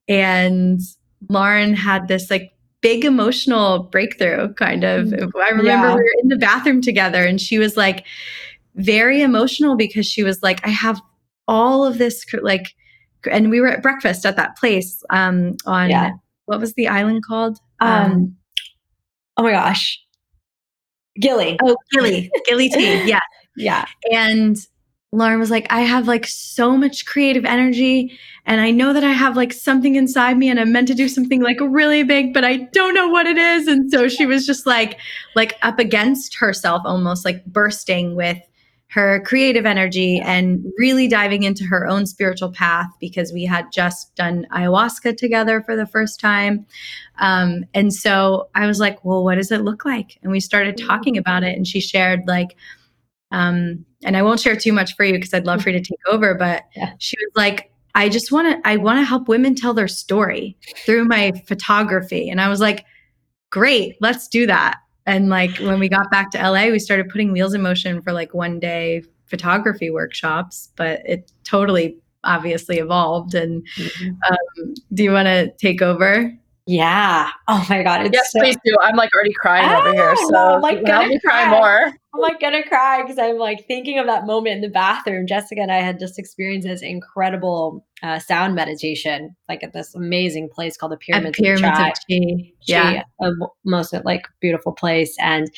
And 0.10 0.82
Lauren 1.30 1.74
had 1.74 2.10
this 2.10 2.30
like 2.30 2.52
big 2.82 3.06
emotional 3.06 3.84
breakthrough 3.84 4.54
kind 4.56 4.84
of. 4.84 5.08
Mm. 5.08 5.32
I 5.34 5.50
remember 5.50 5.64
yeah. 5.64 5.88
we 5.88 6.02
were 6.02 6.14
in 6.22 6.28
the 6.28 6.36
bathroom 6.36 6.82
together 6.82 7.24
and 7.24 7.40
she 7.40 7.60
was 7.60 7.78
like 7.78 8.06
very 8.76 9.22
emotional 9.22 9.78
because 9.78 10.06
she 10.06 10.24
was 10.24 10.44
like, 10.44 10.60
I 10.68 10.72
have 10.72 11.02
all 11.48 11.86
of 11.86 11.98
this 11.98 12.26
like 12.42 12.76
and 13.30 13.50
we 13.50 13.60
were 13.60 13.68
at 13.68 13.82
breakfast 13.82 14.26
at 14.26 14.36
that 14.36 14.58
place 14.58 15.04
um 15.10 15.56
on 15.66 15.90
yeah. 15.90 16.12
what 16.46 16.60
was 16.60 16.74
the 16.74 16.88
island 16.88 17.24
called? 17.26 17.58
Um, 17.80 18.12
um 18.12 18.36
oh 19.38 19.44
my 19.44 19.52
gosh. 19.52 20.02
Gili. 21.20 21.58
Oh, 21.64 21.76
Gili. 21.92 22.30
Gili 22.46 22.70
T. 22.70 23.04
Yeah. 23.08 23.20
Yeah. 23.56 23.86
And 24.12 24.56
Lauren 25.12 25.40
was 25.40 25.50
like, 25.50 25.66
I 25.72 25.82
have 25.82 26.08
like 26.08 26.28
so 26.28 26.78
much 26.78 27.06
creative 27.06 27.46
energy 27.46 28.18
and 28.46 28.62
I 28.62 28.72
know 28.72 28.94
that 28.94 29.04
I 29.04 29.14
have 29.14 29.36
like 29.36 29.54
something 29.54 29.96
inside 29.96 30.38
me 30.38 30.50
and 30.50 30.60
I'm 30.60 30.72
meant 30.72 30.88
to 30.90 30.94
do 30.94 31.08
something 31.08 31.42
like 31.42 31.58
really 31.60 32.04
big, 32.04 32.34
but 32.34 32.44
I 32.44 32.58
don't 32.74 32.94
know 32.94 33.08
what 33.08 33.26
it 33.26 33.38
is. 33.38 33.68
And 33.68 33.90
so 33.90 34.08
she 34.08 34.26
was 34.26 34.46
just 34.46 34.66
like, 34.66 35.00
like 35.36 35.58
up 35.64 35.80
against 35.80 36.36
herself, 36.36 36.82
almost 36.86 37.26
like 37.26 37.44
bursting 37.46 38.16
with 38.16 38.38
her 38.90 39.22
creative 39.26 39.66
energy 39.66 40.20
and 40.20 40.66
really 40.78 41.08
diving 41.08 41.44
into 41.44 41.66
her 41.66 41.86
own 41.86 42.06
spiritual 42.06 42.52
path 42.52 42.88
because 43.02 43.34
we 43.34 43.44
had 43.44 43.66
just 43.72 44.16
done 44.16 44.48
ayahuasca 44.52 45.18
together 45.18 45.62
for 45.62 45.76
the 45.76 45.86
first 45.86 46.20
time. 46.20 46.66
Um, 47.20 47.66
and 47.74 47.94
so 47.94 48.48
I 48.56 48.66
was 48.66 48.80
like, 48.80 49.04
well, 49.04 49.26
what 49.26 49.36
does 49.36 49.52
it 49.52 49.62
look 49.62 49.84
like? 49.84 50.18
And 50.24 50.32
we 50.32 50.40
started 50.40 50.78
talking 50.78 51.18
about 51.18 51.44
it. 51.44 51.58
And 51.58 51.68
she 51.68 51.82
shared 51.82 52.22
like, 52.28 52.56
um, 53.32 53.86
and 54.06 54.16
I 54.16 54.22
won't 54.22 54.40
share 54.40 54.56
too 54.56 54.72
much 54.72 54.96
for 54.96 55.04
you 55.04 55.14
because 55.14 55.34
I'd 55.34 55.46
love 55.46 55.62
for 55.64 55.70
you 55.70 55.80
to 55.80 55.84
take 55.84 56.00
over. 56.08 56.34
But 56.34 56.64
yeah. 56.76 56.94
she 56.98 57.18
was 57.18 57.32
like, 57.36 57.72
I 57.94 58.08
just 58.08 58.32
want 58.32 58.64
to, 58.64 58.70
I 58.70 58.78
want 58.78 59.00
to 59.00 59.04
help 59.04 59.28
women 59.28 59.54
tell 59.54 59.74
their 59.74 59.88
story 59.88 60.56
through 60.86 61.06
my 61.06 61.34
photography. 61.46 62.30
And 62.30 62.40
I 62.40 62.48
was 62.48 62.62
like, 62.62 62.86
great, 63.50 63.98
let's 64.00 64.30
do 64.30 64.46
that. 64.48 64.78
And 65.08 65.30
like 65.30 65.58
when 65.58 65.80
we 65.80 65.88
got 65.88 66.12
back 66.12 66.32
to 66.32 66.38
LA, 66.38 66.68
we 66.68 66.80
started 66.80 67.10
putting 67.10 67.32
wheels 67.32 67.54
in 67.54 67.62
motion 67.62 68.02
for 68.02 68.12
like 68.12 68.34
one 68.34 68.60
day 68.60 69.04
photography 69.26 69.90
workshops, 69.90 70.70
but 70.76 71.02
it 71.06 71.32
totally 71.46 71.98
obviously 72.26 72.78
evolved. 72.78 73.34
And 73.34 73.66
mm-hmm. 73.78 74.10
um, 74.30 74.74
do 74.94 75.04
you 75.04 75.12
want 75.12 75.28
to 75.28 75.52
take 75.54 75.82
over? 75.82 76.38
Yeah. 76.68 77.30
Oh 77.48 77.66
my 77.70 77.82
God. 77.82 78.10
yes, 78.14 78.32
so- 78.32 78.40
please 78.40 78.58
do. 78.66 78.76
I'm 78.82 78.98
like 78.98 79.10
already 79.16 79.34
crying 79.34 79.66
ah, 79.66 79.80
over 79.80 79.94
here. 79.94 80.16
Ah, 80.18 80.28
so 80.28 80.38
I'm 80.38 80.62
like 80.62 80.86
help 80.86 81.08
me 81.08 81.20
cry, 81.24 81.46
cry 81.46 81.60
more. 81.60 81.94
I'm 82.14 82.22
like 82.22 82.42
gonna 82.42 82.68
cry 82.68 83.02
because 83.02 83.18
I'm 83.18 83.38
like 83.38 83.66
thinking 83.68 84.00
of 84.00 84.06
that 84.08 84.26
moment 84.26 84.58
in 84.58 84.62
the 84.62 84.70
bathroom. 84.70 85.28
Jessica 85.28 85.62
and 85.62 85.72
I 85.72 85.78
had 85.78 85.98
just 85.98 86.20
experienced 86.20 86.68
this 86.68 86.82
incredible 86.82 87.86
uh, 88.04 88.20
sound 88.20 88.54
meditation, 88.56 89.36
like 89.48 89.64
at 89.64 89.72
this 89.72 89.96
amazing 89.96 90.50
place 90.54 90.76
called 90.76 90.92
the 90.92 90.98
Pyramids, 90.98 91.38
Pyramids 91.38 91.80
of, 91.80 91.86
Chi. 91.86 91.94
Chi. 92.10 92.54
Yeah, 92.68 93.04
a 93.22 93.32
most 93.64 93.94
like 94.04 94.28
beautiful 94.42 94.74
place. 94.74 95.16
And 95.22 95.50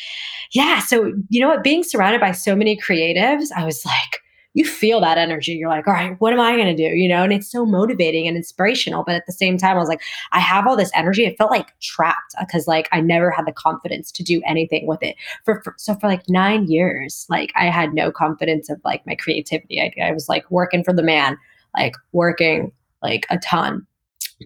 yeah, 0.53 0.79
so 0.79 1.11
you 1.29 1.41
know 1.41 1.47
what? 1.47 1.63
Being 1.63 1.83
surrounded 1.83 2.21
by 2.21 2.33
so 2.33 2.55
many 2.55 2.77
creatives, 2.77 3.47
I 3.55 3.65
was 3.65 3.83
like 3.83 4.19
you 4.59 4.65
feel 4.65 4.99
that 4.99 5.17
energy. 5.17 5.53
You're 5.53 5.69
like, 5.69 5.87
all 5.87 5.93
right, 5.93 6.17
what 6.19 6.33
am 6.33 6.39
I 6.41 6.53
going 6.57 6.67
to 6.67 6.75
do? 6.75 6.93
You 6.93 7.07
know, 7.07 7.23
and 7.23 7.31
it's 7.31 7.49
so 7.49 7.65
motivating 7.65 8.27
and 8.27 8.35
inspirational. 8.35 9.05
But 9.05 9.15
at 9.15 9.25
the 9.25 9.31
same 9.31 9.57
time, 9.57 9.77
I 9.77 9.79
was 9.79 9.87
like, 9.87 10.01
I 10.33 10.41
have 10.41 10.67
all 10.67 10.75
this 10.75 10.91
energy. 10.93 11.25
It 11.25 11.37
felt 11.37 11.49
like 11.49 11.79
trapped 11.79 12.35
because 12.41 12.67
like 12.67 12.89
I 12.91 12.99
never 12.99 13.31
had 13.31 13.47
the 13.47 13.53
confidence 13.53 14.11
to 14.11 14.21
do 14.21 14.41
anything 14.45 14.85
with 14.85 15.01
it. 15.01 15.15
For, 15.45 15.61
for 15.63 15.75
so 15.77 15.95
for 15.95 16.07
like 16.07 16.23
nine 16.27 16.67
years, 16.67 17.25
like 17.29 17.53
I 17.55 17.67
had 17.67 17.93
no 17.93 18.11
confidence 18.11 18.69
of 18.69 18.81
like 18.83 19.07
my 19.07 19.15
creativity. 19.15 19.79
I, 19.79 19.93
I 20.07 20.11
was 20.11 20.27
like 20.27 20.51
working 20.51 20.83
for 20.83 20.91
the 20.91 21.03
man, 21.03 21.37
like 21.77 21.93
working 22.11 22.73
like 23.01 23.25
a 23.29 23.37
ton, 23.37 23.87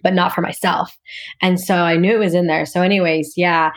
but 0.04 0.14
not 0.14 0.32
for 0.32 0.42
myself. 0.42 0.96
And 1.42 1.58
so 1.58 1.74
I 1.74 1.96
knew 1.96 2.14
it 2.14 2.20
was 2.20 2.34
in 2.34 2.46
there. 2.46 2.66
So, 2.66 2.82
anyways, 2.82 3.32
yeah 3.36 3.72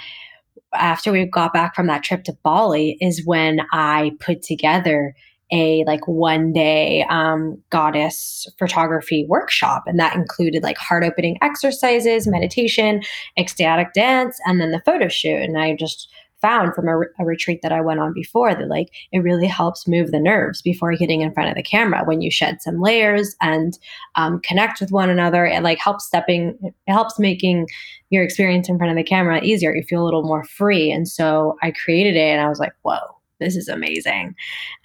after 0.73 1.13
we 1.13 1.25
got 1.25 1.53
back 1.53 1.73
from 1.73 1.87
that 1.87 2.03
trip 2.03 2.25
to 2.25 2.37
Bali 2.43 2.97
is 2.99 3.25
when 3.25 3.61
I 3.71 4.11
put 4.19 4.43
together 4.43 5.15
a 5.51 5.83
like 5.85 6.07
one 6.07 6.51
day 6.51 7.05
um, 7.09 7.61
goddess 7.69 8.47
photography 8.59 9.25
workshop 9.27 9.83
and 9.85 9.99
that 9.99 10.15
included 10.15 10.63
like 10.63 10.77
heart 10.77 11.03
opening 11.03 11.37
exercises 11.41 12.27
meditation 12.27 13.01
ecstatic 13.37 13.93
dance 13.93 14.39
and 14.45 14.59
then 14.59 14.71
the 14.71 14.81
photo 14.85 15.07
shoot. 15.07 15.41
And 15.41 15.57
i 15.57 15.75
just 15.75 16.09
found 16.41 16.75
from 16.75 16.87
a, 16.87 16.99
a, 17.19 17.25
retreat 17.25 17.61
that 17.63 17.71
i 17.71 17.81
went 17.81 17.99
on 17.99 18.13
before 18.13 18.53
that 18.53 18.67
like 18.67 18.89
it 19.11 19.19
really 19.19 19.47
helps 19.47 19.87
move 19.87 20.11
the 20.11 20.19
nerves 20.19 20.61
before 20.61 20.95
getting 20.95 21.21
in 21.21 21.33
front 21.33 21.49
of 21.49 21.55
the 21.55 21.63
camera 21.63 22.03
when 22.05 22.21
you 22.21 22.29
shed 22.29 22.61
some 22.61 22.79
layers 22.79 23.35
and 23.41 23.79
um, 24.15 24.39
connect 24.41 24.79
with 24.79 24.91
one 24.91 25.09
another. 25.09 25.45
It 25.45 25.63
like 25.63 25.79
helps 25.79 26.05
stepping 26.05 26.57
it 26.61 26.73
helps 26.87 27.17
making 27.17 27.67
your 28.11 28.23
experience 28.23 28.69
in 28.69 28.77
front 28.77 28.91
of 28.91 28.97
the 28.97 29.03
camera 29.03 29.41
easier. 29.43 29.75
You 29.75 29.83
feel 29.83 30.03
a 30.03 30.05
little 30.05 30.23
more 30.23 30.43
free. 30.43 30.91
And 30.91 31.07
so 31.07 31.57
i 31.63 31.71
created 31.71 32.15
it 32.15 32.19
and 32.19 32.41
i 32.41 32.49
was 32.49 32.59
like 32.59 32.73
whoa 32.83 33.16
this 33.39 33.55
is 33.55 33.67
amazing. 33.67 34.35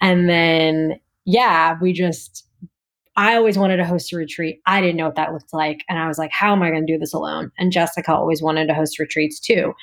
And 0.01 0.29
then, 0.29 0.99
yeah, 1.25 1.77
we 1.81 1.93
just 1.93 2.45
I 3.15 3.35
always 3.35 3.57
wanted 3.57 3.77
to 3.77 3.85
host 3.85 4.11
a 4.11 4.17
retreat. 4.17 4.59
I 4.65 4.81
didn't 4.81 4.95
know 4.95 5.05
what 5.05 5.15
that 5.15 5.33
looked 5.33 5.53
like. 5.53 5.83
And 5.87 5.99
I 5.99 6.07
was 6.07 6.17
like, 6.17 6.31
how 6.31 6.51
am 6.51 6.63
I 6.63 6.71
going 6.71 6.85
to 6.85 6.93
do 6.93 6.97
this 6.97 7.13
alone? 7.13 7.51
And 7.59 7.71
Jessica 7.71 8.13
always 8.13 8.41
wanted 8.41 8.67
to 8.67 8.73
host 8.73 8.97
retreats 8.97 9.39
too. 9.39 9.73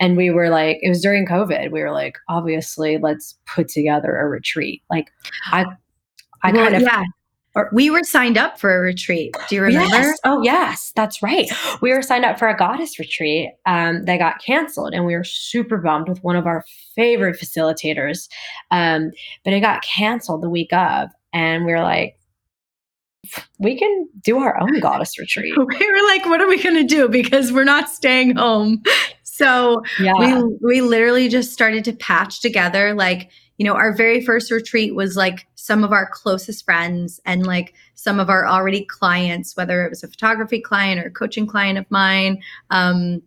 And 0.00 0.16
we 0.16 0.30
were 0.30 0.48
like, 0.48 0.78
it 0.80 0.88
was 0.88 1.02
during 1.02 1.26
COVID. 1.26 1.70
We 1.70 1.82
were 1.82 1.92
like, 1.92 2.16
obviously, 2.28 2.98
let's 2.98 3.36
put 3.46 3.68
together 3.68 4.16
a 4.16 4.28
retreat. 4.28 4.82
Like, 4.88 5.10
I, 5.50 5.66
I 6.42 6.52
well, 6.52 6.64
kind 6.64 6.76
of, 6.76 6.82
yeah. 6.82 7.02
We 7.72 7.90
were 7.90 8.02
signed 8.04 8.38
up 8.38 8.58
for 8.58 8.76
a 8.76 8.80
retreat. 8.80 9.34
Do 9.48 9.56
you 9.56 9.62
remember? 9.62 9.96
Yes. 9.96 10.18
Oh, 10.24 10.42
yes, 10.42 10.92
that's 10.94 11.22
right. 11.22 11.50
We 11.80 11.92
were 11.92 12.02
signed 12.02 12.24
up 12.24 12.38
for 12.38 12.48
a 12.48 12.56
goddess 12.56 12.98
retreat 12.98 13.50
um, 13.66 14.04
that 14.04 14.18
got 14.18 14.42
canceled, 14.42 14.94
and 14.94 15.04
we 15.04 15.14
were 15.14 15.24
super 15.24 15.78
bummed 15.78 16.08
with 16.08 16.22
one 16.22 16.36
of 16.36 16.46
our 16.46 16.64
favorite 16.94 17.38
facilitators. 17.38 18.28
Um, 18.70 19.10
but 19.44 19.52
it 19.52 19.60
got 19.60 19.82
canceled 19.82 20.42
the 20.42 20.50
week 20.50 20.72
of, 20.72 21.08
and 21.32 21.64
we 21.64 21.72
were 21.72 21.82
like, 21.82 22.18
we 23.58 23.78
can 23.78 24.08
do 24.22 24.38
our 24.38 24.60
own 24.60 24.80
goddess 24.80 25.18
retreat. 25.18 25.52
We 25.56 25.64
were 25.64 26.06
like, 26.06 26.26
what 26.26 26.40
are 26.40 26.48
we 26.48 26.62
going 26.62 26.76
to 26.76 26.84
do? 26.84 27.08
Because 27.08 27.52
we're 27.52 27.64
not 27.64 27.88
staying 27.88 28.36
home. 28.36 28.82
So 29.22 29.82
yeah. 30.00 30.14
we 30.18 30.56
we 30.60 30.80
literally 30.80 31.28
just 31.28 31.52
started 31.52 31.84
to 31.84 31.92
patch 31.92 32.40
together 32.40 32.92
like 32.94 33.30
you 33.58 33.64
know 33.64 33.74
our 33.74 33.92
very 33.92 34.24
first 34.24 34.50
retreat 34.50 34.94
was 34.94 35.16
like 35.16 35.46
some 35.56 35.84
of 35.84 35.92
our 35.92 36.08
closest 36.08 36.64
friends 36.64 37.20
and 37.26 37.46
like 37.46 37.74
some 37.94 38.18
of 38.18 38.30
our 38.30 38.46
already 38.46 38.84
clients 38.84 39.56
whether 39.56 39.84
it 39.84 39.90
was 39.90 40.02
a 40.02 40.08
photography 40.08 40.60
client 40.60 41.00
or 41.00 41.08
a 41.08 41.10
coaching 41.10 41.46
client 41.46 41.76
of 41.76 41.84
mine 41.90 42.40
um, 42.70 43.20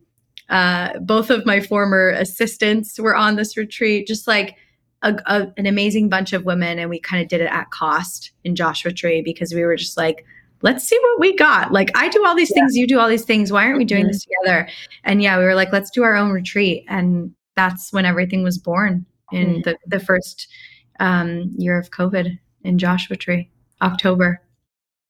uh, 0.49 0.97
both 0.99 1.29
of 1.29 1.45
my 1.45 1.59
former 1.59 2.09
assistants 2.09 2.99
were 2.99 3.15
on 3.15 3.36
this 3.36 3.55
retreat 3.55 4.07
just 4.07 4.27
like 4.27 4.55
a, 5.03 5.15
a, 5.25 5.47
an 5.57 5.65
amazing 5.65 6.09
bunch 6.09 6.34
of 6.34 6.45
women 6.45 6.79
and 6.79 6.89
we 6.89 6.99
kind 6.99 7.21
of 7.21 7.27
did 7.27 7.41
it 7.41 7.51
at 7.51 7.69
cost 7.69 8.32
in 8.43 8.55
joshua 8.55 8.91
tree 8.91 9.21
because 9.21 9.53
we 9.53 9.63
were 9.63 9.75
just 9.75 9.97
like 9.97 10.25
let's 10.63 10.88
see 10.88 10.99
what 11.01 11.19
we 11.19 11.36
got. 11.36 11.71
Like 11.71 11.89
I 11.97 12.07
do 12.09 12.23
all 12.23 12.36
these 12.36 12.51
yeah. 12.51 12.61
things, 12.61 12.75
you 12.75 12.86
do 12.86 12.99
all 12.99 13.09
these 13.09 13.25
things. 13.25 13.51
Why 13.51 13.65
aren't 13.65 13.79
we 13.79 13.84
doing 13.84 14.03
mm-hmm. 14.03 14.09
this 14.09 14.25
together? 14.25 14.69
And 15.03 15.19
yeah, 15.19 15.39
we 15.39 15.43
were 15.43 15.55
like, 15.55 15.71
let's 15.71 15.89
do 15.89 16.03
our 16.03 16.15
own 16.15 16.29
retreat. 16.29 16.86
And 16.88 17.34
that's 17.55 17.91
when 17.91 18.05
everything 18.05 18.43
was 18.43 18.59
born 18.59 19.07
in 19.32 19.47
mm-hmm. 19.47 19.61
the, 19.61 19.77
the 19.88 19.99
first 19.99 20.47
um, 20.99 21.51
year 21.57 21.77
of 21.77 21.91
COVID 21.91 22.38
in 22.63 22.77
Joshua 22.77 23.15
Tree, 23.15 23.49
October. 23.82 24.41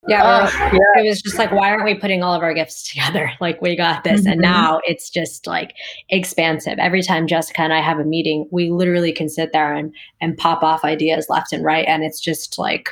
Yeah, 0.08 0.24
uh, 0.24 0.50
yeah, 0.72 1.02
it 1.02 1.08
was 1.08 1.22
just 1.22 1.38
like, 1.38 1.52
why 1.52 1.70
aren't 1.70 1.84
we 1.84 1.94
putting 1.94 2.24
all 2.24 2.34
of 2.34 2.42
our 2.42 2.52
gifts 2.52 2.90
together? 2.90 3.30
Like, 3.40 3.62
we 3.62 3.76
got 3.76 4.02
this. 4.02 4.22
Mm-hmm. 4.22 4.32
And 4.32 4.40
now 4.40 4.80
it's 4.84 5.08
just 5.08 5.46
like 5.46 5.74
expansive. 6.08 6.78
Every 6.80 7.02
time 7.02 7.28
Jessica 7.28 7.60
and 7.60 7.72
I 7.72 7.80
have 7.80 8.00
a 8.00 8.04
meeting, 8.04 8.48
we 8.50 8.70
literally 8.70 9.12
can 9.12 9.28
sit 9.28 9.52
there 9.52 9.72
and, 9.72 9.94
and 10.20 10.36
pop 10.36 10.64
off 10.64 10.84
ideas 10.84 11.26
left 11.28 11.52
and 11.52 11.64
right. 11.64 11.86
And 11.86 12.02
it's 12.02 12.20
just 12.20 12.58
like 12.58 12.88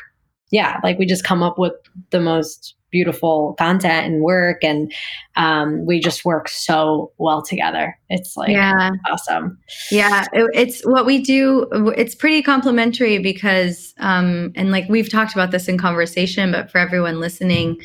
yeah, 0.50 0.80
like 0.82 0.98
we 0.98 1.06
just 1.06 1.24
come 1.24 1.42
up 1.42 1.58
with 1.58 1.74
the 2.10 2.20
most 2.20 2.74
beautiful 2.90 3.54
content 3.58 4.06
and 4.06 4.22
work 4.22 4.62
and 4.62 4.92
um, 5.36 5.86
we 5.86 6.00
just 6.00 6.24
work 6.24 6.48
so 6.48 7.12
well 7.18 7.42
together. 7.42 7.96
It's 8.08 8.36
like 8.36 8.50
yeah. 8.50 8.90
awesome. 9.08 9.58
Yeah 9.90 10.26
it, 10.32 10.50
it's 10.54 10.82
what 10.82 11.06
we 11.06 11.22
do 11.22 11.66
it's 11.96 12.14
pretty 12.14 12.42
complimentary 12.42 13.18
because 13.18 13.94
um, 13.98 14.52
and 14.54 14.70
like 14.70 14.88
we've 14.88 15.10
talked 15.10 15.32
about 15.32 15.50
this 15.50 15.68
in 15.68 15.78
conversation 15.78 16.52
but 16.52 16.70
for 16.70 16.78
everyone 16.78 17.20
listening 17.20 17.80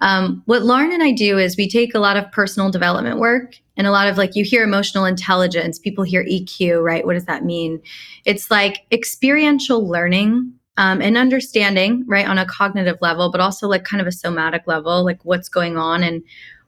um, 0.00 0.42
what 0.46 0.62
lauren 0.62 0.92
and 0.92 1.02
i 1.02 1.12
do 1.12 1.38
is 1.38 1.56
we 1.56 1.68
take 1.68 1.94
a 1.94 1.98
lot 1.98 2.16
of 2.16 2.30
personal 2.32 2.70
development 2.70 3.18
work 3.18 3.54
and 3.76 3.86
a 3.86 3.90
lot 3.90 4.08
of 4.08 4.18
like 4.18 4.34
you 4.34 4.44
hear 4.44 4.62
emotional 4.62 5.04
intelligence 5.04 5.78
people 5.78 6.04
hear 6.04 6.24
eq 6.24 6.82
right? 6.82 7.06
What 7.06 7.14
does 7.14 7.26
that 7.26 7.44
mean? 7.44 7.80
It's 8.24 8.50
like 8.50 8.84
experiential 8.90 9.88
learning 9.88 10.52
um, 10.76 11.02
and 11.02 11.16
understanding, 11.16 12.04
right, 12.06 12.26
on 12.26 12.38
a 12.38 12.46
cognitive 12.46 12.98
level, 13.00 13.30
but 13.30 13.40
also 13.40 13.68
like 13.68 13.84
kind 13.84 14.00
of 14.00 14.06
a 14.06 14.12
somatic 14.12 14.62
level, 14.66 15.04
like 15.04 15.24
what's 15.24 15.48
going 15.48 15.76
on 15.76 16.02
and 16.02 16.22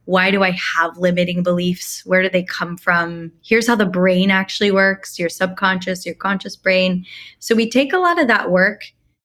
why 0.06 0.30
do 0.30 0.42
I 0.42 0.50
have 0.50 0.98
limiting 0.98 1.42
beliefs? 1.42 2.02
Where 2.04 2.22
do 2.22 2.28
they 2.28 2.42
come 2.42 2.76
from? 2.76 3.32
Here's 3.42 3.66
how 3.66 3.76
the 3.76 3.86
brain 3.86 4.30
actually 4.30 4.70
works 4.70 5.18
your 5.18 5.30
subconscious, 5.30 6.04
your 6.04 6.14
conscious 6.14 6.56
brain. 6.56 7.06
So 7.38 7.54
we 7.54 7.70
take 7.70 7.94
a 7.94 7.98
lot 7.98 8.20
of 8.20 8.28
that 8.28 8.50
work 8.50 8.82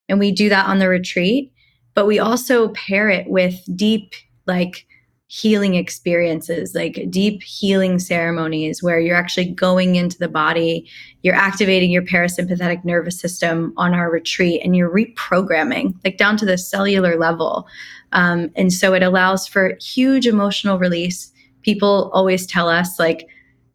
and 0.08 0.20
we 0.20 0.32
do 0.32 0.48
that 0.48 0.68
on 0.68 0.80
the 0.80 0.88
retreat, 0.88 1.52
but 1.96 2.08
we 2.08 2.18
also 2.18 2.70
pair 2.70 3.10
it 3.10 3.30
with 3.30 3.60
deep, 3.76 4.14
like, 4.46 4.86
healing 5.32 5.76
experiences, 5.76 6.74
like 6.74 7.06
deep 7.12 7.44
healing 7.44 8.00
ceremonies 8.00 8.82
where 8.82 9.00
you're 9.00 9.16
actually 9.16 9.46
going 9.46 9.96
into 9.96 10.18
the 10.18 10.28
body, 10.28 10.90
you're 11.22 11.36
activating 11.36 11.92
your 11.92 12.02
parasympathetic 12.02 12.84
nervous 12.84 13.20
system 13.20 13.72
on 13.78 13.94
our 13.94 14.10
retreat, 14.10 14.60
and 14.64 14.76
you're 14.76 14.90
reprogramming, 14.90 15.94
like 16.04 16.18
down 16.18 16.36
to 16.36 16.48
the 16.48 16.58
cellular 16.58 17.16
level. 17.16 17.68
Um, 18.12 18.50
and 18.56 18.74
so 18.74 18.96
it 18.96 19.04
allows 19.04 19.48
for 19.48 19.78
huge 19.80 20.26
emotional 20.26 20.80
release. 20.80 21.32
People 21.62 22.10
always 22.12 22.48
tell 22.48 22.68
us, 22.68 22.98
like, 22.98 23.28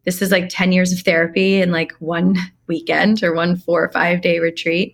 this 0.03 0.21
is 0.21 0.31
like 0.31 0.49
10 0.49 0.73
years 0.73 0.91
of 0.91 0.99
therapy 0.99 1.61
in 1.61 1.71
like 1.71 1.93
one 1.99 2.35
weekend 2.67 3.23
or 3.23 3.33
one 3.33 3.55
four 3.55 3.81
or 3.85 3.91
five 3.93 4.19
day 4.19 4.39
retreat. 4.39 4.93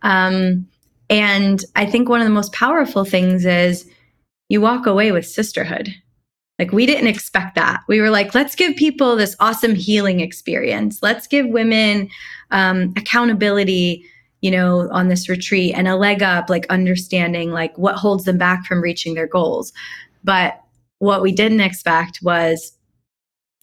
Um, 0.00 0.66
and 1.10 1.62
I 1.76 1.84
think 1.84 2.08
one 2.08 2.22
of 2.22 2.26
the 2.26 2.32
most 2.32 2.54
powerful 2.54 3.04
things 3.04 3.44
is 3.44 3.86
you 4.50 4.60
walk 4.60 4.84
away 4.84 5.12
with 5.12 5.26
sisterhood. 5.26 5.94
Like 6.58 6.72
we 6.72 6.84
didn't 6.84 7.06
expect 7.06 7.54
that. 7.54 7.80
We 7.88 8.00
were 8.00 8.10
like, 8.10 8.34
let's 8.34 8.54
give 8.54 8.76
people 8.76 9.16
this 9.16 9.34
awesome 9.40 9.74
healing 9.74 10.20
experience. 10.20 10.98
Let's 11.02 11.26
give 11.26 11.46
women 11.46 12.10
um, 12.50 12.92
accountability, 12.96 14.04
you 14.42 14.50
know, 14.50 14.90
on 14.90 15.08
this 15.08 15.28
retreat 15.28 15.72
and 15.74 15.88
a 15.88 15.96
leg 15.96 16.22
up, 16.22 16.50
like 16.50 16.66
understanding 16.68 17.52
like 17.52 17.78
what 17.78 17.94
holds 17.94 18.24
them 18.24 18.36
back 18.36 18.66
from 18.66 18.82
reaching 18.82 19.14
their 19.14 19.28
goals. 19.28 19.72
But 20.24 20.60
what 20.98 21.22
we 21.22 21.32
didn't 21.32 21.60
expect 21.60 22.18
was 22.20 22.76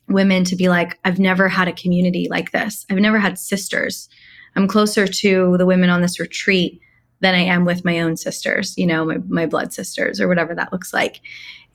women 0.08 0.46
to 0.46 0.56
be 0.56 0.70
like, 0.70 0.98
I've 1.04 1.20
never 1.20 1.50
had 1.50 1.68
a 1.68 1.74
community 1.74 2.28
like 2.32 2.52
this. 2.54 2.86
I've 2.90 2.98
never 2.98 3.20
had 3.20 3.38
sisters. 3.38 4.08
I'm 4.56 4.70
closer 4.70 5.06
to 5.06 5.58
the 5.58 5.66
women 5.66 5.90
on 5.90 6.02
this 6.02 6.20
retreat 6.20 6.82
than 7.20 7.36
I 7.36 7.42
am 7.42 7.66
with 7.66 7.84
my 7.84 8.00
own 8.00 8.18
sisters, 8.18 8.78
you 8.78 8.86
know, 8.86 9.06
my, 9.06 9.18
my 9.28 9.46
blood 9.46 9.74
sisters 9.74 10.22
or 10.22 10.28
whatever 10.28 10.54
that 10.56 10.72
looks 10.72 10.94
like. 10.94 11.22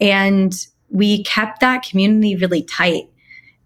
And 0.00 0.54
we 0.88 1.24
kept 1.24 1.60
that 1.60 1.82
community 1.82 2.36
really 2.36 2.62
tight. 2.62 3.08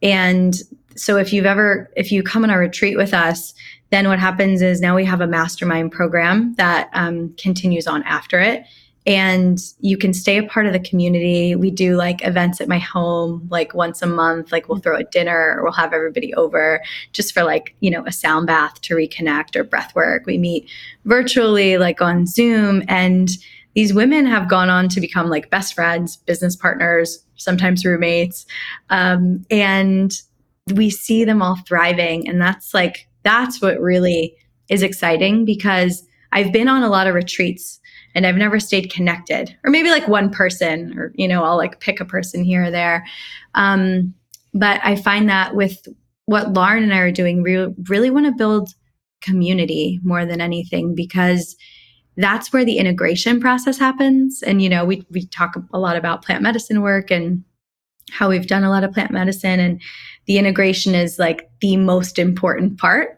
And 0.03 0.55
so 0.97 1.17
if 1.17 1.33
you've 1.33 1.47
ever, 1.47 1.91
if 1.97 2.11
you 2.11 2.23
come 2.23 2.45
on 2.45 2.51
a 2.51 2.59
retreat 2.59 2.97
with 2.97 3.13
us, 3.13 3.53
then 3.91 4.09
what 4.09 4.19
happens 4.19 4.63
is 4.63 4.81
now 4.81 4.97
we 4.97 5.05
have 5.05 5.21
a 5.21 5.27
mastermind 5.27 5.93
program 5.93 6.55
that 6.55 6.89
um, 6.93 7.35
continues 7.37 7.87
on 7.87 8.03
after 8.05 8.41
it 8.41 8.65
and 9.07 9.61
you 9.81 9.97
can 9.97 10.13
stay 10.13 10.37
a 10.37 10.43
part 10.43 10.67
of 10.67 10.73
the 10.73 10.81
community. 10.81 11.55
We 11.55 11.71
do 11.71 11.97
like 11.97 12.27
events 12.27 12.61
at 12.61 12.67
my 12.67 12.81
home, 12.81 13.47
like 13.51 13.73
once 13.73 14.03
a 14.03 14.07
month. 14.07 14.51
Like 14.51 14.69
we'll 14.69 14.79
throw 14.79 14.97
a 14.97 15.05
dinner 15.05 15.55
or 15.57 15.63
we'll 15.63 15.73
have 15.73 15.93
everybody 15.93 16.35
over 16.35 16.83
just 17.13 17.33
for 17.33 17.45
like, 17.45 17.77
you 17.79 17.91
know, 17.91 18.05
a 18.05 18.11
sound 18.11 18.49
bath 18.49 18.81
to 18.81 18.97
reconnect 18.97 19.55
or 19.55 19.63
breath 19.63 19.95
work. 19.95 20.27
We 20.27 20.39
meet 20.39 20.69
virtually, 21.05 21.79
like 21.79 22.03
on 22.03 22.27
Zoom. 22.27 22.83
And 22.89 23.31
these 23.75 23.95
women 23.95 24.27
have 24.27 24.49
gone 24.49 24.71
on 24.71 24.89
to 24.89 25.01
become 25.01 25.29
like 25.29 25.51
best 25.51 25.75
friends, 25.75 26.17
business 26.17 26.57
partners, 26.57 27.25
sometimes 27.37 27.85
roommates. 27.85 28.45
Um, 28.91 29.47
and 29.53 30.21
we 30.75 30.91
see 30.91 31.25
them 31.25 31.43
all 31.43 31.59
thriving. 31.69 32.29
And 32.29 32.41
that's 32.41 32.75
like, 32.75 33.07
that's 33.23 33.63
what 33.63 33.79
really 33.79 34.35
is 34.69 34.83
exciting 34.83 35.45
because 35.45 36.05
I've 36.33 36.53
been 36.53 36.67
on 36.67 36.83
a 36.83 36.89
lot 36.89 37.07
of 37.07 37.15
retreats 37.15 37.79
and 38.17 38.27
I've 38.27 38.37
never 38.37 38.59
stayed 38.59 38.91
connected. 38.91 39.55
Or 39.63 39.71
maybe 39.71 39.91
like 39.91 40.09
one 40.09 40.31
person, 40.31 40.99
or, 40.99 41.13
you 41.17 41.29
know, 41.29 41.45
I'll 41.45 41.59
like 41.59 41.81
pick 41.81 42.01
a 42.01 42.05
person 42.05 42.43
here 42.43 42.65
or 42.65 42.71
there. 42.71 43.07
Um, 43.55 44.15
but 44.55 44.81
I 44.83 44.97
find 44.97 45.29
that 45.29 45.55
with 45.55 45.87
what 46.25 46.55
Lauren 46.55 46.83
and 46.83 46.95
I 46.95 46.99
are 47.01 47.13
doing, 47.13 47.43
we 47.43 47.57
really 47.89 48.11
want 48.11 48.25
to 48.25 48.33
build 48.33 48.71
community 49.21 50.01
more 50.03 50.25
than 50.25 50.41
anything 50.41 50.95
because 50.95 51.57
that's 52.17 52.55
where 52.55 52.65
the 52.65 52.79
integration 52.79 53.39
process 53.39 53.79
happens. 53.79 54.43
And, 54.43 54.63
you 54.63 54.71
know, 54.71 54.87
we, 54.87 55.07
we 55.11 55.27
talk 55.27 55.55
a 55.75 55.79
lot 55.79 55.97
about 55.97 56.25
plant 56.25 56.43
medicine 56.43 56.81
work 56.81 57.11
and 57.11 57.45
how 58.11 58.31
we've 58.31 58.47
done 58.47 58.65
a 58.65 58.71
lot 58.71 58.83
of 58.83 58.93
plant 58.93 59.11
medicine 59.11 59.61
and 59.61 59.83
the 60.27 60.39
integration 60.39 60.95
is 60.95 61.19
like 61.19 61.51
the 61.61 61.77
most 61.77 62.19
important 62.19 62.79
part 62.79 63.16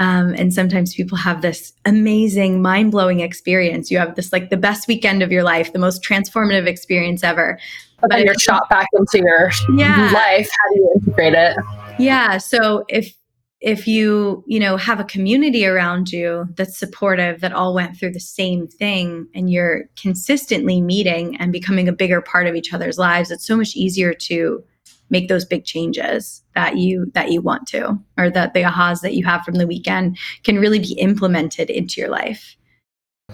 um, 0.00 0.34
and 0.38 0.52
sometimes 0.52 0.94
people 0.94 1.18
have 1.18 1.42
this 1.42 1.74
amazing, 1.84 2.62
mind 2.62 2.90
blowing 2.90 3.20
experience. 3.20 3.90
You 3.90 3.98
have 3.98 4.16
this 4.16 4.32
like 4.32 4.48
the 4.48 4.56
best 4.56 4.88
weekend 4.88 5.22
of 5.22 5.30
your 5.30 5.42
life, 5.42 5.74
the 5.74 5.78
most 5.78 6.02
transformative 6.02 6.66
experience 6.66 7.22
ever. 7.22 7.58
But, 8.00 8.08
but 8.08 8.16
then 8.16 8.24
you're 8.24 8.34
shot 8.38 8.68
back 8.70 8.88
into 8.94 9.18
your 9.18 9.50
yeah. 9.76 10.10
life. 10.14 10.48
How 10.58 10.74
do 10.74 10.80
you 10.80 10.92
integrate 10.96 11.34
it? 11.34 11.54
Yeah. 11.98 12.38
So 12.38 12.86
if 12.88 13.14
if 13.60 13.86
you 13.86 14.42
you 14.46 14.58
know 14.58 14.78
have 14.78 15.00
a 15.00 15.04
community 15.04 15.66
around 15.66 16.10
you 16.10 16.46
that's 16.56 16.78
supportive 16.78 17.42
that 17.42 17.52
all 17.52 17.74
went 17.74 17.94
through 17.94 18.12
the 18.12 18.20
same 18.20 18.66
thing 18.66 19.28
and 19.34 19.50
you're 19.50 19.82
consistently 20.00 20.80
meeting 20.80 21.36
and 21.36 21.52
becoming 21.52 21.86
a 21.86 21.92
bigger 21.92 22.22
part 22.22 22.46
of 22.46 22.54
each 22.54 22.72
other's 22.72 22.96
lives 22.96 23.30
it's 23.30 23.46
so 23.46 23.58
much 23.58 23.76
easier 23.76 24.14
to 24.14 24.64
make 25.10 25.28
those 25.28 25.44
big 25.44 25.64
changes 25.64 26.42
that 26.54 26.76
you 26.76 27.10
that 27.14 27.30
you 27.30 27.40
want 27.40 27.66
to 27.68 27.98
or 28.16 28.30
that 28.30 28.54
the 28.54 28.62
ahas 28.62 29.00
that 29.00 29.14
you 29.14 29.24
have 29.24 29.44
from 29.44 29.54
the 29.54 29.66
weekend 29.66 30.16
can 30.44 30.58
really 30.58 30.78
be 30.78 30.94
implemented 30.94 31.68
into 31.68 32.00
your 32.00 32.10
life 32.10 32.56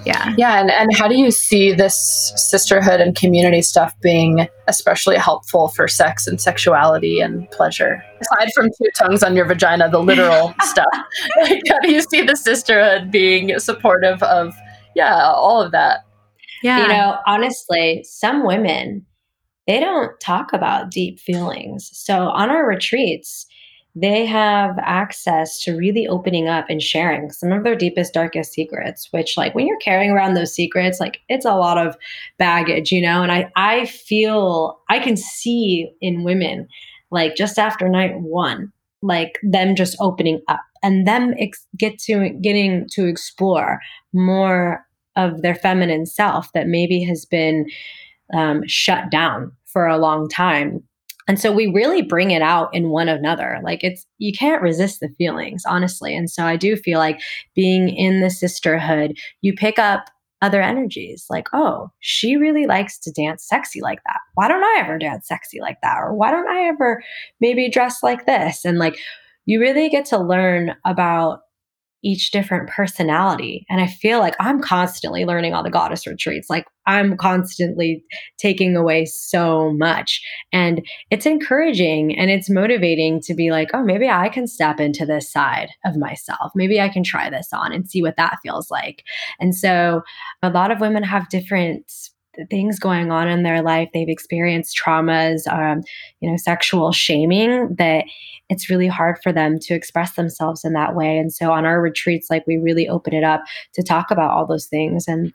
Yeah. 0.05 0.35
Yeah. 0.37 0.61
And, 0.61 0.70
and 0.70 0.95
how 0.95 1.09
do 1.09 1.16
you 1.16 1.31
see 1.31 1.72
this 1.72 2.33
sisterhood 2.37 3.01
and 3.01 3.14
community 3.14 3.62
stuff 3.62 3.99
being 4.01 4.49
especially 4.68 5.16
helpful 5.16 5.68
for 5.68 5.89
sex 5.89 6.27
and 6.27 6.41
sexuality 6.41 7.20
and 7.20 7.51
pleasure? 7.51 8.03
Aside 8.20 8.51
from 8.55 8.66
two 8.66 8.91
tongues 8.99 9.22
on 9.22 9.37
your 9.37 9.47
vagina, 9.47 9.89
the 9.89 10.01
literal 10.01 10.55
stuff, 10.62 10.87
like, 11.41 11.62
how 11.70 11.79
do 11.81 11.93
you 11.93 12.03
see 12.03 12.22
the 12.22 12.37
sisterhood 12.37 13.11
being 13.11 13.59
supportive 13.59 14.22
of, 14.22 14.55
yeah, 14.95 15.33
all 15.33 15.62
of 15.62 15.72
that? 15.72 16.01
Yeah. 16.62 16.83
You 16.83 16.89
know, 16.89 17.18
honestly, 17.27 18.05
some 18.05 18.45
women, 18.45 19.07
they 19.67 19.81
don't 19.81 20.19
talk 20.21 20.53
about 20.53 20.91
deep 20.91 21.19
feelings. 21.19 21.91
So 21.93 22.29
on 22.29 22.51
our 22.51 22.67
retreats, 22.67 23.47
they 23.97 24.27
have 24.27 24.79
access 24.79 25.59
to 25.64 25.75
really 25.75 26.07
opening 26.07 26.49
up 26.49 26.67
and 26.69 26.83
sharing 26.83 27.31
some 27.31 27.51
of 27.51 27.64
their 27.64 27.75
deepest 27.75 28.12
darkest 28.12 28.53
secrets 28.53 29.09
which 29.11 29.39
like 29.39 29.55
when 29.55 29.67
you're 29.67 29.79
carrying 29.79 30.11
around 30.11 30.35
those 30.35 30.55
secrets 30.55 31.01
like 31.01 31.21
it's 31.31 31.47
a 31.47 31.55
lot 31.55 31.79
of 31.79 31.97
baggage 32.39 32.93
you 32.93 33.01
know 33.01 33.23
and 33.23 33.33
i 33.33 33.51
i 33.57 33.87
feel 33.87 34.79
i 34.91 34.99
can 34.99 35.17
see 35.17 35.91
in 36.03 36.25
women 36.25 36.69
like 37.11 37.37
just 37.37 37.59
after 37.59 37.89
night 37.89 38.21
one 38.21 38.71
like 39.01 39.39
them 39.43 39.75
just 39.75 39.97
opening 39.99 40.43
up 40.47 40.61
and 40.83 41.07
them 41.07 41.35
ex- 41.39 41.67
get 41.77 41.99
to 41.99 42.29
getting 42.43 42.87
to 42.91 43.07
explore 43.07 43.81
more 44.12 44.85
of 45.17 45.41
their 45.41 45.55
feminine 45.55 46.05
self 46.05 46.53
that 46.53 46.69
maybe 46.69 47.03
has 47.03 47.25
been 47.25 47.67
um, 48.35 48.62
shut 48.66 49.11
down 49.11 49.53
for 49.66 49.87
a 49.87 49.99
long 49.99 50.29
time 50.29 50.83
and 51.29 51.41
so 51.41 51.53
we 51.53 51.66
really 51.66 52.03
bring 52.03 52.31
it 52.31 52.43
out 52.43 52.72
in 52.72 52.91
one 52.91 53.09
another. 53.09 53.59
Like 53.62 53.83
it's, 53.83 54.07
you 54.18 54.33
can't 54.33 54.62
resist 54.62 55.01
the 55.01 55.09
feelings, 55.18 55.64
honestly. 55.66 56.16
And 56.16 56.31
so 56.31 56.45
I 56.45 56.57
do 56.57 56.77
feel 56.77 56.99
like 56.99 57.20
being 57.55 57.89
in 57.89 58.20
the 58.20 58.31
sisterhood, 58.31 59.18
you 59.41 59.53
pick 59.53 59.79
up 59.79 60.07
other 60.43 60.62
energies 60.62 61.27
like, 61.29 61.49
oh, 61.53 61.91
she 62.01 62.37
really 62.37 62.66
likes 62.66 62.99
to 63.01 63.11
dance 63.11 63.47
sexy 63.49 63.81
like 63.81 64.01
that. 64.07 64.20
Why 64.35 64.49
don't 64.49 64.62
I 64.62 64.81
ever 64.81 64.99
dance 64.99 65.27
sexy 65.27 65.61
like 65.61 65.79
that? 65.83 65.97
Or 65.99 66.14
why 66.14 66.31
don't 66.31 66.49
I 66.49 66.68
ever 66.68 67.03
maybe 67.41 67.68
dress 67.68 68.03
like 68.03 68.27
this? 68.27 68.64
And 68.64 68.79
like, 68.79 68.99
you 69.47 69.61
really 69.61 69.89
get 69.89 70.05
to 70.07 70.18
learn 70.18 70.77
about 70.85 71.41
each 72.07 72.30
different 72.30 72.68
personality. 72.68 73.66
And 73.68 73.80
I 73.80 73.88
feel 73.88 74.20
like 74.20 74.36
I'm 74.38 74.61
constantly 74.61 75.24
learning 75.24 75.54
on 75.54 75.64
the 75.64 75.70
goddess 75.70 76.07
retreats. 76.07 76.48
Like 76.48 76.64
I'm 76.86 77.16
constantly 77.16 78.04
taking 78.38 78.76
away 78.76 79.07
so 79.07 79.72
much. 79.72 80.22
And 80.52 80.86
it's 81.11 81.26
encouraging 81.26 82.16
and 82.16 82.30
it's 82.30 82.48
motivating 82.48 83.20
to 83.22 83.34
be 83.34 83.50
like, 83.50 83.70
oh, 83.74 83.82
maybe 83.82 84.09
I 84.09 84.28
can 84.28 84.46
step 84.46 84.78
into 84.78 85.04
this 85.04 85.32
side 85.32 85.70
of 85.84 85.96
myself. 85.96 86.52
Maybe 86.54 86.80
I 86.80 86.88
can 86.88 87.02
try 87.02 87.28
this 87.28 87.48
on 87.52 87.72
and 87.72 87.90
see 87.90 88.02
what 88.02 88.16
that 88.18 88.38
feels 88.40 88.70
like. 88.70 89.02
And 89.40 89.52
so 89.52 90.02
a 90.42 90.50
lot 90.50 90.70
of 90.70 90.80
women 90.80 91.02
have 91.02 91.28
different 91.28 91.90
things 92.51 92.78
going 92.78 93.11
on 93.11 93.28
in 93.28 93.43
their 93.43 93.62
life. 93.62 93.89
They've 93.93 94.09
experienced 94.09 94.78
traumas, 94.78 95.47
um, 95.53 95.82
you 96.20 96.30
know, 96.30 96.37
sexual 96.37 96.93
shaming 96.93 97.74
that 97.78 98.05
it's 98.49 98.70
really 98.70 98.87
hard 98.87 99.18
for 99.22 99.32
them 99.32 99.59
to 99.61 99.74
express 99.74 100.14
themselves 100.14 100.64
in 100.64 100.72
that 100.74 100.95
way. 100.95 101.18
And 101.18 101.32
so 101.32 101.53
on 101.53 101.64
our 101.64 101.80
retreats, 101.80 102.28
like 102.30 102.47
we 102.47 102.57
really 102.57 102.89
open 102.89 103.14
it 103.14 103.24
up 103.24 103.43
to 103.74 103.82
talk 103.82 104.11
about 104.11 104.30
all 104.30 104.47
those 104.47 104.66
things. 104.66 105.09
And 105.09 105.32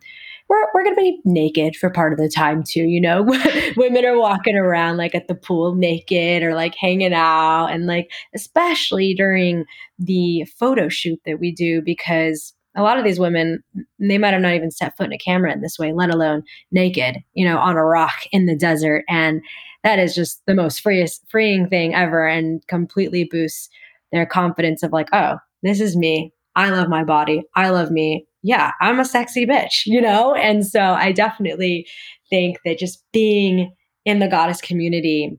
we're, 0.48 0.68
we're 0.74 0.84
going 0.84 0.96
to 0.96 1.02
be 1.02 1.20
naked 1.24 1.76
for 1.76 1.90
part 1.90 2.14
of 2.14 2.20
the 2.20 2.30
time 2.30 2.64
too. 2.64 2.84
You 2.84 3.02
know, 3.02 3.24
women 3.78 4.06
are 4.06 4.20
walking 4.20 4.56
around 4.56 4.98
like 4.98 5.16
at 5.16 5.28
the 5.28 5.36
pool 5.36 5.76
naked 5.76 6.44
or 6.44 6.56
like 6.56 6.76
hanging 6.76 7.14
out. 7.14 7.68
And 7.68 7.86
like, 7.86 8.12
especially 8.36 9.14
during 9.14 9.66
the 9.98 10.46
photo 10.58 10.90
shoot 10.90 11.20
that 11.26 11.40
we 11.40 11.52
do, 11.54 11.82
because 11.82 12.54
a 12.76 12.84
lot 12.84 12.98
of 12.98 13.04
these 13.04 13.20
women 13.20 13.64
they 14.00 14.18
might 14.18 14.34
have 14.34 14.42
not 14.42 14.54
even 14.54 14.72
set 14.72 14.96
foot 14.96 15.08
in 15.08 15.14
a 15.14 15.18
camera 15.18 15.52
in 15.52 15.62
this 15.62 15.78
way 15.78 15.92
let 15.94 16.14
alone 16.14 16.44
naked 16.72 17.18
you 17.34 17.46
know 17.46 17.58
on 17.58 17.76
a 17.76 17.84
rock 17.84 18.26
in 18.32 18.46
the 18.46 18.56
desert. 18.56 19.04
And 19.10 19.42
that 19.84 20.00
is 20.00 20.14
just 20.14 20.42
the 20.46 20.56
most 20.56 20.82
freest 20.82 21.26
freeing 21.30 21.68
thing 21.68 21.96
ever 21.96 22.28
and 22.28 22.66
completely 22.68 23.24
boosts 23.30 23.70
their 24.12 24.26
confidence 24.26 24.84
of 24.84 24.92
like 24.92 25.10
oh 25.14 25.38
this 25.64 25.80
is 25.80 25.96
me. 25.96 26.34
I 26.56 26.70
love 26.70 26.90
my 26.90 27.04
body. 27.04 27.44
I 27.56 27.70
love 27.70 27.92
me. 27.92 28.28
Yeah 28.44 28.72
i'm 28.82 29.00
a 29.00 29.06
sexy 29.06 29.46
bitch 29.46 29.86
you 29.86 30.02
know? 30.02 30.34
And 30.36 30.66
so 30.66 30.80
i 30.80 31.12
definitely 31.12 31.88
think 32.30 32.58
that 32.66 32.80
just 32.80 33.04
being 33.12 33.74
in 34.06 34.20
the 34.20 34.28
goddess 34.28 34.62
community 34.62 35.38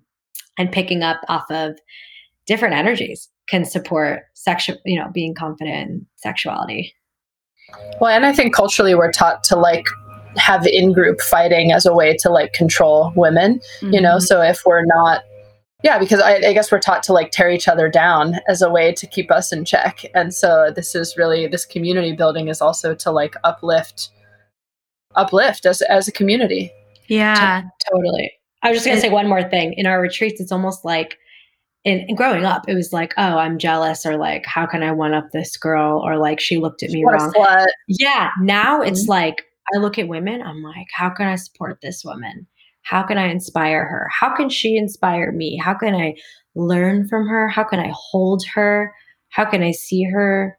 and 0.58 0.70
picking 0.70 1.02
up 1.02 1.20
off 1.28 1.50
of 1.50 1.78
different 2.46 2.74
energies 2.74 3.28
can 3.48 3.64
support 3.64 4.22
sexual 4.34 4.76
you 4.84 4.98
know 4.98 5.10
being 5.12 5.34
confident 5.34 5.90
in 5.90 6.06
sexuality 6.16 6.94
well, 8.00 8.10
and 8.10 8.26
I 8.26 8.32
think 8.32 8.54
culturally 8.54 8.94
we're 8.94 9.12
taught 9.12 9.44
to 9.44 9.56
like 9.56 9.86
have 10.36 10.66
in 10.66 10.92
group 10.92 11.20
fighting 11.20 11.72
as 11.72 11.86
a 11.86 11.94
way 11.94 12.16
to 12.16 12.30
like 12.30 12.52
control 12.52 13.12
women, 13.16 13.60
mm-hmm. 13.80 13.94
you 13.94 14.00
know? 14.00 14.16
Mm-hmm. 14.16 14.24
So 14.24 14.42
if 14.42 14.62
we're 14.64 14.84
not, 14.84 15.22
yeah, 15.82 15.98
because 15.98 16.20
I, 16.20 16.36
I, 16.36 16.52
guess 16.52 16.70
we're 16.70 16.78
taught 16.78 17.02
to 17.04 17.12
like 17.12 17.32
tear 17.32 17.50
each 17.50 17.68
other 17.68 17.88
down 17.88 18.36
as 18.48 18.62
a 18.62 18.70
way 18.70 18.92
to 18.92 19.06
keep 19.06 19.30
us 19.30 19.52
in 19.52 19.64
check. 19.64 20.04
And 20.14 20.32
so 20.32 20.72
this 20.74 20.94
is 20.94 21.16
really, 21.16 21.46
this 21.48 21.66
community 21.66 22.12
building 22.12 22.48
is 22.48 22.60
also 22.60 22.94
to 22.94 23.10
like 23.10 23.34
uplift, 23.42 24.10
uplift 25.16 25.66
as, 25.66 25.82
as 25.82 26.06
a 26.06 26.12
community. 26.12 26.72
Yeah, 27.08 27.62
T- 27.62 27.68
totally. 27.90 28.32
I 28.62 28.70
was 28.70 28.78
just 28.78 28.86
going 28.86 28.96
to 28.96 29.00
say 29.00 29.10
one 29.10 29.28
more 29.28 29.42
thing. 29.42 29.74
In 29.76 29.86
our 29.86 30.00
retreats, 30.00 30.40
it's 30.40 30.52
almost 30.52 30.84
like 30.84 31.18
in, 31.84 32.04
in, 32.08 32.14
growing 32.14 32.44
up, 32.44 32.68
it 32.68 32.74
was 32.74 32.92
like, 32.92 33.12
oh, 33.16 33.38
I'm 33.38 33.58
jealous, 33.58 34.06
or 34.06 34.16
like, 34.16 34.46
how 34.46 34.66
can 34.66 34.82
I 34.82 34.92
one 34.92 35.14
up 35.14 35.30
this 35.32 35.56
girl, 35.56 36.00
or 36.04 36.16
like 36.16 36.40
she 36.40 36.58
looked 36.58 36.82
at 36.82 36.90
me 36.90 37.04
what 37.04 37.20
wrong. 37.20 37.66
Yeah. 37.88 38.30
Now 38.40 38.80
mm-hmm. 38.80 38.88
it's 38.88 39.08
like 39.08 39.42
I 39.74 39.78
look 39.78 39.98
at 39.98 40.08
women, 40.08 40.42
I'm 40.42 40.62
like, 40.62 40.86
how 40.94 41.10
can 41.10 41.26
I 41.26 41.36
support 41.36 41.78
this 41.82 42.04
woman? 42.04 42.46
How 42.82 43.02
can 43.02 43.18
I 43.18 43.28
inspire 43.28 43.84
her? 43.84 44.08
How 44.12 44.34
can 44.34 44.48
she 44.48 44.76
inspire 44.76 45.32
me? 45.32 45.56
How 45.56 45.74
can 45.74 45.94
I 45.94 46.14
learn 46.54 47.08
from 47.08 47.26
her? 47.28 47.48
How 47.48 47.64
can 47.64 47.78
I 47.78 47.92
hold 47.94 48.44
her? 48.54 48.92
How 49.30 49.44
can 49.44 49.62
I 49.62 49.70
see 49.70 50.02
her 50.04 50.58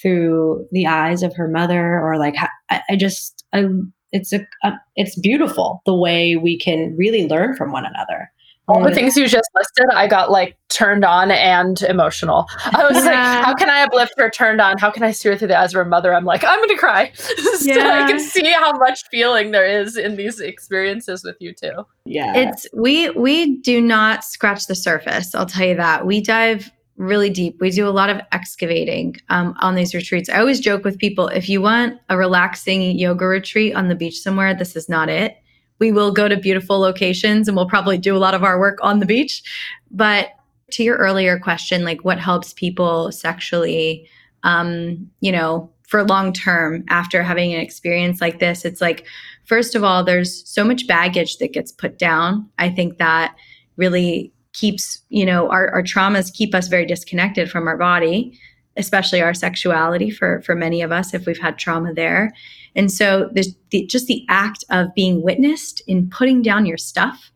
through 0.00 0.66
the 0.72 0.86
eyes 0.86 1.22
of 1.22 1.34
her 1.36 1.48
mother? 1.48 2.00
Or 2.00 2.18
like, 2.18 2.34
I, 2.70 2.82
I 2.90 2.96
just, 2.96 3.44
I, 3.52 3.66
it's 4.12 4.32
a, 4.32 4.46
a, 4.62 4.72
it's 4.94 5.18
beautiful 5.18 5.82
the 5.86 5.94
way 5.94 6.36
we 6.36 6.58
can 6.58 6.94
really 6.96 7.26
learn 7.26 7.56
from 7.56 7.72
one 7.72 7.86
another 7.86 8.30
all 8.66 8.82
the 8.82 8.94
things 8.94 9.16
you 9.16 9.28
just 9.28 9.48
listed, 9.54 9.86
I 9.92 10.06
got 10.06 10.30
like 10.30 10.56
turned 10.68 11.04
on 11.04 11.30
and 11.30 11.80
emotional. 11.82 12.46
I 12.64 12.86
was 12.90 13.04
yeah. 13.04 13.10
like, 13.10 13.44
how 13.44 13.54
can 13.54 13.68
I 13.68 13.82
uplift 13.82 14.14
her 14.16 14.30
turned 14.30 14.60
on? 14.60 14.78
How 14.78 14.90
can 14.90 15.02
I 15.02 15.10
see 15.10 15.28
her 15.28 15.36
through 15.36 15.48
the 15.48 15.58
eyes 15.58 15.74
of 15.74 15.78
her 15.78 15.84
mother? 15.84 16.14
I'm 16.14 16.24
like, 16.24 16.44
I'm 16.44 16.58
going 16.58 16.70
to 16.70 16.76
cry. 16.76 17.12
so 17.14 17.34
yeah. 17.62 18.04
I 18.04 18.10
can 18.10 18.18
see 18.18 18.50
how 18.52 18.72
much 18.78 19.04
feeling 19.10 19.50
there 19.50 19.66
is 19.66 19.96
in 19.96 20.16
these 20.16 20.40
experiences 20.40 21.24
with 21.24 21.36
you 21.40 21.52
too. 21.52 21.86
Yeah. 22.06 22.34
It's, 22.36 22.66
we, 22.72 23.10
we 23.10 23.56
do 23.58 23.82
not 23.82 24.24
scratch 24.24 24.66
the 24.66 24.74
surface. 24.74 25.34
I'll 25.34 25.46
tell 25.46 25.66
you 25.66 25.76
that. 25.76 26.06
We 26.06 26.22
dive 26.22 26.70
really 26.96 27.28
deep. 27.28 27.60
We 27.60 27.70
do 27.70 27.86
a 27.86 27.90
lot 27.90 28.08
of 28.08 28.20
excavating 28.32 29.16
um, 29.28 29.54
on 29.60 29.74
these 29.74 29.94
retreats. 29.94 30.30
I 30.30 30.38
always 30.38 30.60
joke 30.60 30.84
with 30.84 30.98
people 30.98 31.28
if 31.28 31.48
you 31.48 31.60
want 31.60 32.00
a 32.08 32.16
relaxing 32.16 32.82
yoga 32.98 33.26
retreat 33.26 33.74
on 33.74 33.88
the 33.88 33.94
beach 33.94 34.20
somewhere, 34.20 34.54
this 34.54 34.74
is 34.74 34.88
not 34.88 35.10
it 35.10 35.36
we 35.78 35.92
will 35.92 36.12
go 36.12 36.28
to 36.28 36.36
beautiful 36.36 36.78
locations 36.78 37.48
and 37.48 37.56
we'll 37.56 37.68
probably 37.68 37.98
do 37.98 38.16
a 38.16 38.18
lot 38.18 38.34
of 38.34 38.44
our 38.44 38.58
work 38.58 38.78
on 38.82 39.00
the 39.00 39.06
beach. 39.06 39.42
But 39.90 40.30
to 40.72 40.82
your 40.82 40.96
earlier 40.96 41.38
question, 41.38 41.84
like 41.84 42.04
what 42.04 42.18
helps 42.18 42.52
people 42.52 43.12
sexually, 43.12 44.08
um, 44.42 45.10
you 45.20 45.32
know, 45.32 45.70
for 45.86 46.02
long 46.02 46.32
term 46.32 46.84
after 46.88 47.22
having 47.22 47.52
an 47.52 47.60
experience 47.60 48.20
like 48.20 48.38
this, 48.38 48.64
it's 48.64 48.80
like, 48.80 49.06
first 49.44 49.74
of 49.74 49.84
all, 49.84 50.02
there's 50.02 50.48
so 50.48 50.64
much 50.64 50.86
baggage 50.86 51.38
that 51.38 51.52
gets 51.52 51.70
put 51.70 51.98
down. 51.98 52.48
I 52.58 52.70
think 52.70 52.98
that 52.98 53.36
really 53.76 54.32
keeps, 54.52 55.02
you 55.08 55.26
know, 55.26 55.50
our, 55.50 55.68
our 55.70 55.82
traumas 55.82 56.32
keep 56.32 56.54
us 56.54 56.68
very 56.68 56.86
disconnected 56.86 57.50
from 57.50 57.68
our 57.68 57.76
body 57.76 58.38
especially 58.76 59.22
our 59.22 59.34
sexuality 59.34 60.10
for 60.10 60.42
for 60.42 60.54
many 60.54 60.82
of 60.82 60.92
us 60.92 61.14
if 61.14 61.26
we've 61.26 61.38
had 61.38 61.58
trauma 61.58 61.94
there 61.94 62.32
and 62.76 62.90
so 62.90 63.30
there's 63.32 63.54
the, 63.70 63.86
just 63.86 64.06
the 64.06 64.24
act 64.28 64.64
of 64.70 64.94
being 64.94 65.22
witnessed 65.22 65.82
in 65.86 66.08
putting 66.10 66.42
down 66.42 66.66
your 66.66 66.76
stuff 66.76 67.30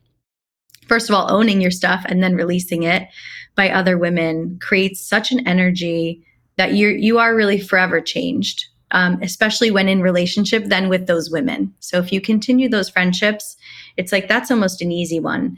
first 0.87 1.09
of 1.09 1.15
all 1.15 1.31
owning 1.31 1.61
your 1.61 1.71
stuff 1.71 2.03
and 2.07 2.23
then 2.23 2.35
releasing 2.35 2.83
it 2.83 3.07
by 3.55 3.69
other 3.69 3.97
women 3.97 4.57
creates 4.61 5.01
such 5.01 5.31
an 5.31 5.45
energy 5.47 6.23
that 6.57 6.73
you 6.73 6.89
you 6.89 7.17
are 7.19 7.35
really 7.35 7.59
forever 7.59 8.01
changed 8.01 8.65
um, 8.91 9.21
especially 9.21 9.69
when 9.69 9.87
in 9.87 10.01
relationship 10.01 10.65
then 10.65 10.89
with 10.89 11.07
those 11.07 11.29
women 11.29 11.73
so 11.79 11.99
if 11.99 12.11
you 12.11 12.19
continue 12.19 12.67
those 12.69 12.89
friendships 12.89 13.55
it's 13.97 14.11
like 14.11 14.27
that's 14.27 14.51
almost 14.51 14.81
an 14.81 14.91
easy 14.91 15.19
one 15.19 15.57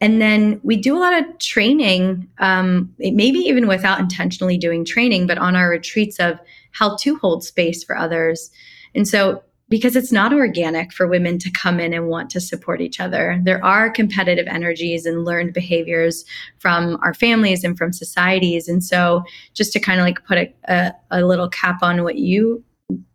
and 0.00 0.20
then 0.20 0.60
we 0.62 0.76
do 0.76 0.96
a 0.96 1.00
lot 1.00 1.14
of 1.14 1.38
training, 1.38 2.28
um, 2.38 2.94
maybe 2.98 3.38
even 3.38 3.66
without 3.66 3.98
intentionally 3.98 4.58
doing 4.58 4.84
training, 4.84 5.26
but 5.26 5.38
on 5.38 5.56
our 5.56 5.70
retreats 5.70 6.20
of 6.20 6.38
how 6.72 6.96
to 6.96 7.16
hold 7.16 7.42
space 7.42 7.82
for 7.82 7.96
others. 7.96 8.50
And 8.94 9.06
so, 9.06 9.42
because 9.68 9.96
it's 9.96 10.12
not 10.12 10.32
organic 10.32 10.92
for 10.92 11.08
women 11.08 11.38
to 11.38 11.50
come 11.50 11.80
in 11.80 11.92
and 11.92 12.06
want 12.06 12.30
to 12.30 12.40
support 12.40 12.80
each 12.80 13.00
other, 13.00 13.40
there 13.42 13.64
are 13.64 13.90
competitive 13.90 14.46
energies 14.46 15.06
and 15.06 15.24
learned 15.24 15.52
behaviors 15.54 16.24
from 16.58 16.98
our 17.02 17.12
families 17.12 17.64
and 17.64 17.76
from 17.76 17.92
societies. 17.92 18.68
And 18.68 18.84
so, 18.84 19.24
just 19.54 19.72
to 19.72 19.80
kind 19.80 19.98
of 19.98 20.06
like 20.06 20.24
put 20.24 20.38
a, 20.38 20.54
a, 20.68 20.92
a 21.10 21.22
little 21.24 21.48
cap 21.48 21.82
on 21.82 22.04
what 22.04 22.16
you 22.16 22.62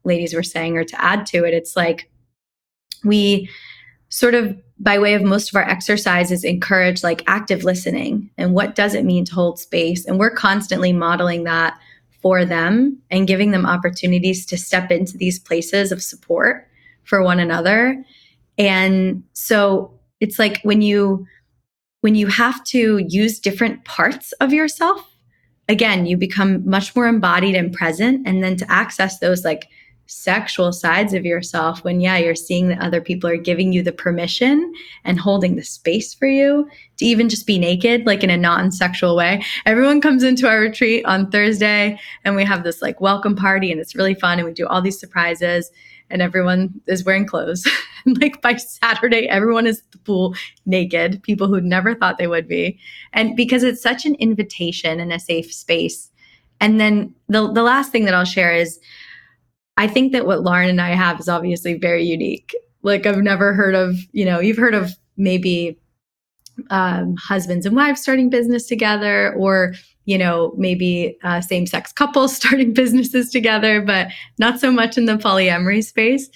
ladies 0.04 0.34
were 0.34 0.44
saying 0.44 0.78
or 0.78 0.84
to 0.84 1.02
add 1.02 1.26
to 1.26 1.44
it 1.46 1.54
it's 1.54 1.76
like 1.76 2.10
we 3.04 3.50
sort 4.10 4.36
of 4.36 4.56
by 4.80 4.98
way 4.98 5.14
of 5.14 5.22
most 5.22 5.50
of 5.50 5.56
our 5.56 5.68
exercises 5.68 6.44
encourage 6.44 7.04
like 7.04 7.24
active 7.28 7.64
listening 7.64 8.30
and 8.38 8.54
what 8.54 8.76
does 8.76 8.94
it 8.94 9.06
mean 9.06 9.24
to 9.26 9.34
hold 9.34 9.60
space 9.60 10.06
and 10.06 10.20
we're 10.20 10.32
constantly 10.32 10.92
modeling 10.92 11.44
that 11.44 11.80
for 12.22 12.46
them 12.46 12.98
and 13.10 13.28
giving 13.28 13.52
them 13.52 13.66
opportunities 13.66 14.46
to 14.46 14.58
step 14.58 14.92
into 14.92 15.18
these 15.18 15.40
places 15.40 15.92
of 15.92 16.02
support 16.02 16.68
for 17.04 17.24
one 17.24 17.40
another. 17.40 18.04
And 18.58 19.24
so 19.34 20.00
it's 20.20 20.38
like 20.38 20.62
when 20.64 20.82
you 20.82 21.26
when 22.02 22.16
you 22.16 22.28
have 22.28 22.64
to 22.66 23.00
use 23.08 23.40
different 23.40 23.86
parts 23.86 24.32
of 24.34 24.52
yourself 24.52 25.08
again 25.68 26.06
you 26.08 26.18
become 26.18 26.68
much 26.68 26.96
more 26.96 27.08
embodied 27.08 27.56
and 27.56 27.74
present. 27.74 28.28
And 28.28 28.44
then 28.44 28.56
to 28.58 28.72
access 28.72 29.20
those 29.20 29.44
like 29.44 29.68
sexual 30.12 30.74
sides 30.74 31.14
of 31.14 31.26
yourself 31.26 31.86
when 31.86 32.02
yeah 32.02 32.18
you're 32.18 32.36
seeing 32.36 32.68
that 32.68 32.82
other 32.82 33.00
people 33.00 33.30
are 33.30 33.38
giving 33.38 33.72
you 33.72 33.82
the 33.82 33.94
permission 33.94 34.74
and 35.06 35.18
holding 35.18 35.56
the 35.56 35.64
space 35.64 36.14
for 36.14 36.26
you 36.28 36.70
to 36.98 37.06
even 37.06 37.30
just 37.30 37.48
be 37.48 37.58
naked 37.58 38.06
like 38.06 38.22
in 38.22 38.30
a 38.30 38.36
non-sexual 38.36 39.16
way. 39.16 39.42
Everyone 39.66 40.02
comes 40.02 40.22
into 40.22 40.50
our 40.50 40.60
retreat 40.60 41.06
on 41.06 41.32
thursday 41.32 41.98
and 42.26 42.36
we 42.36 42.44
have 42.44 42.66
this 42.66 42.82
like 42.82 43.00
welcome 43.00 43.38
party 43.38 43.72
and 43.72 43.80
it's 43.80 43.96
really 43.96 44.14
fun 44.14 44.38
and 44.38 44.46
we 44.46 44.54
do 44.54 44.68
all 44.68 44.82
these 44.82 45.00
surprises 45.00 45.72
and 46.10 46.22
everyone 46.22 46.74
is 46.88 47.06
wearing 47.06 47.26
clothes. 47.26 47.66
Like 48.04 48.42
by 48.42 48.56
saturday 48.56 49.30
everyone 49.30 49.68
is 49.68 49.78
at 49.78 49.92
the 49.92 50.00
pool 50.00 50.34
naked 50.66 51.22
people 51.22 51.48
who 51.48 51.62
never 51.62 51.94
thought 51.94 52.18
they 52.18 52.26
would 52.26 52.48
be. 52.48 52.80
And 53.14 53.36
because 53.38 53.64
it's 53.64 53.82
such 53.82 54.06
an 54.06 54.16
invitation 54.16 55.00
and 55.00 55.14
a 55.14 55.20
safe 55.20 55.54
space. 55.54 56.10
And 56.60 56.80
then 56.80 57.14
the, 57.30 57.52
the 57.52 57.62
last 57.62 57.92
thing 57.92 58.06
that 58.06 58.16
i'll 58.16 58.26
share 58.26 58.54
is 58.54 58.80
I 59.78 59.88
think 59.88 60.12
that 60.12 60.26
what 60.26 60.44
Lauren 60.44 60.70
and 60.70 60.82
I 60.82 60.90
have 60.90 61.20
is 61.20 61.30
obviously 61.30 61.76
very 61.76 62.04
unique. 62.04 62.54
Like 62.84 63.06
I've 63.06 63.18
never 63.18 63.54
heard 63.54 63.76
of, 63.76 63.98
you 64.12 64.26
know, 64.26 64.40
you've 64.40 64.58
heard 64.58 64.76
of 64.76 64.92
maybe 65.18 65.80
um, 66.70 67.16
husbands 67.16 67.66
and 67.66 67.76
wives 67.76 68.02
starting 68.02 68.30
business 68.30 68.68
together, 68.68 69.34
or 69.36 69.74
you 70.06 70.18
know, 70.18 70.54
maybe 70.58 71.18
uh, 71.24 71.42
same-sex 71.42 71.94
couples 71.94 72.36
starting 72.38 72.74
businesses 72.74 73.30
together, 73.30 73.82
but 73.82 74.08
not 74.40 74.60
so 74.60 74.72
much 74.72 74.98
in 74.98 75.06
the 75.06 75.16
polyamory 75.16 75.84
space. 75.84 76.30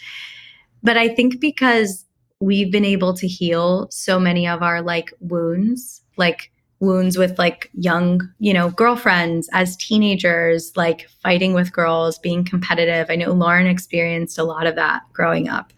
But 0.83 0.97
I 0.97 1.09
think 1.09 1.39
because 1.39 2.05
we've 2.39 2.71
been 2.71 2.85
able 2.85 3.13
to 3.15 3.27
heal 3.27 3.87
so 3.89 4.19
many 4.19 4.47
of 4.47 4.61
our 4.61 4.81
like 4.81 5.11
wounds, 5.19 6.01
like 6.17 6.51
wounds 6.85 7.17
with 7.17 7.37
like 7.37 7.69
young, 7.73 8.21
you 8.39 8.53
know, 8.53 8.69
girlfriends 8.69 9.49
as 9.51 9.75
teenagers, 9.77 10.71
like 10.75 11.09
fighting 11.21 11.53
with 11.53 11.73
girls, 11.73 12.19
being 12.19 12.45
competitive. 12.45 13.07
I 13.09 13.15
know 13.15 13.31
Lauren 13.31 13.67
experienced 13.67 14.37
a 14.37 14.43
lot 14.43 14.67
of 14.67 14.75
that 14.75 15.01
growing 15.13 15.49
up. 15.49 15.73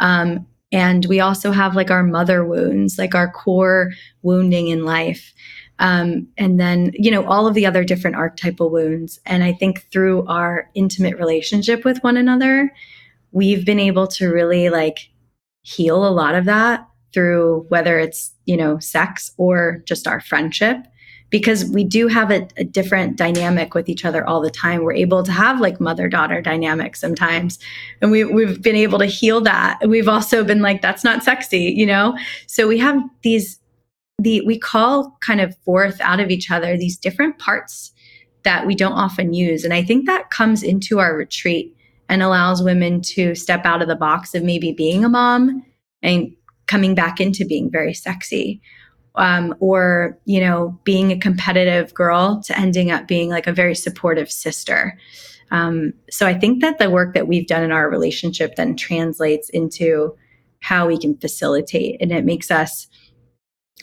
Um, 0.00 0.46
and 0.72 1.06
we 1.06 1.20
also 1.20 1.52
have 1.52 1.76
like 1.76 1.90
our 1.90 2.02
mother 2.02 2.44
wounds, 2.44 2.98
like 2.98 3.14
our 3.14 3.30
core 3.30 3.92
wounding 4.22 4.68
in 4.68 4.84
life. 4.84 5.32
Um, 5.78 6.28
and 6.36 6.58
then, 6.58 6.90
you 6.94 7.10
know, 7.10 7.24
all 7.26 7.46
of 7.46 7.54
the 7.54 7.66
other 7.66 7.84
different 7.84 8.16
archetypal 8.16 8.70
wounds. 8.70 9.20
And 9.26 9.44
I 9.44 9.52
think 9.52 9.86
through 9.92 10.26
our 10.26 10.70
intimate 10.74 11.18
relationship 11.18 11.84
with 11.84 12.02
one 12.02 12.16
another, 12.16 12.72
we've 13.32 13.64
been 13.64 13.78
able 13.78 14.06
to 14.08 14.28
really 14.28 14.70
like 14.70 15.10
heal 15.62 16.06
a 16.06 16.10
lot 16.10 16.34
of 16.34 16.46
that 16.46 16.88
through 17.12 17.66
whether 17.68 17.98
it's, 17.98 18.32
you 18.44 18.56
know, 18.56 18.78
sex 18.78 19.30
or 19.36 19.82
just 19.86 20.06
our 20.06 20.20
friendship 20.20 20.86
because 21.30 21.64
we 21.70 21.84
do 21.84 22.06
have 22.06 22.30
a, 22.30 22.46
a, 22.56 22.64
different 22.64 23.16
dynamic 23.16 23.74
with 23.74 23.88
each 23.88 24.04
other 24.04 24.26
all 24.26 24.40
the 24.40 24.50
time. 24.50 24.82
We're 24.82 24.92
able 24.92 25.22
to 25.24 25.32
have 25.32 25.60
like 25.60 25.80
mother 25.80 26.08
daughter 26.08 26.40
dynamics 26.40 27.00
sometimes. 27.00 27.58
And 28.00 28.10
we, 28.10 28.24
we've 28.24 28.62
been 28.62 28.76
able 28.76 28.98
to 29.00 29.06
heal 29.06 29.40
that. 29.40 29.80
We've 29.86 30.08
also 30.08 30.44
been 30.44 30.62
like, 30.62 30.82
that's 30.82 31.02
not 31.02 31.24
sexy, 31.24 31.74
you 31.76 31.86
know? 31.86 32.16
So 32.46 32.68
we 32.68 32.78
have 32.78 33.02
these, 33.22 33.58
the, 34.18 34.40
we 34.42 34.58
call 34.58 35.16
kind 35.20 35.40
of 35.40 35.56
forth 35.58 36.00
out 36.00 36.20
of 36.20 36.30
each 36.30 36.50
other 36.50 36.76
these 36.76 36.96
different 36.96 37.38
parts 37.38 37.92
that 38.44 38.64
we 38.64 38.76
don't 38.76 38.92
often 38.92 39.34
use. 39.34 39.64
And 39.64 39.74
I 39.74 39.82
think 39.82 40.06
that 40.06 40.30
comes 40.30 40.62
into 40.62 41.00
our 41.00 41.16
retreat 41.16 41.76
and 42.08 42.22
allows 42.22 42.62
women 42.62 43.00
to 43.00 43.34
step 43.34 43.66
out 43.66 43.82
of 43.82 43.88
the 43.88 43.96
box 43.96 44.34
of 44.34 44.44
maybe 44.44 44.70
being 44.72 45.04
a 45.04 45.08
mom 45.08 45.64
and 46.02 46.32
coming 46.66 46.94
back 46.94 47.20
into 47.20 47.44
being 47.44 47.70
very 47.70 47.94
sexy 47.94 48.60
um, 49.14 49.54
or 49.60 50.18
you 50.24 50.40
know 50.40 50.78
being 50.84 51.10
a 51.10 51.18
competitive 51.18 51.92
girl 51.94 52.42
to 52.44 52.58
ending 52.58 52.90
up 52.90 53.08
being 53.08 53.30
like 53.30 53.46
a 53.46 53.52
very 53.52 53.74
supportive 53.74 54.30
sister. 54.30 54.98
Um, 55.52 55.92
so 56.10 56.26
i 56.26 56.34
think 56.34 56.60
that 56.60 56.78
the 56.78 56.90
work 56.90 57.14
that 57.14 57.28
we've 57.28 57.46
done 57.46 57.62
in 57.62 57.70
our 57.70 57.88
relationship 57.88 58.56
then 58.56 58.74
translates 58.74 59.48
into 59.50 60.16
how 60.58 60.88
we 60.88 60.98
can 60.98 61.16
facilitate 61.16 62.02
and 62.02 62.10
it 62.10 62.24
makes 62.24 62.50
us 62.50 62.88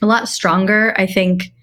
a 0.02 0.06
lot 0.06 0.28
stronger 0.28 0.94
i 0.98 1.06
think 1.06 1.54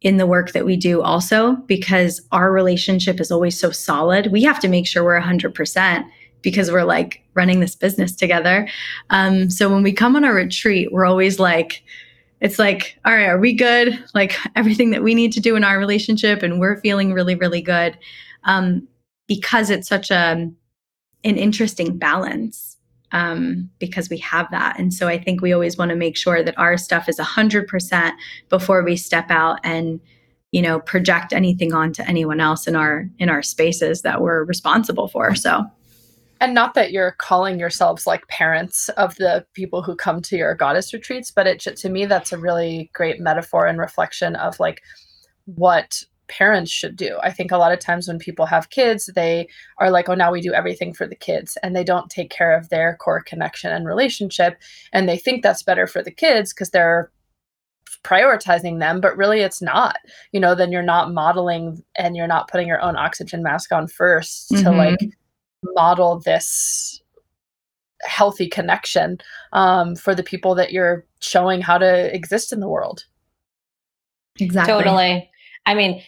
in 0.00 0.18
the 0.18 0.26
work 0.26 0.52
that 0.52 0.64
we 0.64 0.76
do 0.76 1.02
also 1.02 1.56
because 1.66 2.20
our 2.32 2.52
relationship 2.52 3.20
is 3.20 3.32
always 3.32 3.58
so 3.58 3.70
solid. 3.70 4.30
We 4.30 4.42
have 4.44 4.60
to 4.60 4.68
make 4.68 4.86
sure 4.86 5.02
we're 5.02 5.20
100% 5.20 6.04
because 6.42 6.70
we're 6.70 6.84
like 6.84 7.22
running 7.34 7.60
this 7.60 7.74
business 7.74 8.14
together. 8.14 8.68
Um, 9.10 9.50
so 9.50 9.68
when 9.68 9.82
we 9.82 9.92
come 9.92 10.16
on 10.16 10.24
a 10.24 10.32
retreat, 10.32 10.92
we're 10.92 11.06
always 11.06 11.38
like, 11.38 11.82
it's 12.40 12.58
like, 12.58 12.98
all 13.04 13.14
right, 13.14 13.28
are 13.28 13.38
we 13.38 13.54
good? 13.54 14.02
Like 14.14 14.36
everything 14.56 14.90
that 14.90 15.02
we 15.02 15.14
need 15.14 15.32
to 15.32 15.40
do 15.40 15.56
in 15.56 15.64
our 15.64 15.78
relationship, 15.78 16.42
and 16.42 16.60
we're 16.60 16.80
feeling 16.80 17.12
really, 17.12 17.34
really 17.34 17.62
good 17.62 17.98
um, 18.44 18.86
because 19.26 19.70
it's 19.70 19.88
such 19.88 20.10
a 20.10 20.50
an 21.24 21.36
interesting 21.36 21.98
balance 21.98 22.76
um, 23.12 23.70
because 23.78 24.08
we 24.08 24.18
have 24.18 24.50
that. 24.50 24.78
And 24.78 24.92
so 24.92 25.08
I 25.08 25.18
think 25.18 25.40
we 25.40 25.52
always 25.52 25.76
want 25.76 25.88
to 25.88 25.96
make 25.96 26.16
sure 26.16 26.42
that 26.42 26.58
our 26.58 26.76
stuff 26.76 27.08
is 27.08 27.18
100% 27.18 28.12
before 28.48 28.84
we 28.84 28.96
step 28.96 29.30
out 29.30 29.58
and 29.64 30.00
you 30.52 30.62
know 30.62 30.78
project 30.80 31.32
anything 31.32 31.74
onto 31.74 32.02
anyone 32.04 32.40
else 32.40 32.66
in 32.66 32.76
our 32.76 33.10
in 33.18 33.28
our 33.28 33.42
spaces 33.42 34.02
that 34.02 34.22
we're 34.22 34.44
responsible 34.44 35.08
for 35.08 35.34
so 35.34 35.64
and 36.40 36.54
not 36.54 36.74
that 36.74 36.92
you're 36.92 37.12
calling 37.12 37.58
yourselves 37.58 38.06
like 38.06 38.26
parents 38.28 38.88
of 38.90 39.14
the 39.16 39.44
people 39.54 39.82
who 39.82 39.96
come 39.96 40.20
to 40.22 40.36
your 40.36 40.54
goddess 40.54 40.92
retreats 40.92 41.30
but 41.30 41.46
it 41.46 41.60
to 41.60 41.88
me 41.88 42.06
that's 42.06 42.32
a 42.32 42.38
really 42.38 42.90
great 42.92 43.20
metaphor 43.20 43.66
and 43.66 43.78
reflection 43.78 44.36
of 44.36 44.58
like 44.60 44.82
what 45.46 46.02
parents 46.28 46.70
should 46.70 46.96
do 46.96 47.18
i 47.22 47.30
think 47.30 47.52
a 47.52 47.56
lot 47.56 47.72
of 47.72 47.78
times 47.78 48.08
when 48.08 48.18
people 48.18 48.46
have 48.46 48.70
kids 48.70 49.08
they 49.14 49.46
are 49.78 49.90
like 49.90 50.08
oh 50.08 50.14
now 50.14 50.32
we 50.32 50.40
do 50.40 50.52
everything 50.52 50.92
for 50.92 51.06
the 51.06 51.14
kids 51.14 51.56
and 51.62 51.74
they 51.74 51.84
don't 51.84 52.10
take 52.10 52.30
care 52.30 52.56
of 52.56 52.68
their 52.68 52.96
core 52.96 53.22
connection 53.22 53.70
and 53.70 53.86
relationship 53.86 54.56
and 54.92 55.08
they 55.08 55.16
think 55.16 55.42
that's 55.42 55.62
better 55.62 55.86
for 55.86 56.02
the 56.02 56.10
kids 56.10 56.52
because 56.52 56.70
they're 56.70 57.10
prioritizing 58.02 58.80
them 58.80 59.00
but 59.00 59.16
really 59.16 59.40
it's 59.40 59.62
not 59.62 59.96
you 60.32 60.40
know 60.40 60.54
then 60.54 60.72
you're 60.72 60.82
not 60.82 61.12
modeling 61.12 61.82
and 61.96 62.16
you're 62.16 62.26
not 62.26 62.48
putting 62.48 62.66
your 62.66 62.80
own 62.80 62.96
oxygen 62.96 63.42
mask 63.42 63.72
on 63.72 63.86
1st 63.86 64.52
mm-hmm. 64.52 64.64
to 64.64 64.70
like 64.72 65.10
model 65.62 66.20
this 66.20 67.00
healthy 68.02 68.48
connection 68.48 69.18
um, 69.52 69.96
for 69.96 70.14
the 70.14 70.22
people 70.22 70.54
that 70.54 70.72
you're 70.72 71.06
showing 71.20 71.60
how 71.60 71.78
to 71.78 72.14
exist 72.14 72.52
in 72.52 72.60
the 72.60 72.68
world. 72.68 73.04
Exactly. 74.38 74.74
Totally. 74.74 75.30
I 75.64 75.74
mean, 75.74 76.02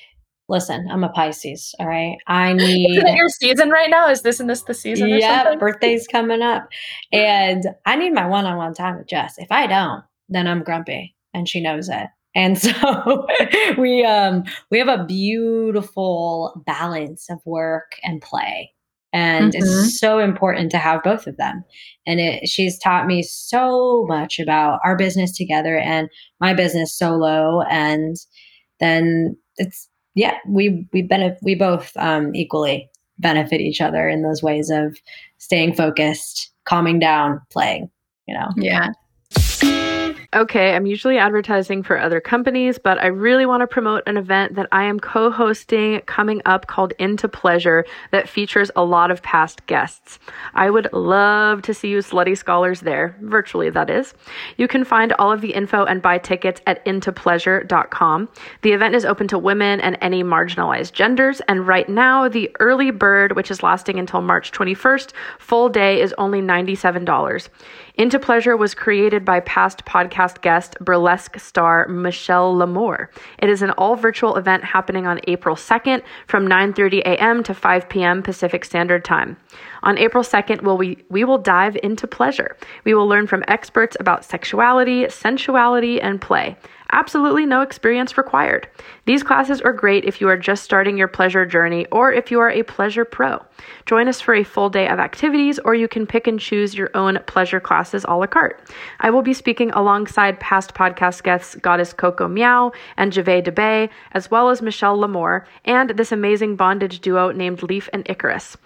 listen, 0.48 0.88
I'm 0.90 1.04
a 1.04 1.08
Pisces. 1.08 1.74
All 1.78 1.86
right. 1.86 2.16
I 2.26 2.52
need 2.54 3.02
your 3.16 3.28
season 3.28 3.70
right 3.70 3.90
now. 3.90 4.08
Is 4.08 4.22
this 4.22 4.40
and 4.40 4.48
this 4.48 4.62
the 4.62 4.74
season? 4.74 5.08
Yeah, 5.08 5.56
birthday's 5.56 6.06
coming 6.06 6.42
up. 6.42 6.68
And 7.12 7.64
I 7.86 7.96
need 7.96 8.12
my 8.12 8.26
one-on-one 8.26 8.74
time 8.74 8.98
with 8.98 9.08
Jess. 9.08 9.38
If 9.38 9.50
I 9.50 9.66
don't, 9.66 10.02
then 10.28 10.46
I'm 10.46 10.62
grumpy. 10.62 11.14
And 11.34 11.48
she 11.48 11.60
knows 11.60 11.88
it. 11.88 12.06
And 12.34 12.58
so 12.58 13.26
we 13.78 14.04
um 14.04 14.44
we 14.70 14.78
have 14.78 14.88
a 14.88 15.04
beautiful 15.04 16.62
balance 16.66 17.30
of 17.30 17.40
work 17.44 17.92
and 18.02 18.20
play 18.20 18.72
and 19.12 19.52
mm-hmm. 19.52 19.62
it's 19.62 19.98
so 19.98 20.18
important 20.18 20.70
to 20.70 20.78
have 20.78 21.02
both 21.02 21.26
of 21.26 21.36
them. 21.36 21.64
And 22.06 22.20
it, 22.20 22.48
she's 22.48 22.78
taught 22.78 23.06
me 23.06 23.22
so 23.22 24.04
much 24.06 24.38
about 24.38 24.80
our 24.84 24.96
business 24.96 25.36
together 25.36 25.78
and 25.78 26.08
my 26.40 26.54
business 26.54 26.96
solo. 26.96 27.62
And 27.62 28.16
then 28.80 29.36
it's 29.56 29.88
yeah 30.14 30.36
we 30.46 30.86
we 30.92 31.02
benefit 31.02 31.38
we 31.42 31.54
both 31.54 31.92
um, 31.96 32.34
equally 32.34 32.88
benefit 33.18 33.60
each 33.60 33.80
other 33.80 34.08
in 34.08 34.22
those 34.22 34.42
ways 34.42 34.70
of 34.70 34.96
staying 35.38 35.74
focused 35.74 36.52
calming 36.64 36.98
down 36.98 37.40
playing 37.50 37.90
you 38.26 38.34
know? 38.34 38.48
Yeah 38.56 39.87
Okay, 40.34 40.76
I'm 40.76 40.84
usually 40.84 41.16
advertising 41.16 41.82
for 41.82 41.98
other 41.98 42.20
companies, 42.20 42.78
but 42.78 42.98
I 42.98 43.06
really 43.06 43.46
want 43.46 43.62
to 43.62 43.66
promote 43.66 44.02
an 44.06 44.18
event 44.18 44.56
that 44.56 44.68
I 44.70 44.84
am 44.84 45.00
co 45.00 45.30
hosting 45.30 46.02
coming 46.02 46.42
up 46.44 46.66
called 46.66 46.92
Into 46.98 47.28
Pleasure 47.28 47.86
that 48.10 48.28
features 48.28 48.70
a 48.76 48.84
lot 48.84 49.10
of 49.10 49.22
past 49.22 49.64
guests. 49.64 50.18
I 50.52 50.68
would 50.68 50.92
love 50.92 51.62
to 51.62 51.72
see 51.72 51.88
you 51.88 52.00
slutty 52.00 52.36
scholars 52.36 52.80
there, 52.80 53.16
virtually, 53.22 53.70
that 53.70 53.88
is. 53.88 54.12
You 54.58 54.68
can 54.68 54.84
find 54.84 55.14
all 55.14 55.32
of 55.32 55.40
the 55.40 55.54
info 55.54 55.86
and 55.86 56.02
buy 56.02 56.18
tickets 56.18 56.60
at 56.66 56.84
intopleasure.com. 56.84 58.28
The 58.60 58.72
event 58.72 58.94
is 58.96 59.06
open 59.06 59.28
to 59.28 59.38
women 59.38 59.80
and 59.80 59.96
any 60.02 60.22
marginalized 60.22 60.92
genders, 60.92 61.40
and 61.48 61.66
right 61.66 61.88
now, 61.88 62.28
the 62.28 62.54
early 62.60 62.90
bird, 62.90 63.34
which 63.34 63.50
is 63.50 63.62
lasting 63.62 63.98
until 63.98 64.20
March 64.20 64.52
21st, 64.52 65.14
full 65.38 65.70
day 65.70 66.02
is 66.02 66.14
only 66.18 66.42
$97. 66.42 67.48
Into 67.98 68.20
Pleasure 68.20 68.56
was 68.56 68.76
created 68.76 69.24
by 69.24 69.40
past 69.40 69.84
podcast 69.84 70.40
guest, 70.40 70.76
burlesque 70.80 71.36
star 71.40 71.88
Michelle 71.88 72.56
L'Amour. 72.56 73.10
It 73.40 73.50
is 73.50 73.60
an 73.60 73.72
all 73.72 73.96
virtual 73.96 74.36
event 74.36 74.62
happening 74.62 75.08
on 75.08 75.18
April 75.26 75.56
2nd 75.56 76.04
from 76.28 76.46
9:30 76.46 77.00
a.m. 77.00 77.42
to 77.42 77.52
5 77.52 77.88
p.m. 77.88 78.22
Pacific 78.22 78.64
Standard 78.64 79.04
Time. 79.04 79.36
On 79.82 79.98
April 79.98 80.22
2nd, 80.22 80.62
we'll, 80.62 80.78
we, 80.78 80.98
we 81.08 81.24
will 81.24 81.38
dive 81.38 81.76
into 81.82 82.06
pleasure. 82.06 82.56
We 82.84 82.94
will 82.94 83.08
learn 83.08 83.26
from 83.26 83.42
experts 83.48 83.96
about 83.98 84.24
sexuality, 84.24 85.08
sensuality, 85.10 86.00
and 86.00 86.20
play. 86.20 86.56
Absolutely 86.90 87.44
no 87.44 87.60
experience 87.60 88.16
required. 88.16 88.66
These 89.04 89.22
classes 89.22 89.60
are 89.60 89.74
great 89.74 90.06
if 90.06 90.22
you 90.22 90.28
are 90.28 90.38
just 90.38 90.64
starting 90.64 90.96
your 90.96 91.08
pleasure 91.08 91.44
journey 91.44 91.84
or 91.92 92.12
if 92.12 92.30
you 92.30 92.40
are 92.40 92.50
a 92.50 92.62
pleasure 92.62 93.04
pro. 93.04 93.44
Join 93.84 94.08
us 94.08 94.22
for 94.22 94.34
a 94.34 94.44
full 94.44 94.70
day 94.70 94.88
of 94.88 94.98
activities, 94.98 95.58
or 95.58 95.74
you 95.74 95.88
can 95.88 96.06
pick 96.06 96.26
and 96.26 96.38
choose 96.38 96.74
your 96.74 96.90
own 96.94 97.18
pleasure 97.26 97.60
classes 97.60 98.04
a 98.08 98.16
la 98.16 98.26
carte. 98.26 98.60
I 99.00 99.10
will 99.10 99.22
be 99.22 99.34
speaking 99.34 99.70
alongside 99.72 100.40
past 100.40 100.74
podcast 100.74 101.22
guests 101.24 101.56
Goddess 101.56 101.92
Coco 101.92 102.28
Meow 102.28 102.72
and 102.96 103.12
Jave 103.12 103.44
DeBay, 103.44 103.90
as 104.12 104.30
well 104.30 104.48
as 104.48 104.62
Michelle 104.62 104.98
L'Amour, 104.98 105.46
and 105.64 105.90
this 105.90 106.12
amazing 106.12 106.56
bondage 106.56 107.00
duo 107.00 107.32
named 107.32 107.62
Leaf 107.62 107.88
and 107.92 108.08
Icarus. 108.08 108.56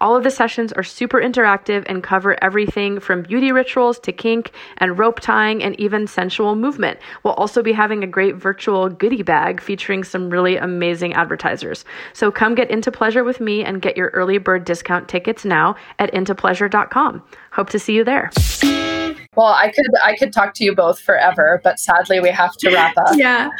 All 0.00 0.16
of 0.16 0.24
the 0.24 0.30
sessions 0.30 0.72
are 0.72 0.82
super 0.82 1.20
interactive 1.20 1.84
and 1.86 2.02
cover 2.02 2.36
everything 2.42 2.98
from 3.00 3.22
beauty 3.22 3.52
rituals 3.52 4.00
to 4.00 4.12
kink 4.12 4.52
and 4.78 4.98
rope 4.98 5.20
tying 5.20 5.62
and 5.62 5.78
even 5.78 6.06
sensual 6.06 6.56
movement. 6.56 6.98
We'll 7.22 7.34
also 7.34 7.62
be 7.62 7.71
having 7.72 8.02
a 8.02 8.06
great 8.06 8.36
virtual 8.36 8.88
goodie 8.88 9.22
bag 9.22 9.60
featuring 9.60 10.04
some 10.04 10.30
really 10.30 10.56
amazing 10.56 11.14
advertisers. 11.14 11.84
So 12.12 12.30
come 12.30 12.54
get 12.54 12.70
into 12.70 12.90
pleasure 12.90 13.24
with 13.24 13.40
me 13.40 13.64
and 13.64 13.82
get 13.82 13.96
your 13.96 14.08
early 14.10 14.38
bird 14.38 14.64
discount 14.64 15.08
tickets 15.08 15.44
now 15.44 15.76
at 15.98 16.12
intopleasure.com. 16.12 17.22
Hope 17.52 17.70
to 17.70 17.78
see 17.78 17.94
you 17.94 18.04
there. 18.04 18.30
Well, 19.34 19.46
I 19.46 19.70
could 19.74 19.86
I 20.04 20.14
could 20.16 20.32
talk 20.32 20.52
to 20.54 20.64
you 20.64 20.74
both 20.74 21.00
forever, 21.00 21.60
but 21.64 21.78
sadly 21.78 22.20
we 22.20 22.28
have 22.28 22.54
to 22.58 22.70
wrap 22.70 22.94
up. 22.98 23.16
yeah. 23.16 23.50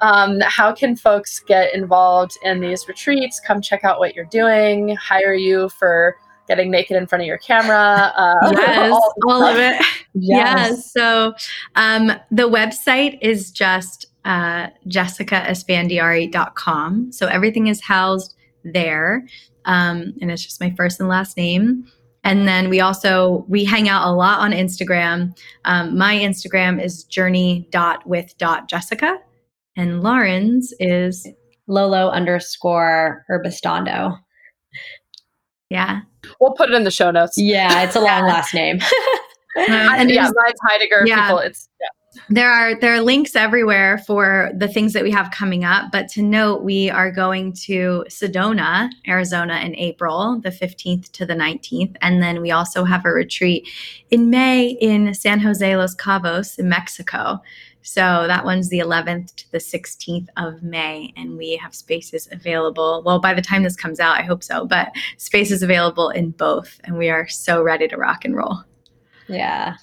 Um, 0.00 0.40
how 0.40 0.72
can 0.72 0.96
folks 0.96 1.40
get 1.40 1.74
involved 1.74 2.32
in 2.42 2.60
these 2.60 2.88
retreats? 2.88 3.40
Come 3.46 3.60
check 3.60 3.84
out 3.84 3.98
what 3.98 4.14
you're 4.14 4.24
doing, 4.24 4.96
hire 4.96 5.34
you 5.34 5.68
for 5.68 6.16
getting 6.50 6.70
naked 6.70 6.96
in 6.96 7.06
front 7.06 7.22
of 7.22 7.28
your 7.28 7.38
camera. 7.38 8.12
Uh, 8.16 8.34
yes, 8.52 8.92
all, 8.92 9.14
all 9.26 9.42
of 9.44 9.56
it. 9.56 9.82
Yes. 10.12 10.72
yes. 10.72 10.92
So 10.92 11.34
um, 11.76 12.10
the 12.32 12.48
website 12.48 13.16
is 13.22 13.52
just 13.52 14.06
uh, 14.24 14.66
jessicaesfandiari.com. 14.88 17.12
So 17.12 17.28
everything 17.28 17.68
is 17.68 17.80
housed 17.80 18.34
there. 18.64 19.24
Um, 19.66 20.14
and 20.20 20.32
it's 20.32 20.44
just 20.44 20.60
my 20.60 20.74
first 20.76 20.98
and 20.98 21.08
last 21.08 21.36
name. 21.36 21.86
And 22.24 22.48
then 22.48 22.70
we 22.70 22.80
also 22.80 23.44
we 23.48 23.64
hang 23.64 23.88
out 23.88 24.08
a 24.08 24.10
lot 24.10 24.40
on 24.40 24.50
Instagram. 24.50 25.38
Um, 25.64 25.96
my 25.96 26.16
Instagram 26.16 26.82
is 26.82 27.04
journey.with.jessica. 27.04 29.16
And 29.76 30.02
Lauren's 30.02 30.74
is 30.80 31.24
Lolo 31.68 32.10
underscore 32.10 33.24
Herbistando. 33.30 34.18
Yeah. 35.68 36.00
We'll 36.40 36.52
put 36.52 36.70
it 36.70 36.74
in 36.74 36.84
the 36.84 36.90
show 36.90 37.10
notes. 37.10 37.34
Yeah, 37.36 37.82
it's 37.82 37.96
a 37.96 38.00
long 38.00 38.26
last 38.26 38.54
name. 38.54 38.80
Um, 39.56 39.64
and 39.68 40.10
yeah, 40.10 40.28
besides 40.28 40.60
Heidegger, 40.68 41.02
yeah. 41.06 41.26
people, 41.26 41.38
it's 41.40 41.68
yeah. 41.80 41.88
There 42.28 42.50
are 42.50 42.78
there 42.78 42.94
are 42.94 43.00
links 43.00 43.36
everywhere 43.36 43.98
for 43.98 44.50
the 44.56 44.66
things 44.66 44.92
that 44.92 45.04
we 45.04 45.12
have 45.12 45.30
coming 45.30 45.64
up. 45.64 45.92
But 45.92 46.08
to 46.10 46.22
note, 46.22 46.62
we 46.62 46.90
are 46.90 47.10
going 47.10 47.52
to 47.64 48.04
Sedona, 48.08 48.90
Arizona, 49.06 49.60
in 49.60 49.76
April, 49.76 50.40
the 50.42 50.50
fifteenth 50.50 51.10
to 51.12 51.26
the 51.26 51.34
nineteenth, 51.34 51.96
and 52.02 52.22
then 52.22 52.40
we 52.40 52.50
also 52.50 52.84
have 52.84 53.04
a 53.04 53.10
retreat 53.10 53.68
in 54.10 54.30
May 54.30 54.70
in 54.80 55.14
San 55.14 55.40
Jose 55.40 55.76
Los 55.76 55.94
Cabos 55.94 56.58
in 56.58 56.68
Mexico. 56.68 57.40
So 57.82 58.26
that 58.26 58.44
one's 58.44 58.68
the 58.68 58.80
11th 58.80 59.34
to 59.36 59.52
the 59.52 59.58
16th 59.58 60.28
of 60.36 60.62
May, 60.62 61.12
and 61.16 61.36
we 61.36 61.56
have 61.56 61.74
spaces 61.74 62.28
available. 62.30 63.02
Well, 63.04 63.20
by 63.20 63.34
the 63.34 63.42
time 63.42 63.62
this 63.62 63.76
comes 63.76 64.00
out, 64.00 64.18
I 64.18 64.22
hope 64.22 64.42
so, 64.42 64.66
but 64.66 64.92
spaces 65.16 65.62
available 65.62 66.10
in 66.10 66.30
both, 66.30 66.80
and 66.84 66.98
we 66.98 67.08
are 67.08 67.26
so 67.28 67.62
ready 67.62 67.88
to 67.88 67.96
rock 67.96 68.24
and 68.24 68.36
roll. 68.36 68.58
Yeah. 69.28 69.76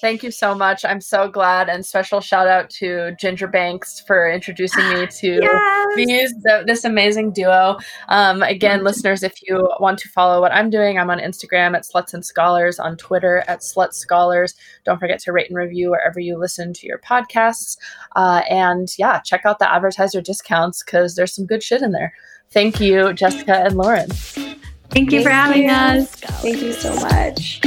Thank 0.00 0.22
you 0.22 0.30
so 0.30 0.54
much. 0.54 0.84
I'm 0.84 1.00
so 1.00 1.28
glad. 1.28 1.68
And 1.68 1.84
special 1.84 2.20
shout 2.20 2.48
out 2.48 2.70
to 2.70 3.14
Ginger 3.18 3.46
Banks 3.46 4.00
for 4.00 4.30
introducing 4.30 4.88
me 4.88 5.06
to 5.20 5.38
yes. 5.42 5.86
these 5.96 6.34
this 6.66 6.84
amazing 6.84 7.32
duo. 7.32 7.76
Um, 8.08 8.42
again, 8.42 8.82
listeners, 8.82 9.22
if 9.22 9.34
you 9.42 9.68
want 9.78 9.98
to 10.00 10.08
follow 10.08 10.40
what 10.40 10.52
I'm 10.52 10.70
doing, 10.70 10.98
I'm 10.98 11.10
on 11.10 11.18
Instagram 11.18 11.76
at 11.76 11.84
Sluts 11.84 12.14
and 12.14 12.24
Scholars, 12.24 12.78
on 12.78 12.96
Twitter 12.96 13.44
at 13.46 13.60
Slut 13.60 13.92
Scholars. 13.92 14.54
Don't 14.84 14.98
forget 14.98 15.20
to 15.20 15.32
rate 15.32 15.50
and 15.50 15.56
review 15.56 15.90
wherever 15.90 16.18
you 16.18 16.38
listen 16.38 16.72
to 16.72 16.86
your 16.86 16.98
podcasts. 16.98 17.76
Uh, 18.16 18.42
and 18.48 18.88
yeah, 18.98 19.20
check 19.20 19.42
out 19.44 19.58
the 19.58 19.70
advertiser 19.70 20.22
discounts 20.22 20.82
because 20.82 21.14
there's 21.14 21.34
some 21.34 21.46
good 21.46 21.62
shit 21.62 21.82
in 21.82 21.92
there. 21.92 22.14
Thank 22.50 22.80
you, 22.80 23.12
Jessica 23.12 23.58
and 23.58 23.76
Lauren. 23.76 24.08
Thank 24.10 25.12
you 25.12 25.18
Thank 25.18 25.22
for 25.22 25.30
having 25.30 25.64
you. 25.64 25.70
us. 25.70 26.10
Thank 26.16 26.62
you 26.62 26.72
so 26.72 26.94
much. 26.96 27.60